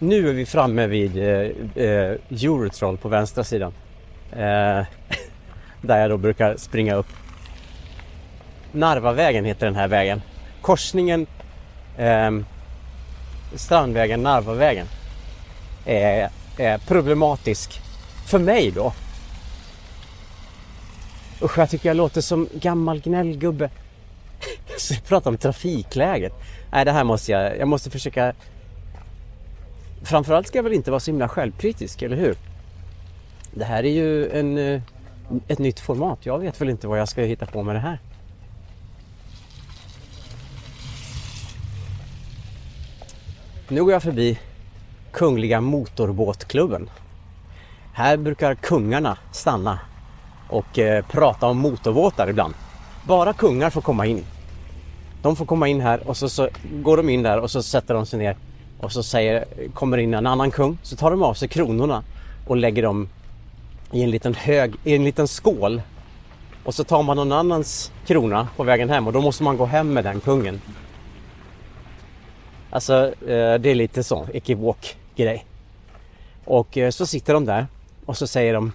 Nu 0.00 0.28
är 0.28 0.32
vi 0.32 0.46
framme 0.46 0.86
vid 0.86 1.16
eh, 1.16 1.50
eh, 1.74 2.16
Eurotroll 2.30 2.96
på 2.96 3.08
vänstra 3.08 3.44
sidan. 3.44 3.72
Eh, 4.32 4.38
där 5.82 6.00
jag 6.00 6.10
då 6.10 6.16
brukar 6.16 6.56
springa 6.56 6.94
upp. 6.94 7.06
Narvavägen 8.72 9.44
heter 9.44 9.66
den 9.66 9.74
här 9.76 9.88
vägen. 9.88 10.22
Korsningen 10.60 11.26
eh, 11.96 12.30
Strandvägen, 13.54 14.22
Narvavägen 14.22 14.86
är, 15.84 16.30
är 16.58 16.78
problematisk 16.78 17.80
för 18.26 18.38
mig 18.38 18.70
då. 18.70 18.92
Usch, 21.42 21.58
jag 21.58 21.70
tycker 21.70 21.88
jag 21.88 21.96
låter 21.96 22.20
som 22.20 22.48
gammal 22.52 23.00
gnällgubbe. 23.00 23.70
Jag 24.90 25.04
pratar 25.04 25.30
om 25.30 25.38
trafikläget. 25.38 26.32
Nej, 26.72 26.84
det 26.84 26.92
här 26.92 27.04
måste 27.04 27.32
jag, 27.32 27.58
jag 27.58 27.68
måste 27.68 27.90
försöka 27.90 28.32
Framförallt 30.02 30.46
ska 30.46 30.58
jag 30.58 30.62
väl 30.62 30.72
inte 30.72 30.90
vara 30.90 31.00
så 31.00 31.10
himla 31.10 31.28
självkritisk, 31.28 32.02
eller 32.02 32.16
hur? 32.16 32.36
Det 33.52 33.64
här 33.64 33.84
är 33.84 33.90
ju 33.90 34.30
en, 34.30 34.58
eh, 34.58 34.82
ett 35.48 35.58
nytt 35.58 35.80
format. 35.80 36.26
Jag 36.26 36.38
vet 36.38 36.60
väl 36.60 36.68
inte 36.68 36.88
vad 36.88 37.00
jag 37.00 37.08
ska 37.08 37.22
hitta 37.22 37.46
på 37.46 37.62
med 37.62 37.74
det 37.74 37.80
här. 37.80 37.98
Nu 43.68 43.84
går 43.84 43.92
jag 43.92 44.02
förbi 44.02 44.38
Kungliga 45.12 45.60
Motorbåtklubben. 45.60 46.90
Här 47.92 48.16
brukar 48.16 48.54
kungarna 48.54 49.18
stanna 49.32 49.80
och 50.48 50.78
eh, 50.78 51.04
prata 51.06 51.46
om 51.46 51.58
motorbåtar 51.58 52.28
ibland. 52.28 52.54
Bara 53.06 53.32
kungar 53.32 53.70
får 53.70 53.80
komma 53.80 54.06
in. 54.06 54.24
De 55.22 55.36
får 55.36 55.46
komma 55.46 55.68
in 55.68 55.80
här 55.80 56.08
och 56.08 56.16
så, 56.16 56.28
så 56.28 56.48
går 56.72 56.96
de 56.96 57.08
in 57.08 57.22
där 57.22 57.40
och 57.40 57.50
så 57.50 57.62
sätter 57.62 57.94
de 57.94 58.06
sig 58.06 58.18
ner 58.18 58.36
och 58.80 58.92
så 58.92 59.02
säger, 59.02 59.44
kommer 59.74 59.98
in 59.98 60.14
en 60.14 60.26
annan 60.26 60.50
kung 60.50 60.78
så 60.82 60.96
tar 60.96 61.10
de 61.10 61.22
av 61.22 61.34
sig 61.34 61.48
kronorna 61.48 62.02
och 62.46 62.56
lägger 62.56 62.82
dem 62.82 63.08
i 63.92 64.02
en 64.02 64.10
liten 64.10 64.34
hög, 64.34 64.74
i 64.84 64.94
en 64.94 65.04
liten 65.04 65.28
skål. 65.28 65.82
Och 66.64 66.74
så 66.74 66.84
tar 66.84 67.02
man 67.02 67.16
någon 67.16 67.32
annans 67.32 67.92
krona 68.06 68.48
på 68.56 68.64
vägen 68.64 68.90
hem 68.90 69.06
och 69.06 69.12
då 69.12 69.20
måste 69.20 69.42
man 69.42 69.56
gå 69.56 69.64
hem 69.64 69.92
med 69.92 70.04
den 70.04 70.20
kungen. 70.20 70.60
Alltså 72.70 73.06
eh, 73.06 73.54
det 73.54 73.70
är 73.70 73.74
lite 73.74 74.02
så, 74.02 74.26
ekivok 74.34 74.96
grej. 75.16 75.46
Och 76.44 76.78
eh, 76.78 76.90
så 76.90 77.06
sitter 77.06 77.34
de 77.34 77.44
där 77.44 77.66
och 78.06 78.16
så 78.16 78.26
säger 78.26 78.54
de 78.54 78.72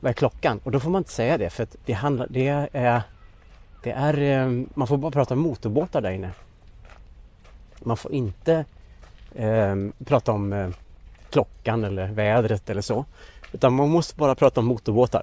Vad 0.00 0.10
är 0.10 0.14
klockan? 0.14 0.60
Och 0.64 0.70
då 0.70 0.80
får 0.80 0.90
man 0.90 1.00
inte 1.00 1.12
säga 1.12 1.38
det 1.38 1.50
för 1.50 1.62
att 1.62 1.76
det 1.86 1.92
handlar, 1.92 2.26
det 2.30 2.68
är 2.72 3.02
Det 3.82 3.90
är, 3.90 4.20
eh, 4.20 4.64
man 4.74 4.88
får 4.88 4.96
bara 4.96 5.12
prata 5.12 5.34
motorbåtar 5.34 6.00
där 6.00 6.10
inne. 6.10 6.30
Man 7.80 7.96
får 7.96 8.12
inte 8.12 8.64
eh, 9.34 9.76
prata 10.04 10.32
om 10.32 10.52
eh, 10.52 10.68
klockan 11.30 11.84
eller 11.84 12.06
vädret 12.06 12.70
eller 12.70 12.82
så. 12.82 13.04
Utan 13.52 13.72
man 13.72 13.88
måste 13.88 14.16
bara 14.16 14.34
prata 14.34 14.60
om 14.60 14.66
motorbåtar. 14.66 15.22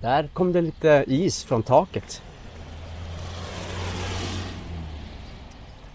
Där 0.00 0.28
kom 0.32 0.52
det 0.52 0.60
lite 0.60 1.04
is 1.06 1.44
från 1.44 1.62
taket. 1.62 2.22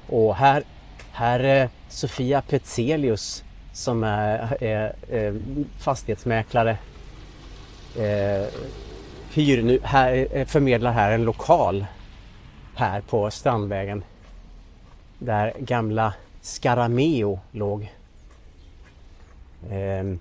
Och 0.07 0.35
här, 0.35 0.63
här 1.11 1.39
är 1.39 1.69
Sofia 1.89 2.41
Petzelius 2.41 3.43
som 3.73 4.03
är, 4.03 4.63
är, 4.63 4.95
är 5.11 5.39
fastighetsmäklare. 5.77 6.77
Eh, 7.95 8.47
hyr 9.33 9.63
nu, 9.63 9.79
här, 9.83 10.27
eh, 10.31 10.45
förmedlar 10.45 10.91
här 10.91 11.11
en 11.11 11.23
lokal 11.23 11.85
här 12.75 13.01
på 13.01 13.31
Strandvägen 13.31 14.03
där 15.21 15.53
gamla 15.59 16.13
Scarameo 16.41 17.39
låg. 17.51 17.91
Eh, 19.69 20.15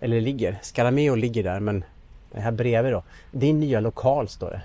eller 0.00 0.20
ligger. 0.20 0.58
Scarameo 0.62 1.14
ligger 1.14 1.42
där 1.42 1.60
men 1.60 1.84
den 2.32 2.42
här 2.42 2.50
bredvid 2.50 2.92
då. 2.92 3.02
Din 3.30 3.60
nya 3.60 3.80
lokal 3.80 4.28
står 4.28 4.50
det. 4.50 4.62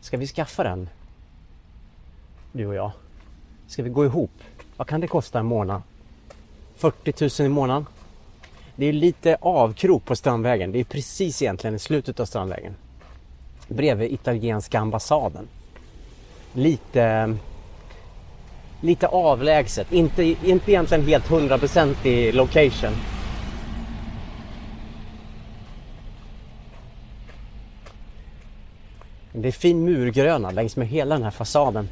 Ska 0.00 0.16
vi 0.16 0.26
skaffa 0.26 0.62
den? 0.62 0.88
Du 2.52 2.66
och 2.66 2.74
jag. 2.74 2.90
Ska 3.66 3.82
vi 3.82 3.90
gå 3.90 4.04
ihop? 4.04 4.30
Vad 4.76 4.86
kan 4.86 5.00
det 5.00 5.08
kosta 5.08 5.38
en 5.38 5.46
månad? 5.46 5.82
40 6.76 7.42
000 7.42 7.46
i 7.46 7.54
månaden. 7.54 7.86
Det 8.76 8.86
är 8.86 8.92
lite 8.92 9.36
avkrok 9.40 10.04
på 10.04 10.16
Strandvägen. 10.16 10.72
Det 10.72 10.80
är 10.80 10.84
precis 10.84 11.42
egentligen 11.42 11.76
i 11.76 11.78
slutet 11.78 12.20
av 12.20 12.24
Strandvägen. 12.24 12.74
Bredvid 13.68 14.12
italienska 14.12 14.80
ambassaden. 14.80 15.48
Lite 16.52 17.36
lite 18.80 19.06
avlägset. 19.06 19.92
Inte, 19.92 20.22
inte 20.24 20.70
egentligen 20.70 21.06
helt 21.06 21.28
hundraprocentig 21.28 22.34
location. 22.34 22.92
Det 29.32 29.48
är 29.48 29.52
fin 29.52 29.84
murgröna 29.84 30.50
längs 30.50 30.76
med 30.76 30.88
hela 30.88 31.14
den 31.14 31.24
här 31.24 31.30
fasaden. 31.30 31.88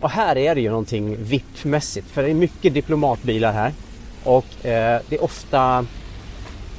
Och 0.00 0.10
här 0.10 0.38
är 0.38 0.54
det 0.54 0.60
ju 0.60 0.70
någonting 0.70 1.16
VIP-mässigt 1.16 2.06
för 2.08 2.22
det 2.22 2.30
är 2.30 2.34
mycket 2.34 2.74
diplomatbilar 2.74 3.52
här. 3.52 3.72
Och 4.24 4.66
eh, 4.66 5.00
det 5.08 5.16
är 5.16 5.24
ofta 5.24 5.86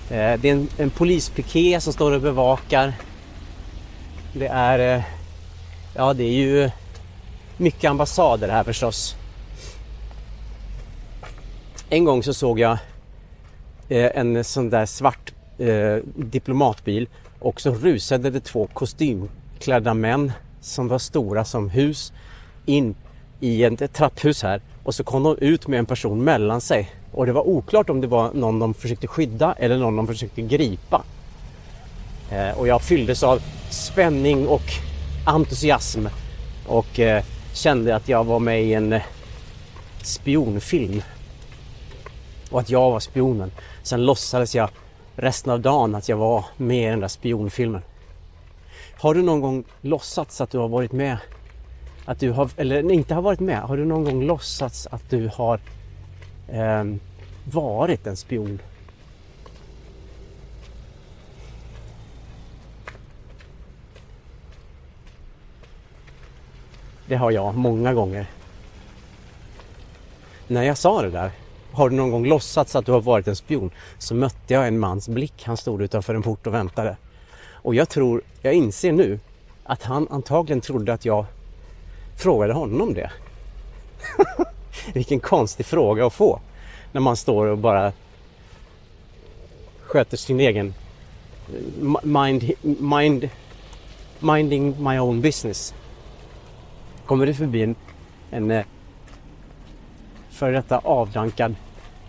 eh, 0.10 0.40
det 0.40 0.50
är 0.50 0.54
en, 0.54 0.68
en 0.78 0.90
polispiké 0.90 1.82
som 1.82 1.94
står 1.94 2.12
och 2.12 2.22
bevakar. 2.22 2.94
Det 4.34 4.48
är 4.48 4.98
eh, 4.98 5.04
ja 5.96 6.14
det 6.14 6.24
är 6.24 6.34
ju 6.34 6.70
mycket 7.58 7.90
ambassader 7.90 8.50
här 8.50 8.64
förstås. 8.64 9.16
En 11.92 12.06
gång 12.06 12.24
så 12.24 12.34
såg 12.34 12.60
jag 12.60 12.78
eh, 13.90 14.12
en 14.16 14.44
sån 14.44 14.70
där 14.70 14.86
svart 14.86 15.34
eh, 15.58 15.96
diplomatbil. 16.16 17.08
Och 17.40 17.62
så 17.62 17.72
rusade 17.72 18.30
det 18.30 18.40
två 18.40 18.68
kostymklädda 18.74 19.94
män 19.94 20.32
som 20.62 20.88
var 20.88 21.00
stora 21.00 21.46
som 21.46 21.70
hus 21.70 22.14
in 22.66 22.96
i 23.40 23.64
ett 23.64 23.94
trapphus 23.94 24.44
här. 24.44 24.62
Och 24.84 24.96
så 24.96 25.04
kom 25.04 25.24
de 25.24 25.38
ut 25.38 25.68
med 25.68 25.80
en 25.80 25.86
person 25.86 26.24
mellan 26.24 26.62
sig. 26.62 26.90
Och 27.12 27.26
det 27.26 27.32
var 27.32 27.48
oklart 27.48 27.90
om 27.90 28.02
det 28.02 28.08
var 28.08 28.34
någon 28.34 28.60
de 28.60 28.74
försökte 28.74 29.08
skydda 29.08 29.54
eller 29.54 29.78
någon 29.78 29.96
de 29.96 30.08
försökte 30.08 30.42
gripa. 30.42 31.04
Eh, 32.32 32.60
och 32.60 32.68
jag 32.68 32.82
fylldes 32.82 33.24
av 33.24 33.42
spänning 33.70 34.48
och 34.48 34.72
entusiasm. 35.26 36.08
Och 36.68 37.00
eh, 37.00 37.24
kände 37.54 37.96
att 37.96 38.10
jag 38.10 38.24
var 38.24 38.40
med 38.40 38.64
i 38.64 38.74
en 38.74 38.94
eh, 38.94 39.02
spionfilm 40.04 41.02
och 42.50 42.60
att 42.60 42.70
jag 42.70 42.92
var 42.92 43.00
spionen. 43.00 43.52
Sen 43.84 44.06
låtsades 44.06 44.56
jag 44.56 44.70
resten 45.16 45.54
av 45.54 45.60
dagen 45.60 45.96
att 45.96 46.10
jag 46.10 46.18
var 46.18 46.46
med 46.58 46.88
i 46.88 46.90
den 46.90 47.00
där 47.00 47.08
spionfilmen. 47.08 47.82
Har 49.00 49.14
du 49.14 49.22
någon 49.22 49.42
gång 49.42 49.64
låtsats 49.82 50.42
att 50.42 50.52
du 50.52 50.58
har 50.58 50.68
varit 50.68 50.92
med? 50.92 51.18
Att 52.06 52.20
du 52.20 52.32
har, 52.32 52.50
eller 52.58 52.92
inte 52.92 53.14
har 53.14 53.22
varit 53.22 53.40
med. 53.40 53.62
Har 53.62 53.78
du 53.78 53.86
någon 53.86 54.04
gång 54.04 54.24
låtsats 54.24 54.88
att 54.92 55.10
du 55.10 55.32
har 55.36 55.60
eh, 56.48 56.84
varit 57.44 58.08
en 58.08 58.18
spion? 58.18 58.60
Det 67.08 67.16
har 67.16 67.32
jag 67.32 67.56
många 67.56 67.94
gånger. 67.94 68.26
När 70.48 70.64
jag 70.64 70.78
sa 70.78 71.02
det 71.02 71.10
där 71.10 71.32
har 71.72 71.90
du 71.90 71.96
någon 71.96 72.12
gång 72.12 72.26
låtsats 72.26 72.76
att 72.76 72.86
du 72.86 72.92
har 72.92 73.02
varit 73.02 73.28
en 73.28 73.36
spion? 73.36 73.72
Så 73.98 74.16
mötte 74.16 74.54
jag 74.54 74.68
en 74.68 74.80
mans 74.80 75.10
blick. 75.10 75.44
Han 75.46 75.58
stod 75.58 75.82
utanför 75.82 76.16
en 76.16 76.22
port 76.22 76.48
och 76.48 76.54
väntade. 76.54 76.98
Och 77.52 77.76
jag 77.76 77.90
tror, 77.90 78.22
jag 78.42 78.54
inser 78.54 78.92
nu 78.92 79.20
att 79.64 79.84
han 79.84 80.08
antagligen 80.10 80.62
trodde 80.62 80.94
att 80.94 81.06
jag 81.06 81.26
frågade 82.18 82.54
honom 82.54 82.94
det. 82.94 83.12
Vilken 84.94 85.20
konstig 85.20 85.66
fråga 85.66 86.06
att 86.06 86.14
få. 86.14 86.40
När 86.92 87.02
man 87.02 87.16
står 87.16 87.46
och 87.46 87.58
bara 87.58 87.92
sköter 89.82 90.18
sin 90.18 90.40
egen 90.40 90.74
eh, 91.54 92.04
mind, 92.04 92.52
mind, 92.62 93.30
minding 94.20 94.84
my 94.84 95.00
own 95.00 95.22
business. 95.22 95.74
Kommer 97.06 97.26
det 97.26 97.34
förbi 97.34 97.64
en, 97.64 97.76
en 98.32 98.52
eh, 98.52 98.66
för 100.40 100.52
detta 100.52 100.78
avdankad, 100.78 101.56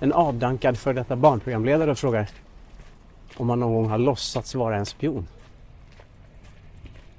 en 0.00 0.12
avdankad 0.12 0.78
för 0.78 0.94
detta 0.94 1.16
barnprogramledare 1.16 1.90
och 1.90 1.98
frågar 1.98 2.28
om 3.36 3.46
man 3.46 3.60
någon 3.60 3.74
gång 3.74 3.88
har 3.88 3.98
låtsats 3.98 4.54
vara 4.54 4.76
en 4.76 4.86
spion. 4.86 5.26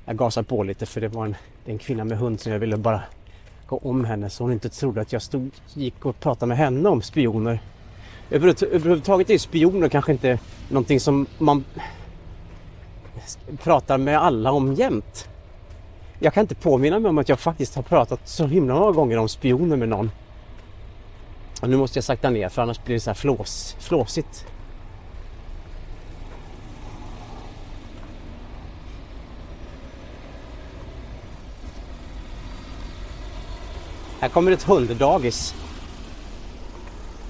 Jag 0.05 0.18
gasar 0.18 0.43
på 0.43 0.64
lite 0.64 0.86
för 0.86 1.01
det 1.01 1.07
var 1.07 1.26
en, 1.26 1.36
det 1.66 1.72
en 1.72 1.78
kvinna 1.78 2.03
med 2.03 2.18
hund 2.18 2.39
som 2.39 2.51
jag 2.51 2.59
ville 2.59 2.78
bara 2.78 3.01
gå 3.68 3.78
om 3.78 4.05
henne 4.05 4.30
så 4.30 4.43
hon 4.43 4.53
inte 4.53 4.70
trodde 4.70 5.01
att 5.01 5.14
jag 5.14 5.22
stod, 5.22 5.51
gick 5.74 6.05
och 6.05 6.20
pratade 6.20 6.47
med 6.47 6.57
henne 6.57 6.89
om 6.89 7.01
spioner. 7.01 7.59
Överhuvudtaget 8.30 9.30
är 9.30 9.38
spioner 9.38 9.89
kanske 9.89 10.12
inte 10.12 10.39
någonting 10.70 10.99
som 10.99 11.28
man 11.38 11.64
pratar 13.64 13.97
med 13.97 14.18
alla 14.22 14.51
om 14.51 14.74
jämt. 14.74 15.30
Jag 16.20 16.34
kan 16.34 16.41
inte 16.41 16.55
påminna 16.55 16.99
mig 16.99 17.09
om 17.09 17.18
att 17.18 17.30
jag 17.30 17.39
faktiskt 17.39 17.76
har 17.76 17.84
pratat 17.84 18.28
så 18.28 18.45
himla 18.45 18.74
många 18.74 18.91
gånger 18.91 19.18
om 19.18 19.30
spioner 19.30 19.78
med 19.78 19.89
någon 19.89 20.12
och 21.62 21.70
nu 21.70 21.78
måste 21.78 21.97
jag 21.97 22.03
sakta 22.03 22.30
ner 22.30 22.49
för 22.49 22.62
annars 22.62 22.84
blir 22.84 22.95
det 22.95 22.99
så 22.99 23.09
här 23.09 23.16
flås, 23.16 23.76
flåsigt. 23.80 24.45
Här 34.20 34.30
kommer 34.30 34.51
ett 34.51 34.64
hunddagis. 34.64 35.55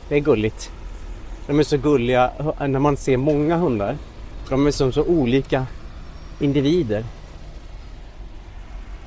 Det 0.09 0.15
är 0.15 0.19
gulligt. 0.19 0.71
De 1.47 1.59
är 1.59 1.63
så 1.63 1.77
gulliga 1.77 2.32
när 2.59 2.79
man 2.79 2.97
ser 2.97 3.17
många 3.17 3.57
hundar. 3.57 3.97
De 4.49 4.67
är 4.67 4.71
som 4.71 4.91
så 4.91 5.03
olika 5.03 5.65
individer. 6.39 7.05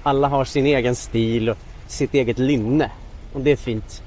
Alla 0.02 0.28
har 0.28 0.44
sin 0.44 0.66
egen 0.66 0.96
stil 0.96 1.48
och 1.48 1.58
sitt 1.86 2.14
eget 2.14 2.38
lynne. 2.38 2.90
Och 3.32 3.40
det 3.40 3.50
är 3.50 3.56
fint. 3.56 4.02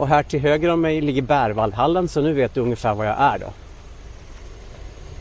Och 0.00 0.08
här 0.08 0.22
till 0.22 0.40
höger 0.40 0.68
om 0.68 0.80
mig 0.80 1.00
ligger 1.00 1.22
Bärvaldhallen 1.22 2.08
så 2.08 2.20
nu 2.20 2.32
vet 2.32 2.54
du 2.54 2.60
ungefär 2.60 2.94
var 2.94 3.04
jag 3.04 3.20
är 3.20 3.38
då. 3.38 3.52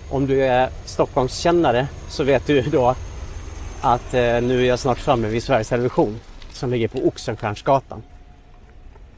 Om 0.09 0.27
du 0.27 0.45
är 0.45 0.69
Stockholmskännare 0.85 1.87
så 2.09 2.23
vet 2.23 2.47
du 2.47 2.61
då 2.61 2.95
att 3.81 4.13
eh, 4.13 4.41
nu 4.41 4.61
är 4.61 4.67
jag 4.67 4.79
snart 4.79 4.99
framme 4.99 5.27
vid 5.27 5.43
Sveriges 5.43 5.69
Television 5.69 6.19
som 6.51 6.69
ligger 6.69 6.87
på 6.87 7.07
Oxenstiernsgatan. 7.07 8.03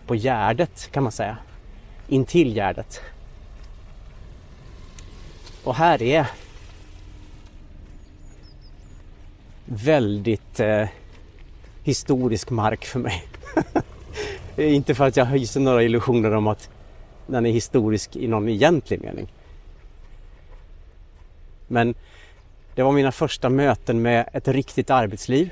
På 0.08 0.16
Gärdet 0.16 0.90
kan 0.92 1.04
man 1.04 1.12
säga. 1.12 1.38
Intill 2.08 2.54
Gärdet. 2.54 3.02
Och 5.64 5.76
här 5.76 6.02
är 6.02 6.26
väldigt 9.66 10.60
eh, 10.60 10.88
historisk 11.84 12.50
mark 12.50 12.86
för 12.86 13.00
mig. 13.00 13.24
Eh, 14.58 14.76
inte 14.76 14.96
för 14.96 15.08
att 15.08 15.18
jag 15.18 15.26
hyser 15.26 15.60
några 15.60 15.84
illusioner 15.84 16.32
om 16.32 16.48
att 16.48 16.70
den 17.28 17.46
är 17.46 17.52
historisk 17.52 18.16
i 18.16 18.28
någon 18.28 18.50
egentlig 18.50 19.02
mening. 19.02 19.28
Men 21.68 21.96
det 22.76 22.84
var 22.84 22.92
mina 22.92 23.12
första 23.12 23.50
möten 23.50 24.02
med 24.02 24.30
ett 24.34 24.48
riktigt 24.48 24.90
arbetsliv. 24.90 25.50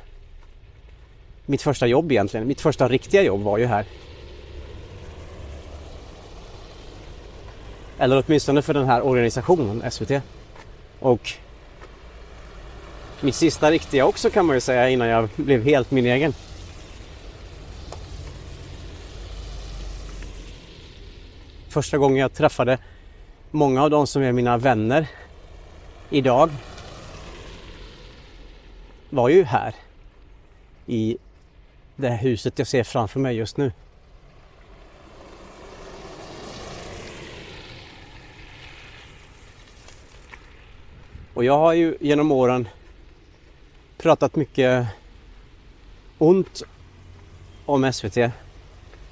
Mitt 1.45 1.62
första 1.62 1.88
jobb 1.88 2.12
egentligen. 2.12 2.47
Mitt 2.47 2.62
första 2.62 2.88
riktiga 2.88 3.22
jobb 3.22 3.41
var 3.41 3.58
ju 3.58 3.66
här. 3.66 3.86
Eller 7.97 8.24
åtminstone 8.28 8.62
för 8.62 8.74
den 8.74 8.86
här 8.86 9.02
organisationen, 9.02 9.91
SVT. 9.91 10.12
Och 11.00 11.32
mitt 13.22 13.36
sista 13.36 13.72
riktiga 13.72 14.06
också 14.06 14.30
kan 14.30 14.45
man 14.45 14.56
ju 14.56 14.62
säga 14.62 14.89
innan 14.89 15.08
jag 15.08 15.30
blev 15.36 15.64
helt 15.64 15.91
min 15.91 16.06
egen. 16.06 16.34
Första 21.70 21.98
gången 21.98 22.18
jag 22.18 22.34
träffade 22.34 22.78
många 23.52 23.84
av 23.84 23.90
de 23.90 24.08
som 24.08 24.22
är 24.22 24.32
mina 24.32 24.58
vänner 24.58 25.08
idag 26.10 26.50
var 29.10 29.30
ju 29.30 29.44
här 29.44 29.76
i 30.86 31.18
det 31.96 32.10
här 32.10 32.18
huset 32.18 32.60
jag 32.60 32.68
ser 32.68 32.84
framför 32.84 33.20
mig 33.20 33.36
just 33.36 33.58
nu. 33.58 33.72
Och 41.34 41.44
jag 41.44 41.58
har 41.58 41.74
ju 41.74 41.98
genom 42.00 42.32
åren 42.32 42.68
pratat 43.98 44.36
mycket 44.36 44.88
ont 46.18 46.64
om 47.66 47.94
SVT. 47.94 48.18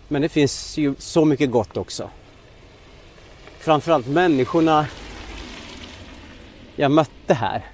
Men 0.07 0.21
det 0.21 0.29
finns 0.29 0.77
ju 0.77 0.95
så 0.97 1.25
mycket 1.25 1.51
gott 1.51 1.77
också. 1.77 2.09
Framförallt 3.67 4.07
människorna 4.07 4.87
jag 6.75 6.91
mötte 6.91 7.33
här 7.33 7.65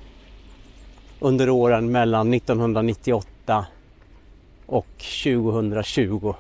under 1.20 1.50
åren 1.50 1.92
mellan 1.92 2.34
1998 2.34 3.66
och 4.66 4.88
2020 5.24 6.36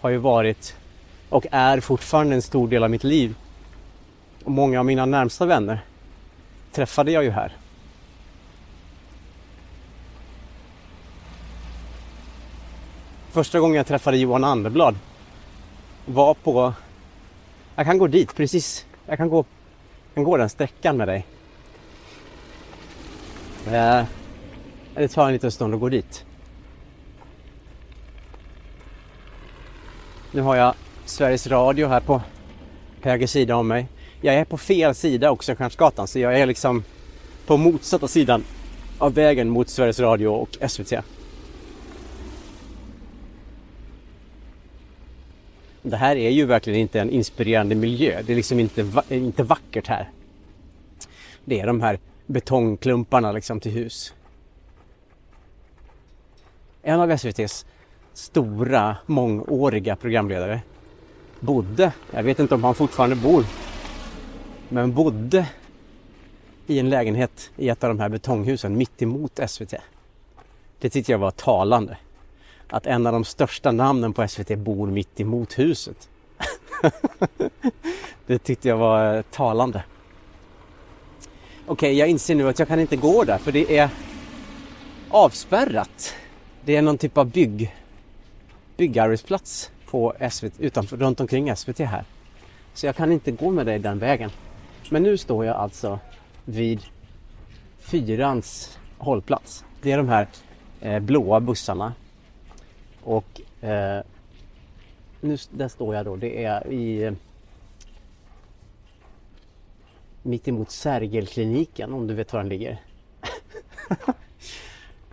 har 0.00 0.10
ju 0.10 0.16
varit 0.16 0.76
och 1.28 1.46
är 1.50 1.80
fortfarande 1.80 2.34
en 2.34 2.42
stor 2.42 2.68
del 2.68 2.84
av 2.84 2.90
mitt 2.90 3.04
liv. 3.04 3.34
Och 4.44 4.52
många 4.52 4.78
av 4.78 4.86
mina 4.86 5.06
närmsta 5.06 5.46
vänner 5.46 5.80
träffade 6.72 7.12
jag 7.12 7.24
ju 7.24 7.30
här. 7.30 7.56
Första 13.30 13.60
gången 13.60 13.76
jag 13.76 13.86
träffade 13.86 14.16
Johan 14.16 14.44
Anderblad 14.44 14.96
var 16.06 16.34
på... 16.34 16.74
Jag 17.78 17.86
kan 17.86 17.98
gå 17.98 18.06
dit 18.06 18.34
precis. 18.34 18.86
Jag 19.06 19.16
kan 19.18 19.28
gå, 19.28 19.36
jag 19.36 20.14
kan 20.14 20.24
gå 20.24 20.36
den 20.36 20.48
sträckan 20.48 20.96
med 20.96 21.08
dig. 21.08 21.26
Eh, 23.66 24.04
det 24.94 25.08
tar 25.08 25.26
en 25.26 25.32
liten 25.32 25.50
stund 25.50 25.74
att 25.74 25.80
gå 25.80 25.88
dit. 25.88 26.24
Nu 30.32 30.40
har 30.42 30.56
jag 30.56 30.74
Sveriges 31.04 31.46
Radio 31.46 31.88
här 31.88 32.00
på 32.00 32.22
höger 33.02 33.26
sida 33.26 33.56
om 33.56 33.68
mig. 33.68 33.88
Jag 34.20 34.34
är 34.34 34.44
på 34.44 34.58
fel 34.58 34.94
sida 34.94 35.30
också 35.30 35.54
Stjärnsgatan 35.54 36.08
så 36.08 36.18
jag 36.18 36.40
är 36.40 36.46
liksom 36.46 36.84
på 37.46 37.56
motsatta 37.56 38.08
sidan 38.08 38.44
av 38.98 39.14
vägen 39.14 39.48
mot 39.48 39.68
Sveriges 39.68 40.00
Radio 40.00 40.28
och 40.28 40.70
SVT. 40.70 40.92
Det 45.82 45.96
här 45.96 46.16
är 46.16 46.30
ju 46.30 46.44
verkligen 46.44 46.80
inte 46.80 47.00
en 47.00 47.10
inspirerande 47.10 47.74
miljö. 47.74 48.22
Det 48.22 48.32
är 48.32 48.36
liksom 48.36 48.60
inte, 48.60 48.86
inte 49.08 49.42
vackert 49.42 49.86
här. 49.86 50.10
Det 51.44 51.60
är 51.60 51.66
de 51.66 51.80
här 51.80 51.98
betongklumparna 52.26 53.32
liksom 53.32 53.60
till 53.60 53.72
hus. 53.72 54.14
En 56.82 57.00
av 57.00 57.10
SVTs 57.10 57.66
stora 58.12 58.96
mångåriga 59.06 59.96
programledare 59.96 60.60
bodde, 61.40 61.92
jag 62.10 62.22
vet 62.22 62.38
inte 62.38 62.54
om 62.54 62.64
han 62.64 62.74
fortfarande 62.74 63.16
bor, 63.16 63.44
men 64.68 64.94
bodde 64.94 65.48
i 66.66 66.78
en 66.78 66.90
lägenhet 66.90 67.50
i 67.56 67.68
ett 67.68 67.84
av 67.84 67.88
de 67.88 68.00
här 68.00 68.08
betonghusen 68.08 68.76
mitt 68.76 69.02
emot 69.02 69.40
SVT. 69.48 69.74
Det 70.78 70.90
tyckte 70.90 71.12
jag 71.12 71.18
var 71.18 71.30
talande. 71.30 71.96
Att 72.68 72.86
en 72.86 73.06
av 73.06 73.12
de 73.12 73.24
största 73.24 73.72
namnen 73.72 74.12
på 74.12 74.28
SVT 74.28 74.58
bor 74.58 74.86
mitt 74.86 75.20
emot 75.20 75.58
huset. 75.58 76.08
det 78.26 78.38
tyckte 78.38 78.68
jag 78.68 78.76
var 78.76 79.16
eh, 79.16 79.22
talande. 79.22 79.82
Okej, 81.66 81.72
okay, 81.72 81.92
jag 81.92 82.08
inser 82.08 82.34
nu 82.34 82.48
att 82.48 82.58
jag 82.58 82.68
kan 82.68 82.80
inte 82.80 82.96
gå 82.96 83.24
där 83.24 83.38
för 83.38 83.52
det 83.52 83.76
är 83.78 83.90
avspärrat. 85.10 86.14
Det 86.64 86.76
är 86.76 86.82
någon 86.82 86.98
typ 86.98 87.18
av 87.18 87.30
bygg, 87.30 87.74
byggarbetsplats 88.76 89.70
på 89.90 90.14
SVT, 90.30 90.60
utanför, 90.60 90.96
runt 90.96 91.20
omkring 91.20 91.56
SVT 91.56 91.78
här. 91.78 92.04
Så 92.74 92.86
jag 92.86 92.96
kan 92.96 93.12
inte 93.12 93.30
gå 93.30 93.50
med 93.50 93.66
dig 93.66 93.78
den 93.78 93.98
vägen. 93.98 94.30
Men 94.90 95.02
nu 95.02 95.16
står 95.16 95.44
jag 95.44 95.56
alltså 95.56 95.98
vid 96.44 96.80
Fyrans 97.78 98.78
hållplats. 98.98 99.64
Det 99.82 99.92
är 99.92 99.96
de 99.96 100.08
här 100.08 100.26
eh, 100.80 101.00
blåa 101.00 101.40
bussarna. 101.40 101.92
Och 103.08 103.40
eh, 103.60 104.02
nu, 105.20 105.36
där 105.50 105.68
står 105.68 105.94
jag 105.94 106.04
då. 106.04 106.16
Det 106.16 106.44
är 106.44 106.72
i 106.72 107.12
mitt 110.22 110.48
emot 110.48 110.70
Sergelkliniken 110.70 111.92
om 111.92 112.06
du 112.06 112.14
vet 112.14 112.32
var 112.32 112.40
den 112.40 112.48
ligger. 112.48 112.70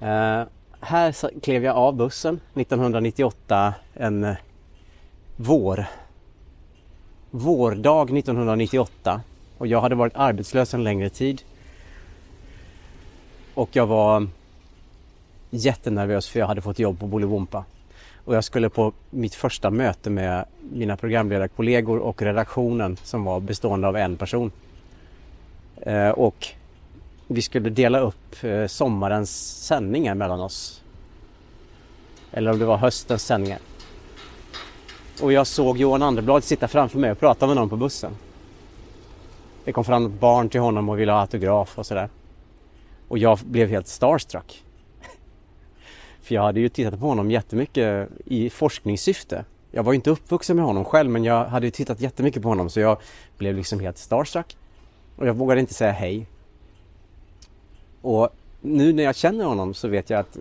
uh, 0.02 0.44
här 0.80 1.40
klev 1.40 1.64
jag 1.64 1.76
av 1.76 1.96
bussen 1.96 2.40
1998 2.54 3.74
en 3.94 4.24
eh, 4.24 4.36
vår. 5.36 5.86
Vårdag 7.32 8.18
1998 8.18 9.22
och 9.58 9.68
jag 9.68 9.82
hade 9.82 9.96
varit 9.96 10.16
arbetslös 10.16 10.74
en 10.74 10.84
längre 10.84 11.10
tid. 11.10 11.42
Och 13.54 13.70
jag 13.72 13.88
var 13.88 14.28
jättenervös 15.50 16.30
för 16.30 16.40
jag 16.40 16.48
hade 16.48 16.62
fått 16.62 16.80
jobb 16.80 17.00
på 17.00 17.08
Bolibompa. 17.08 17.66
Och 18.26 18.36
jag 18.36 18.44
skulle 18.44 18.70
på 18.70 18.94
mitt 19.10 19.36
första 19.36 19.70
möte 19.70 20.10
med 20.10 20.46
mina 20.72 20.98
programledarkollegor 20.98 22.00
och 22.00 22.22
redaktionen 22.22 22.98
som 22.98 23.24
var 23.24 23.40
bestående 23.40 23.88
av 23.88 23.98
en 23.98 24.18
person 24.18 24.52
Eh, 25.82 26.10
och 26.10 26.48
vi 27.28 27.42
skulle 27.42 27.70
dela 27.70 28.00
upp 28.00 28.44
eh, 28.44 28.68
sommarens 28.68 29.64
sändningar 29.66 30.16
mellan 30.16 30.42
oss. 30.42 30.82
Eller 32.32 32.52
om 32.52 32.60
det 32.60 32.66
var 32.66 32.78
höstens 32.78 33.26
sändningar. 33.26 33.60
Och 35.22 35.34
jag 35.34 35.48
såg 35.48 35.78
Johan 35.78 36.02
Anderblad 36.02 36.44
sitta 36.44 36.68
framför 36.68 37.00
mig 37.00 37.12
och 37.12 37.20
prata 37.20 37.48
med 37.48 37.56
någon 37.56 37.70
på 37.70 37.78
bussen. 37.78 38.12
Det 39.66 39.72
kom 39.72 39.84
fram 39.84 40.06
ett 40.06 40.20
barn 40.20 40.50
till 40.50 40.62
honom 40.62 40.90
och 40.90 41.00
ville 41.00 41.12
ha 41.12 41.20
autograf 41.20 41.80
och 41.80 41.86
sådär. 41.86 42.10
Och 43.08 43.18
jag 43.18 43.40
blev 43.40 43.70
helt 43.70 43.88
starstruck. 43.88 44.65
För 46.26 46.36
jag 46.36 46.44
hade 46.44 46.60
ju 46.60 46.70
tittat 46.70 47.00
på 47.00 47.08
honom 47.08 47.32
jättemycket 47.32 48.10
i 48.26 48.50
forskningssyfte. 48.50 49.46
Jag 49.72 49.84
var 49.84 49.92
ju 49.92 49.96
inte 49.96 50.10
uppvuxen 50.10 50.56
med 50.56 50.66
honom 50.66 50.86
själv 50.86 51.10
men 51.10 51.24
jag 51.24 51.46
hade 51.46 51.68
ju 51.68 51.72
tittat 51.72 52.02
jättemycket 52.02 52.42
på 52.42 52.50
honom 52.50 52.70
så 52.70 52.80
jag 52.80 52.98
blev 53.38 53.56
liksom 53.56 53.80
helt 53.80 53.98
starstruck. 53.98 54.58
Och 55.16 55.28
jag 55.28 55.34
vågade 55.34 55.62
inte 55.62 55.74
säga 55.74 55.92
hej. 55.92 56.28
Och 58.02 58.30
nu 58.62 58.94
när 58.94 59.04
jag 59.04 59.16
känner 59.16 59.46
honom 59.46 59.74
så 59.74 59.88
vet 59.88 60.10
jag 60.10 60.20
att 60.20 60.38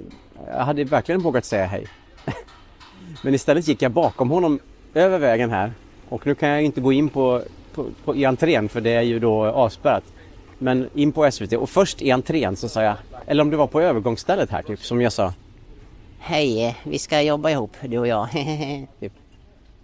jag 0.47 0.65
hade 0.65 0.85
verkligen 0.85 1.21
vågat 1.21 1.45
säga 1.45 1.67
hej. 1.67 1.87
Men 3.23 3.35
istället 3.35 3.69
gick 3.69 3.83
jag 3.83 3.93
bakom 3.93 4.31
honom 4.31 4.59
över 4.95 5.19
vägen 5.19 5.51
här 5.51 5.73
och 6.09 6.27
nu 6.27 6.35
kan 6.35 6.49
jag 6.49 6.63
inte 6.63 6.81
gå 6.81 6.93
in 6.93 7.09
på, 7.09 7.43
på, 7.75 7.87
på 8.05 8.17
i 8.17 8.25
entrén 8.25 8.69
för 8.69 8.81
det 8.81 8.91
är 8.91 9.03
ju 9.03 9.19
då 9.19 9.45
avspärrat. 9.45 10.05
Men 10.59 10.89
in 10.95 11.13
på 11.13 11.31
SVT 11.31 11.53
och 11.53 11.71
först 11.71 12.03
i 12.03 12.11
entrén 12.11 12.57
så 12.57 12.69
sa 12.69 12.83
jag, 12.83 12.97
eller 13.27 13.43
om 13.43 13.51
det 13.51 13.57
var 13.57 13.67
på 13.67 13.81
övergångsstället 13.81 14.51
här 14.51 14.63
typ, 14.63 14.81
som 14.81 15.01
jag 15.01 15.13
sa 15.13 15.33
Hej, 16.27 16.77
vi 16.83 16.99
ska 16.99 17.23
jobba 17.23 17.51
ihop 17.51 17.77
du 17.83 17.99
och 17.99 18.07
jag. 18.07 18.31
typ. 19.01 19.13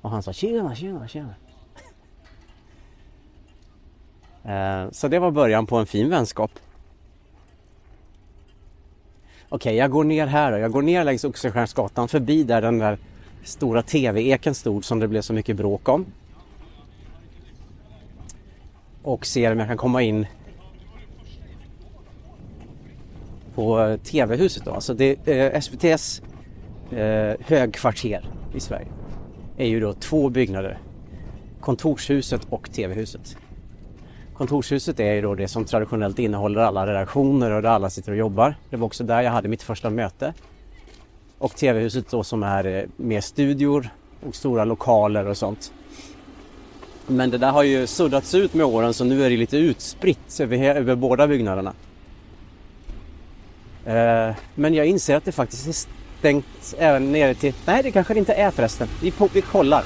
Och 0.00 0.10
han 0.10 0.22
sa 0.22 0.32
tjena, 0.32 0.74
tjena, 0.74 1.08
tjena. 1.08 1.34
Eh, 4.44 4.90
så 4.90 5.08
det 5.08 5.18
var 5.18 5.30
början 5.30 5.66
på 5.66 5.76
en 5.76 5.86
fin 5.86 6.10
vänskap. 6.10 6.50
Okej, 9.48 9.76
jag 9.76 9.90
går 9.90 10.04
ner 10.04 10.26
här 10.26 10.52
då. 10.52 10.58
Jag 10.58 10.72
går 10.72 10.82
ner 10.82 11.04
längs 11.04 11.24
Oxenstiernsgatan 11.24 12.08
förbi 12.08 12.42
där 12.42 12.62
den 12.62 12.78
där 12.78 12.98
stora 13.44 13.82
TV-eken 13.82 14.54
stod 14.54 14.84
som 14.84 14.98
det 14.98 15.08
blev 15.08 15.22
så 15.22 15.32
mycket 15.32 15.56
bråk 15.56 15.88
om. 15.88 16.06
Och 19.02 19.26
ser 19.26 19.52
om 19.52 19.58
jag 19.58 19.68
kan 19.68 19.76
komma 19.76 20.02
in 20.02 20.26
på 23.54 23.80
eh, 23.80 23.96
TV-huset 23.96 24.64
då. 24.64 24.70
Alltså 24.70 24.94
det, 24.94 25.28
eh, 25.28 25.54
SVTs 25.54 26.22
eh, 26.92 27.36
högkvarter 27.40 28.24
i 28.54 28.60
Sverige 28.60 28.86
är 29.56 29.66
ju 29.66 29.80
då 29.80 29.92
två 29.92 30.28
byggnader. 30.28 30.78
Kontorshuset 31.60 32.46
och 32.50 32.72
TV-huset. 32.72 33.36
Kontorshuset 34.34 35.00
är 35.00 35.12
ju 35.12 35.22
då 35.22 35.34
det 35.34 35.48
som 35.48 35.64
traditionellt 35.64 36.18
innehåller 36.18 36.60
alla 36.60 36.86
redaktioner 36.86 37.50
och 37.50 37.62
där 37.62 37.68
alla 37.68 37.90
sitter 37.90 38.12
och 38.12 38.18
jobbar. 38.18 38.54
Det 38.70 38.76
var 38.76 38.86
också 38.86 39.04
där 39.04 39.20
jag 39.20 39.30
hade 39.30 39.48
mitt 39.48 39.62
första 39.62 39.90
möte. 39.90 40.34
Och 41.38 41.56
TV-huset 41.56 42.10
då 42.10 42.24
som 42.24 42.42
är 42.42 42.62
mer 42.64 42.88
med 42.96 43.24
studior 43.24 43.88
och 44.26 44.34
stora 44.34 44.64
lokaler 44.64 45.26
och 45.26 45.36
sånt. 45.36 45.72
Men 47.06 47.30
det 47.30 47.38
där 47.38 47.50
har 47.50 47.62
ju 47.62 47.86
suddats 47.86 48.34
ut 48.34 48.54
med 48.54 48.66
åren 48.66 48.94
så 48.94 49.04
nu 49.04 49.24
är 49.24 49.30
det 49.30 49.36
lite 49.36 49.56
utspritt 49.56 50.40
över, 50.40 50.74
över 50.74 50.94
båda 50.94 51.26
byggnaderna. 51.26 51.72
Eh, 53.84 54.36
men 54.54 54.74
jag 54.74 54.86
inser 54.86 55.16
att 55.16 55.24
det 55.24 55.32
faktiskt 55.32 55.88
är 56.20 56.32
stängt 56.42 56.74
även 56.78 57.12
nere 57.12 57.34
till... 57.34 57.54
Nej, 57.66 57.82
det 57.82 57.90
kanske 57.90 58.14
det 58.14 58.18
inte 58.18 58.34
är 58.34 58.50
förresten. 58.50 58.88
Vi, 59.02 59.10
på, 59.10 59.28
vi 59.32 59.40
kollar. 59.40 59.84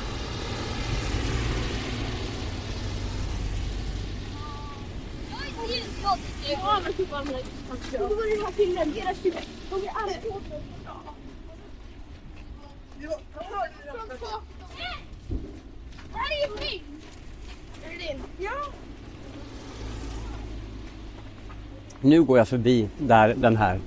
Nu 22.00 22.22
går 22.22 22.38
jag 22.38 22.48
förbi 22.48 22.88
där 22.98 23.34
den 23.34 23.56
här 23.56 23.80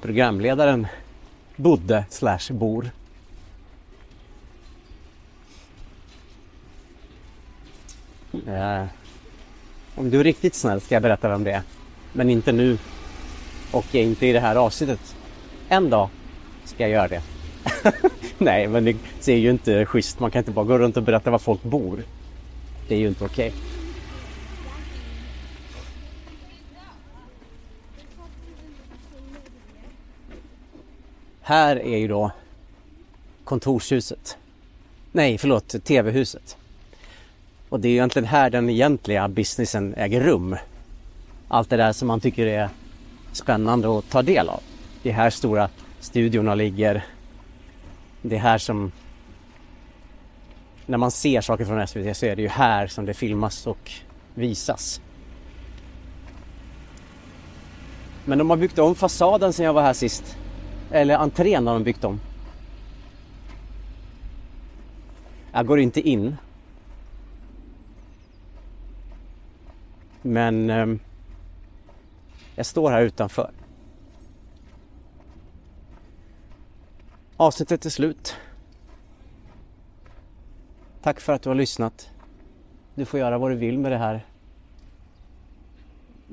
programledaren 0.00 0.86
bodde 1.56 2.04
slash 2.10 2.50
bor. 2.50 2.90
Eh, 8.46 8.84
om 9.94 10.10
du 10.10 10.20
är 10.20 10.24
riktigt 10.24 10.54
snäll 10.54 10.80
ska 10.80 10.94
jag 10.94 11.02
berätta 11.02 11.28
vem 11.28 11.44
det 11.44 11.52
är. 11.52 11.62
Men 12.12 12.30
inte 12.30 12.52
nu. 12.52 12.78
Och 13.72 13.94
inte 13.94 14.26
i 14.26 14.32
det 14.32 14.40
här 14.40 14.56
avsnittet. 14.56 15.16
En 15.68 15.90
dag 15.90 16.08
ska 16.64 16.82
jag 16.82 16.90
göra 16.90 17.08
det. 17.08 17.22
Nej, 18.38 18.68
men 18.68 18.84
det 19.24 19.28
är 19.28 19.38
ju 19.38 19.50
inte 19.50 19.86
schysst. 19.86 20.20
Man 20.20 20.30
kan 20.30 20.38
inte 20.38 20.50
bara 20.50 20.64
gå 20.64 20.78
runt 20.78 20.96
och 20.96 21.02
berätta 21.02 21.30
var 21.30 21.38
folk 21.38 21.62
bor. 21.62 22.02
Det 22.88 22.94
är 22.94 22.98
ju 22.98 23.08
inte 23.08 23.24
okej. 23.24 23.52
Här 31.52 31.76
är 31.76 31.98
ju 31.98 32.08
då 32.08 32.30
kontorshuset. 33.44 34.36
Nej, 35.12 35.38
förlåt, 35.38 35.84
TV-huset. 35.84 36.56
Och 37.68 37.80
det 37.80 37.88
är 37.88 37.90
ju 37.90 37.96
egentligen 37.96 38.26
här 38.26 38.50
den 38.50 38.70
egentliga 38.70 39.28
businessen 39.28 39.94
äger 39.94 40.20
rum. 40.20 40.56
Allt 41.48 41.70
det 41.70 41.76
där 41.76 41.92
som 41.92 42.08
man 42.08 42.20
tycker 42.20 42.46
är 42.46 42.68
spännande 43.32 43.98
att 43.98 44.10
ta 44.10 44.22
del 44.22 44.48
av. 44.48 44.60
Det 45.02 45.10
är 45.10 45.14
här 45.14 45.30
stora 45.30 45.68
studiorna 46.00 46.54
ligger. 46.54 47.04
Det 48.22 48.36
är 48.36 48.40
här 48.40 48.58
som... 48.58 48.92
När 50.86 50.98
man 50.98 51.10
ser 51.10 51.40
saker 51.40 51.64
från 51.64 51.86
SVT 51.86 52.16
så 52.16 52.26
är 52.26 52.36
det 52.36 52.42
ju 52.42 52.48
här 52.48 52.86
som 52.86 53.04
det 53.06 53.14
filmas 53.14 53.66
och 53.66 53.90
visas. 54.34 55.00
Men 58.24 58.38
de 58.38 58.50
har 58.50 58.56
byggt 58.56 58.78
om 58.78 58.94
fasaden 58.94 59.52
sen 59.52 59.66
jag 59.66 59.72
var 59.72 59.82
här 59.82 59.92
sist. 59.92 60.36
Eller 60.92 61.16
entrén 61.18 61.66
har 61.66 61.74
de 61.74 61.84
byggt 61.84 62.04
om. 62.04 62.20
Jag 65.52 65.66
går 65.66 65.80
inte 65.80 66.00
in. 66.00 66.36
Men 70.22 70.70
eh, 70.70 70.86
jag 72.54 72.66
står 72.66 72.90
här 72.90 73.02
utanför. 73.02 73.50
Avsnittet 77.36 77.86
är 77.86 77.90
slut. 77.90 78.36
Tack 81.02 81.20
för 81.20 81.32
att 81.32 81.42
du 81.42 81.50
har 81.50 81.54
lyssnat. 81.54 82.10
Du 82.94 83.04
får 83.04 83.20
göra 83.20 83.38
vad 83.38 83.50
du 83.50 83.56
vill 83.56 83.78
med 83.78 83.92
det 83.92 83.98
här 83.98 84.26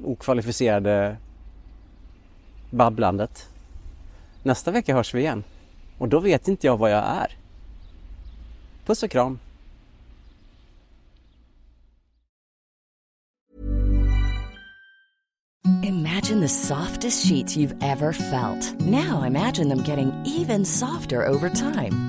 okvalificerade 0.03 1.17
babblandet. 2.69 3.48
Nästa 4.43 4.71
vecka 4.71 4.93
hörs 4.93 5.13
vi 5.13 5.19
igen. 5.19 5.43
Och 5.97 6.09
då 6.09 6.19
vet 6.19 6.47
inte 6.47 6.67
jag 6.67 6.77
vad 6.77 6.91
jag 6.91 7.03
är. 7.03 7.37
Puss 8.85 9.03
och 9.03 9.11
kram. 9.11 9.39
Imagine 15.83 16.41
the 16.41 16.49
softest 16.49 17.27
sheets 17.27 17.57
you've 17.57 17.83
ever 17.83 18.13
felt. 18.13 18.79
Now 18.79 19.23
imagine 19.23 19.69
them 19.69 19.83
getting 19.83 20.11
even 20.25 20.65
softer 20.65 21.27
over 21.27 21.49
time. 21.49 22.08